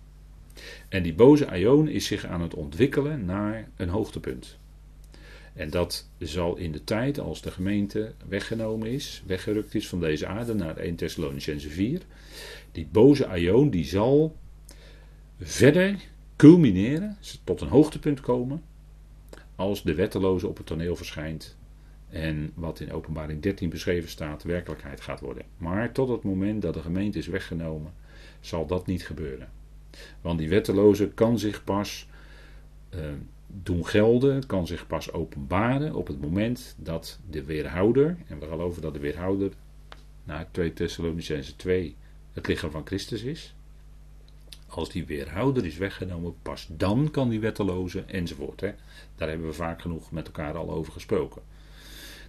En 0.88 1.02
die 1.02 1.14
boze 1.14 1.48
aion 1.48 1.88
is 1.88 2.06
zich 2.06 2.24
aan 2.24 2.40
het 2.40 2.54
ontwikkelen 2.54 3.24
naar 3.24 3.68
een 3.76 3.88
hoogtepunt. 3.88 4.56
En 5.52 5.70
dat 5.70 6.08
zal 6.18 6.56
in 6.56 6.72
de 6.72 6.84
tijd, 6.84 7.18
als 7.18 7.42
de 7.42 7.50
gemeente 7.50 8.12
weggenomen 8.28 8.88
is, 8.88 9.22
weggerukt 9.26 9.74
is 9.74 9.88
van 9.88 10.00
deze 10.00 10.26
aarde 10.26 10.54
naar 10.54 10.76
1 10.76 10.94
Thessalonicense 10.94 11.68
4, 11.68 12.00
die 12.72 12.88
boze 12.92 13.26
aion 13.26 13.70
die 13.70 13.84
zal 13.84 14.36
verder 15.40 15.96
culmineren, 16.36 17.16
tot 17.44 17.60
een 17.60 17.68
hoogtepunt 17.68 18.20
komen, 18.20 18.62
als 19.62 19.82
de 19.82 19.94
wetteloze 19.94 20.48
op 20.48 20.56
het 20.56 20.66
toneel 20.66 20.96
verschijnt 20.96 21.56
en 22.08 22.52
wat 22.54 22.80
in 22.80 22.92
openbaring 22.92 23.42
13 23.42 23.68
beschreven 23.68 24.08
staat, 24.08 24.42
werkelijkheid 24.42 25.00
gaat 25.00 25.20
worden. 25.20 25.44
Maar 25.58 25.92
tot 25.92 26.08
het 26.08 26.22
moment 26.22 26.62
dat 26.62 26.74
de 26.74 26.80
gemeente 26.80 27.18
is 27.18 27.26
weggenomen, 27.26 27.92
zal 28.40 28.66
dat 28.66 28.86
niet 28.86 29.06
gebeuren. 29.06 29.50
Want 30.20 30.38
die 30.38 30.48
wetteloze 30.48 31.08
kan 31.08 31.38
zich 31.38 31.64
pas 31.64 32.08
uh, 32.94 33.00
doen 33.46 33.86
gelden, 33.86 34.46
kan 34.46 34.66
zich 34.66 34.86
pas 34.86 35.12
openbaren 35.12 35.94
op 35.94 36.06
het 36.06 36.20
moment 36.20 36.74
dat 36.78 37.18
de 37.30 37.44
weerhouder, 37.44 38.16
en 38.26 38.38
we 38.38 38.46
geloven 38.46 38.82
dat 38.82 38.94
de 38.94 39.00
weerhouder 39.00 39.52
naar 40.24 40.48
2 40.50 40.72
Thessalonicense 40.72 41.56
2 41.56 41.96
het 42.32 42.46
lichaam 42.46 42.70
van 42.70 42.86
Christus 42.86 43.22
is. 43.22 43.54
Als 44.74 44.90
die 44.90 45.06
weerhouder 45.06 45.64
is 45.66 45.76
weggenomen, 45.76 46.34
pas 46.42 46.66
dan 46.70 47.10
kan 47.10 47.28
die 47.28 47.40
wetteloze 47.40 48.04
enzovoort. 48.06 48.60
Hè. 48.60 48.72
Daar 49.16 49.28
hebben 49.28 49.46
we 49.46 49.52
vaak 49.52 49.80
genoeg 49.80 50.10
met 50.10 50.26
elkaar 50.26 50.56
al 50.56 50.70
over 50.70 50.92
gesproken. 50.92 51.42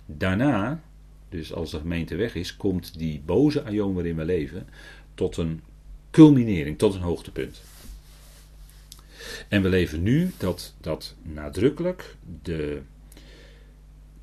Daarna, 0.05 0.81
dus 1.29 1.53
als 1.53 1.71
de 1.71 1.79
gemeente 1.79 2.15
weg 2.15 2.35
is, 2.35 2.57
komt 2.57 2.97
die 2.97 3.21
boze 3.25 3.63
aion 3.63 3.93
waarin 3.93 4.15
we 4.15 4.25
leven 4.25 4.67
tot 5.13 5.37
een 5.37 5.61
culminering, 6.11 6.77
tot 6.77 6.93
een 6.93 7.01
hoogtepunt. 7.01 7.61
En 9.47 9.61
we 9.61 9.69
leven 9.69 10.03
nu 10.03 10.31
dat, 10.37 10.73
dat 10.81 11.15
nadrukkelijk 11.21 12.15
de 12.43 12.81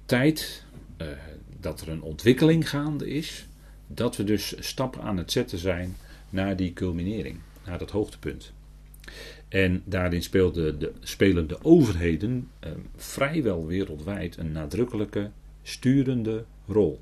tijd 0.06 0.64
uh, 0.98 1.08
dat 1.60 1.80
er 1.80 1.88
een 1.88 2.02
ontwikkeling 2.02 2.68
gaande 2.68 3.08
is, 3.08 3.46
dat 3.86 4.16
we 4.16 4.24
dus 4.24 4.54
stappen 4.58 5.02
aan 5.02 5.16
het 5.16 5.32
zetten 5.32 5.58
zijn 5.58 5.96
naar 6.30 6.56
die 6.56 6.72
culminering, 6.72 7.38
naar 7.64 7.78
dat 7.78 7.90
hoogtepunt. 7.90 8.52
En 9.48 9.82
daarin 9.84 10.22
speelde 10.22 10.76
de, 10.76 10.92
spelen 11.00 11.48
de 11.48 11.58
overheden 11.62 12.48
eh, 12.58 12.70
vrijwel 12.96 13.66
wereldwijd 13.66 14.36
een 14.36 14.52
nadrukkelijke 14.52 15.30
sturende 15.62 16.44
rol. 16.66 17.00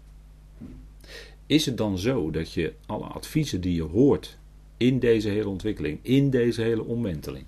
Is 1.47 1.67
het 1.67 1.77
dan 1.77 1.99
zo 1.99 2.31
dat 2.31 2.53
je 2.53 2.73
alle 2.87 3.05
adviezen 3.05 3.61
die 3.61 3.75
je 3.75 3.83
hoort 3.83 4.39
in 4.77 4.99
deze 4.99 5.29
hele 5.29 5.49
ontwikkeling, 5.49 5.99
in 6.03 6.31
deze 6.31 6.63
hele 6.63 6.85
omwenteling, 6.85 7.45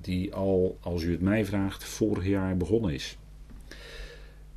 die 0.00 0.34
al, 0.34 0.78
als 0.80 1.02
u 1.02 1.10
het 1.10 1.20
mij 1.20 1.44
vraagt, 1.44 1.84
vorig 1.84 2.26
jaar 2.26 2.56
begonnen 2.56 2.94
is, 2.94 3.16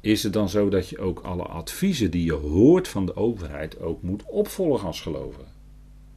is 0.01 0.23
het 0.23 0.33
dan 0.33 0.49
zo 0.49 0.69
dat 0.69 0.89
je 0.89 0.97
ook 0.97 1.19
alle 1.19 1.43
adviezen 1.43 2.11
die 2.11 2.25
je 2.25 2.33
hoort 2.33 2.87
van 2.87 3.05
de 3.05 3.15
overheid 3.15 3.79
ook 3.79 4.01
moet 4.01 4.23
opvolgen 4.25 4.87
als 4.87 5.01
gelovige? 5.01 5.55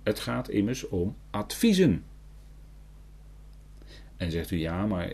Het 0.09 0.20
gaat 0.20 0.48
immers 0.48 0.88
om 0.88 1.16
adviezen. 1.30 2.04
En 4.16 4.30
zegt 4.30 4.50
u 4.50 4.59
ja, 4.59 4.86
maar 4.86 5.12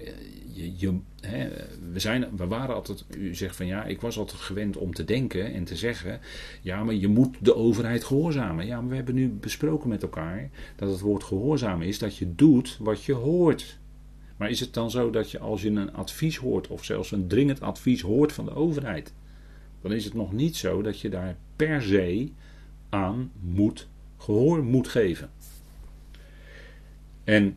je, 0.52 0.72
je, 0.76 0.98
hè, 1.20 1.48
we, 1.92 1.98
zijn, 1.98 2.36
we 2.36 2.46
waren 2.46 2.74
altijd. 2.74 3.04
U 3.10 3.34
zegt 3.34 3.56
van 3.56 3.66
ja, 3.66 3.84
ik 3.84 4.00
was 4.00 4.18
altijd 4.18 4.40
gewend 4.40 4.76
om 4.76 4.94
te 4.94 5.04
denken 5.04 5.52
en 5.52 5.64
te 5.64 5.76
zeggen. 5.76 6.20
Ja, 6.62 6.84
maar 6.84 6.94
je 6.94 7.08
moet 7.08 7.36
de 7.40 7.54
overheid 7.54 8.04
gehoorzamen. 8.04 8.66
Ja, 8.66 8.80
maar 8.80 8.90
we 8.90 8.96
hebben 8.96 9.14
nu 9.14 9.28
besproken 9.28 9.88
met 9.88 10.02
elkaar 10.02 10.50
dat 10.76 10.90
het 10.90 11.00
woord 11.00 11.24
gehoorzamen 11.24 11.86
is 11.86 11.98
dat 11.98 12.16
je 12.16 12.34
doet 12.34 12.76
wat 12.80 13.04
je 13.04 13.12
hoort. 13.12 13.78
Maar 14.36 14.50
is 14.50 14.60
het 14.60 14.74
dan 14.74 14.90
zo 14.90 15.10
dat 15.10 15.30
je 15.30 15.38
als 15.38 15.62
je 15.62 15.70
een 15.70 15.94
advies 15.94 16.36
hoort, 16.36 16.68
of 16.68 16.84
zelfs 16.84 17.12
een 17.12 17.28
dringend 17.28 17.60
advies 17.60 18.00
hoort 18.00 18.32
van 18.32 18.44
de 18.44 18.54
overheid, 18.54 19.12
dan 19.80 19.92
is 19.92 20.04
het 20.04 20.14
nog 20.14 20.32
niet 20.32 20.56
zo 20.56 20.82
dat 20.82 21.00
je 21.00 21.08
daar 21.08 21.36
per 21.56 21.82
se 21.82 22.30
aan 22.88 23.32
moet 23.40 23.88
gehoor 24.24 24.64
moet 24.64 24.88
geven. 24.88 25.30
En 27.24 27.56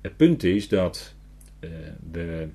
het 0.00 0.16
punt 0.16 0.44
is 0.44 0.68
dat 0.68 1.14
uh, 1.60 1.70
we, 2.10 2.48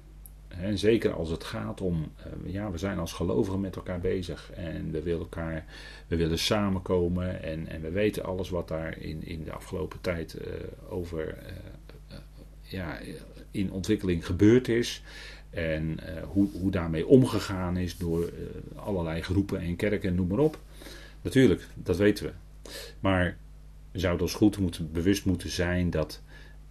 hè, 0.47 0.77
zeker 0.77 1.13
als 1.13 1.29
het 1.29 1.43
gaat 1.43 1.81
om, 1.81 2.11
uh, 2.45 2.53
ja, 2.53 2.71
we 2.71 2.77
zijn 2.77 2.99
als 2.99 3.13
gelovigen 3.13 3.59
met 3.59 3.75
elkaar 3.75 3.99
bezig 3.99 4.51
en 4.51 4.91
we 4.91 5.01
willen 5.01 5.19
elkaar, 5.19 5.65
we 6.07 6.15
willen 6.15 6.39
samenkomen 6.39 7.43
en, 7.43 7.67
en 7.67 7.81
we 7.81 7.89
weten 7.89 8.23
alles 8.23 8.49
wat 8.49 8.67
daar 8.67 8.97
in, 8.97 9.23
in 9.23 9.43
de 9.43 9.51
afgelopen 9.51 10.01
tijd 10.01 10.37
uh, 10.41 10.53
over, 10.89 11.37
ja, 12.61 12.99
in 13.51 13.71
ontwikkeling 13.71 14.25
gebeurd 14.25 14.67
is. 14.67 15.03
En 15.49 15.99
hoe, 16.23 16.47
hoe 16.59 16.71
daarmee 16.71 17.07
omgegaan 17.07 17.77
is 17.77 17.97
door 17.97 18.31
allerlei 18.75 19.21
groepen 19.21 19.59
en 19.59 19.75
kerken, 19.75 20.15
noem 20.15 20.27
maar 20.27 20.37
op. 20.37 20.59
Natuurlijk, 21.21 21.67
dat 21.75 21.97
weten 21.97 22.25
we. 22.25 22.31
Maar 22.99 23.37
we 23.91 23.99
zouden 23.99 24.21
ons 24.25 24.35
goed 24.35 24.57
moeten, 24.57 24.91
bewust 24.91 25.25
moeten 25.25 25.49
zijn 25.49 25.89
dat 25.89 26.21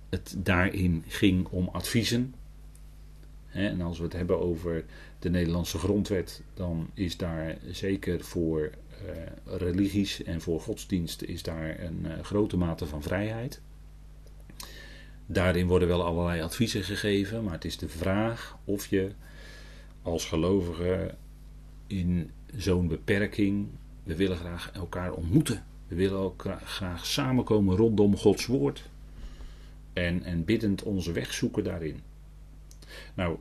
het 0.08 0.34
daarin 0.38 1.04
ging 1.06 1.46
om 1.48 1.68
adviezen. 1.72 2.34
En 3.46 3.80
als 3.80 3.98
we 3.98 4.04
het 4.04 4.12
hebben 4.12 4.40
over 4.40 4.84
de 5.18 5.30
Nederlandse 5.30 5.78
grondwet, 5.78 6.42
dan 6.54 6.90
is 6.94 7.16
daar 7.16 7.58
zeker 7.70 8.20
voor 8.20 8.70
uh, 9.06 9.56
religies 9.58 10.22
en 10.22 10.40
voor 10.40 10.60
godsdiensten 10.60 11.28
is 11.28 11.42
daar 11.42 11.80
een 11.80 12.04
uh, 12.04 12.12
grote 12.22 12.56
mate 12.56 12.86
van 12.86 13.02
vrijheid. 13.02 13.60
Daarin 15.26 15.66
worden 15.66 15.88
wel 15.88 16.04
allerlei 16.04 16.40
adviezen 16.40 16.82
gegeven, 16.82 17.44
maar 17.44 17.52
het 17.52 17.64
is 17.64 17.76
de 17.76 17.88
vraag 17.88 18.58
of 18.64 18.86
je 18.86 19.12
als 20.02 20.24
gelovige 20.24 21.14
in 21.86 22.30
zo'n 22.56 22.88
beperking, 22.88 23.68
we 24.02 24.16
willen 24.16 24.36
graag 24.36 24.70
elkaar 24.72 25.12
ontmoeten. 25.12 25.64
We 25.90 25.96
willen 25.96 26.18
ook 26.18 26.44
graag 26.64 27.06
samenkomen 27.06 27.76
rondom 27.76 28.16
Gods 28.16 28.46
woord. 28.46 28.88
En, 29.92 30.22
en 30.22 30.44
biddend 30.44 30.82
onze 30.82 31.12
weg 31.12 31.32
zoeken 31.32 31.64
daarin. 31.64 32.00
Nou, 33.14 33.36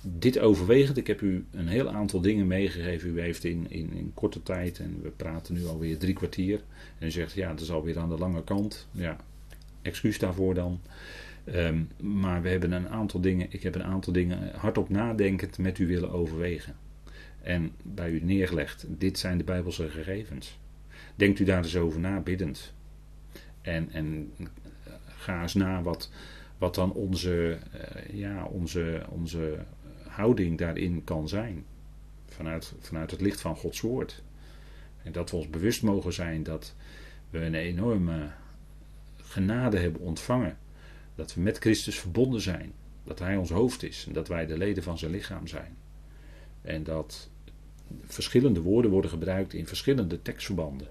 dit 0.00 0.38
overwegend, 0.38 0.96
ik 0.96 1.06
heb 1.06 1.20
u 1.20 1.44
een 1.50 1.68
heel 1.68 1.88
aantal 1.88 2.20
dingen 2.20 2.46
meegegeven. 2.46 3.08
U 3.08 3.20
heeft 3.20 3.44
in, 3.44 3.66
in, 3.68 3.92
in 3.92 4.10
korte 4.14 4.42
tijd, 4.42 4.78
en 4.78 5.02
we 5.02 5.08
praten 5.08 5.54
nu 5.54 5.66
alweer 5.66 5.98
drie 5.98 6.14
kwartier. 6.14 6.60
En 6.98 7.06
u 7.06 7.10
zegt, 7.10 7.32
ja, 7.32 7.50
het 7.50 7.60
is 7.60 7.70
alweer 7.70 7.98
aan 7.98 8.08
de 8.08 8.18
lange 8.18 8.44
kant. 8.44 8.86
Ja, 8.90 9.16
excuus 9.82 10.18
daarvoor 10.18 10.54
dan. 10.54 10.80
Um, 11.54 11.88
maar 12.00 12.42
we 12.42 12.48
hebben 12.48 12.72
een 12.72 12.88
aantal 12.88 13.20
dingen, 13.20 13.46
ik 13.50 13.62
heb 13.62 13.74
een 13.74 13.84
aantal 13.84 14.12
dingen 14.12 14.50
hardop 14.54 14.88
nadenkend 14.88 15.58
met 15.58 15.78
u 15.78 15.86
willen 15.86 16.10
overwegen. 16.10 16.76
En 17.42 17.72
bij 17.82 18.10
u 18.10 18.20
neergelegd, 18.24 18.86
dit 18.88 19.18
zijn 19.18 19.38
de 19.38 19.44
Bijbelse 19.44 19.88
gegevens. 19.88 20.58
Denkt 21.18 21.38
u 21.38 21.44
daar 21.44 21.62
eens 21.62 21.76
over 21.76 22.00
na, 22.00 22.20
biddend. 22.20 22.74
En, 23.60 23.90
en 23.90 24.32
ga 25.06 25.42
eens 25.42 25.54
na 25.54 25.82
wat, 25.82 26.10
wat 26.58 26.74
dan 26.74 26.92
onze, 26.92 27.58
uh, 27.74 28.18
ja, 28.18 28.44
onze, 28.44 29.06
onze 29.08 29.58
houding 30.06 30.58
daarin 30.58 31.04
kan 31.04 31.28
zijn. 31.28 31.64
Vanuit, 32.26 32.74
vanuit 32.78 33.10
het 33.10 33.20
licht 33.20 33.40
van 33.40 33.56
Gods 33.56 33.80
woord. 33.80 34.22
En 35.02 35.12
dat 35.12 35.30
we 35.30 35.36
ons 35.36 35.50
bewust 35.50 35.82
mogen 35.82 36.12
zijn 36.12 36.42
dat 36.42 36.74
we 37.30 37.38
een 37.38 37.54
enorme 37.54 38.30
genade 39.16 39.78
hebben 39.78 40.00
ontvangen. 40.00 40.58
Dat 41.14 41.34
we 41.34 41.40
met 41.40 41.58
Christus 41.58 41.98
verbonden 41.98 42.40
zijn. 42.40 42.72
Dat 43.04 43.18
Hij 43.18 43.36
ons 43.36 43.50
hoofd 43.50 43.82
is 43.82 44.04
en 44.06 44.12
dat 44.12 44.28
wij 44.28 44.46
de 44.46 44.58
leden 44.58 44.82
van 44.82 44.98
zijn 44.98 45.10
lichaam 45.10 45.46
zijn. 45.46 45.76
En 46.62 46.82
dat 46.82 47.30
verschillende 48.04 48.60
woorden 48.60 48.90
worden 48.90 49.10
gebruikt 49.10 49.54
in 49.54 49.66
verschillende 49.66 50.22
tekstverbanden. 50.22 50.88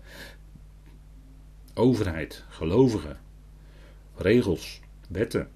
Overheid, 1.74 2.44
gelovigen, 2.50 3.20
regels, 4.16 4.80
wetten, 5.10 5.50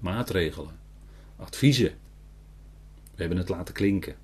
maatregelen, 0.00 0.78
adviezen. 1.36 1.94
We 3.14 3.22
hebben 3.22 3.38
het 3.38 3.48
laten 3.48 3.74
klinken. 3.74 4.14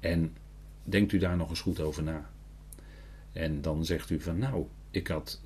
En 0.00 0.36
denkt 0.82 1.12
u 1.12 1.18
daar 1.18 1.36
nog 1.36 1.50
eens 1.50 1.60
goed 1.60 1.80
over 1.80 2.02
na. 2.02 2.30
En 3.32 3.60
dan 3.60 3.84
zegt 3.84 4.10
u 4.10 4.20
van 4.20 4.38
nou, 4.38 4.66
ik 4.90 5.06
had 5.06 5.40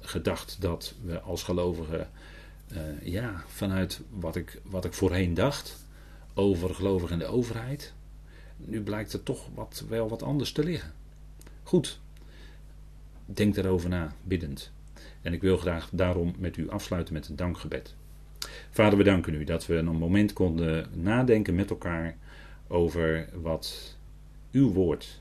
gedacht 0.00 0.56
dat 0.60 0.94
we 1.02 1.20
als 1.20 1.42
gelovigen, 1.42 2.10
uh, 2.72 2.78
ja, 3.02 3.44
vanuit 3.46 4.00
wat 4.10 4.36
ik, 4.36 4.60
wat 4.64 4.84
ik 4.84 4.92
voorheen 4.92 5.34
dacht 5.34 5.84
over 6.34 6.74
gelovigen 6.74 7.12
en 7.12 7.18
de 7.18 7.34
overheid, 7.34 7.92
nu 8.64 8.82
blijkt 8.82 9.12
er 9.12 9.22
toch 9.22 9.48
wat, 9.54 9.84
wel 9.88 10.08
wat 10.08 10.22
anders 10.22 10.52
te 10.52 10.64
liggen. 10.64 10.92
Goed, 11.62 12.00
denk 13.24 13.54
daarover 13.54 13.88
na, 13.88 14.12
biddend. 14.22 14.72
En 15.22 15.32
ik 15.32 15.40
wil 15.40 15.56
graag 15.56 15.88
daarom 15.92 16.34
met 16.38 16.56
u 16.56 16.70
afsluiten 16.70 17.14
met 17.14 17.28
een 17.28 17.36
dankgebed. 17.36 17.94
Vader, 18.70 18.98
we 18.98 19.04
danken 19.04 19.34
u 19.34 19.44
dat 19.44 19.66
we 19.66 19.74
een 19.74 19.96
moment 19.96 20.32
konden 20.32 20.86
nadenken 20.92 21.54
met 21.54 21.70
elkaar 21.70 22.16
over 22.68 23.28
wat 23.34 23.96
uw 24.50 24.72
woord, 24.72 25.20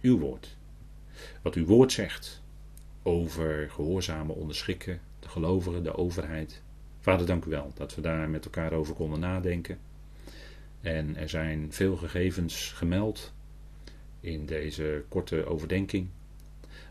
uw 0.00 0.18
woord, 0.18 0.56
wat 1.42 1.54
uw 1.54 1.64
woord 1.64 1.92
zegt 1.92 2.42
over 3.02 3.70
gehoorzamen, 3.70 4.36
onderschikken, 4.36 5.00
de 5.20 5.28
gelovigen, 5.28 5.82
de 5.82 5.96
overheid. 5.96 6.62
Vader, 7.00 7.26
dank 7.26 7.44
u 7.44 7.50
wel 7.50 7.72
dat 7.74 7.94
we 7.94 8.00
daar 8.00 8.28
met 8.28 8.44
elkaar 8.44 8.72
over 8.72 8.94
konden 8.94 9.20
nadenken. 9.20 9.78
En 10.80 11.16
er 11.16 11.28
zijn 11.28 11.72
veel 11.72 11.96
gegevens 11.96 12.72
gemeld 12.72 13.32
in 14.20 14.46
deze 14.46 15.04
korte 15.08 15.46
overdenking. 15.46 16.08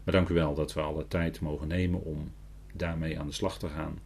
Maar 0.03 0.13
dank 0.13 0.29
u 0.29 0.33
wel 0.33 0.53
dat 0.53 0.73
we 0.73 0.81
alle 0.81 1.07
tijd 1.07 1.39
mogen 1.39 1.67
nemen 1.67 2.03
om 2.03 2.31
daarmee 2.73 3.19
aan 3.19 3.27
de 3.27 3.33
slag 3.33 3.59
te 3.59 3.67
gaan. 3.67 3.99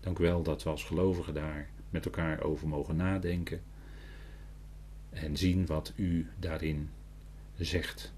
Dank 0.00 0.18
u 0.18 0.22
wel 0.22 0.42
dat 0.42 0.62
we 0.62 0.70
als 0.70 0.84
gelovigen 0.84 1.34
daar 1.34 1.68
met 1.90 2.04
elkaar 2.04 2.42
over 2.42 2.68
mogen 2.68 2.96
nadenken. 2.96 3.60
En 5.10 5.36
zien 5.36 5.66
wat 5.66 5.92
u 5.96 6.26
daarin 6.38 6.90
zegt. 7.56 8.12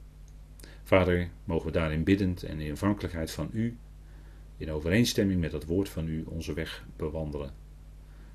Vader, 0.83 1.29
mogen 1.45 1.67
we 1.67 1.73
daarin 1.73 2.05
biddend 2.05 2.43
en 2.43 2.61
in 2.61 2.73
afhankelijkheid 2.73 3.31
van 3.31 3.51
u, 3.53 3.77
in 4.57 4.71
overeenstemming 4.71 5.41
met 5.41 5.53
het 5.53 5.65
woord 5.65 5.89
van 5.89 6.09
u, 6.09 6.23
onze 6.23 6.53
weg 6.53 6.85
bewandelen. 6.97 7.53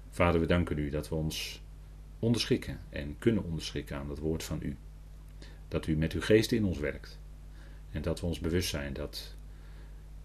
Vader, 0.09 0.39
we 0.39 0.45
danken 0.45 0.77
u 0.77 0.89
dat 0.89 1.09
we 1.09 1.15
ons 1.15 1.63
onderschikken 2.25 2.79
en 2.89 3.15
kunnen 3.19 3.43
onderschikken 3.43 3.97
aan 3.97 4.09
het 4.09 4.19
woord 4.19 4.43
van 4.43 4.59
u. 4.61 4.77
Dat 5.67 5.87
u 5.87 5.95
met 5.95 6.13
uw 6.13 6.21
geest 6.21 6.51
in 6.51 6.65
ons 6.65 6.79
werkt. 6.79 7.19
En 7.91 8.01
dat 8.01 8.19
we 8.19 8.25
ons 8.25 8.39
bewust 8.39 8.69
zijn 8.69 8.93
dat, 8.93 9.35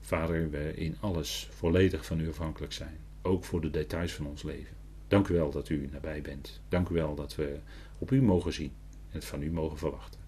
Vader, 0.00 0.50
we 0.50 0.74
in 0.74 0.96
alles 1.00 1.48
volledig 1.50 2.06
van 2.06 2.20
u 2.20 2.28
afhankelijk 2.28 2.72
zijn. 2.72 2.98
Ook 3.22 3.44
voor 3.44 3.60
de 3.60 3.70
details 3.70 4.12
van 4.12 4.26
ons 4.26 4.42
leven. 4.42 4.76
Dank 5.08 5.28
u 5.28 5.34
wel 5.34 5.50
dat 5.50 5.68
u 5.68 5.88
nabij 5.92 6.22
bent. 6.22 6.60
Dank 6.68 6.88
u 6.88 6.94
wel 6.94 7.14
dat 7.14 7.34
we 7.34 7.58
op 7.98 8.10
u 8.10 8.22
mogen 8.22 8.52
zien 8.52 8.72
en 9.10 9.14
het 9.16 9.24
van 9.24 9.42
u 9.42 9.50
mogen 9.50 9.78
verwachten. 9.78 10.20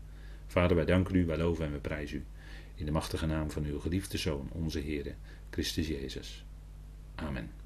Vader, 0.47 0.77
wij 0.77 0.85
danken 0.85 1.15
u, 1.15 1.27
wij 1.27 1.37
loven 1.37 1.67
en 1.67 1.73
we 1.73 1.79
prijzen 1.79 2.17
u. 2.17 2.25
In 2.75 2.85
de 2.85 2.93
machtige 2.93 3.27
naam 3.27 3.51
van 3.51 3.65
uw 3.65 3.81
geliefde 3.81 4.19
Zoon, 4.19 4.49
onze 4.53 4.79
Heer, 4.79 5.15
Christus 5.51 5.89
Jezus. 5.89 6.45
Amen. 7.15 7.62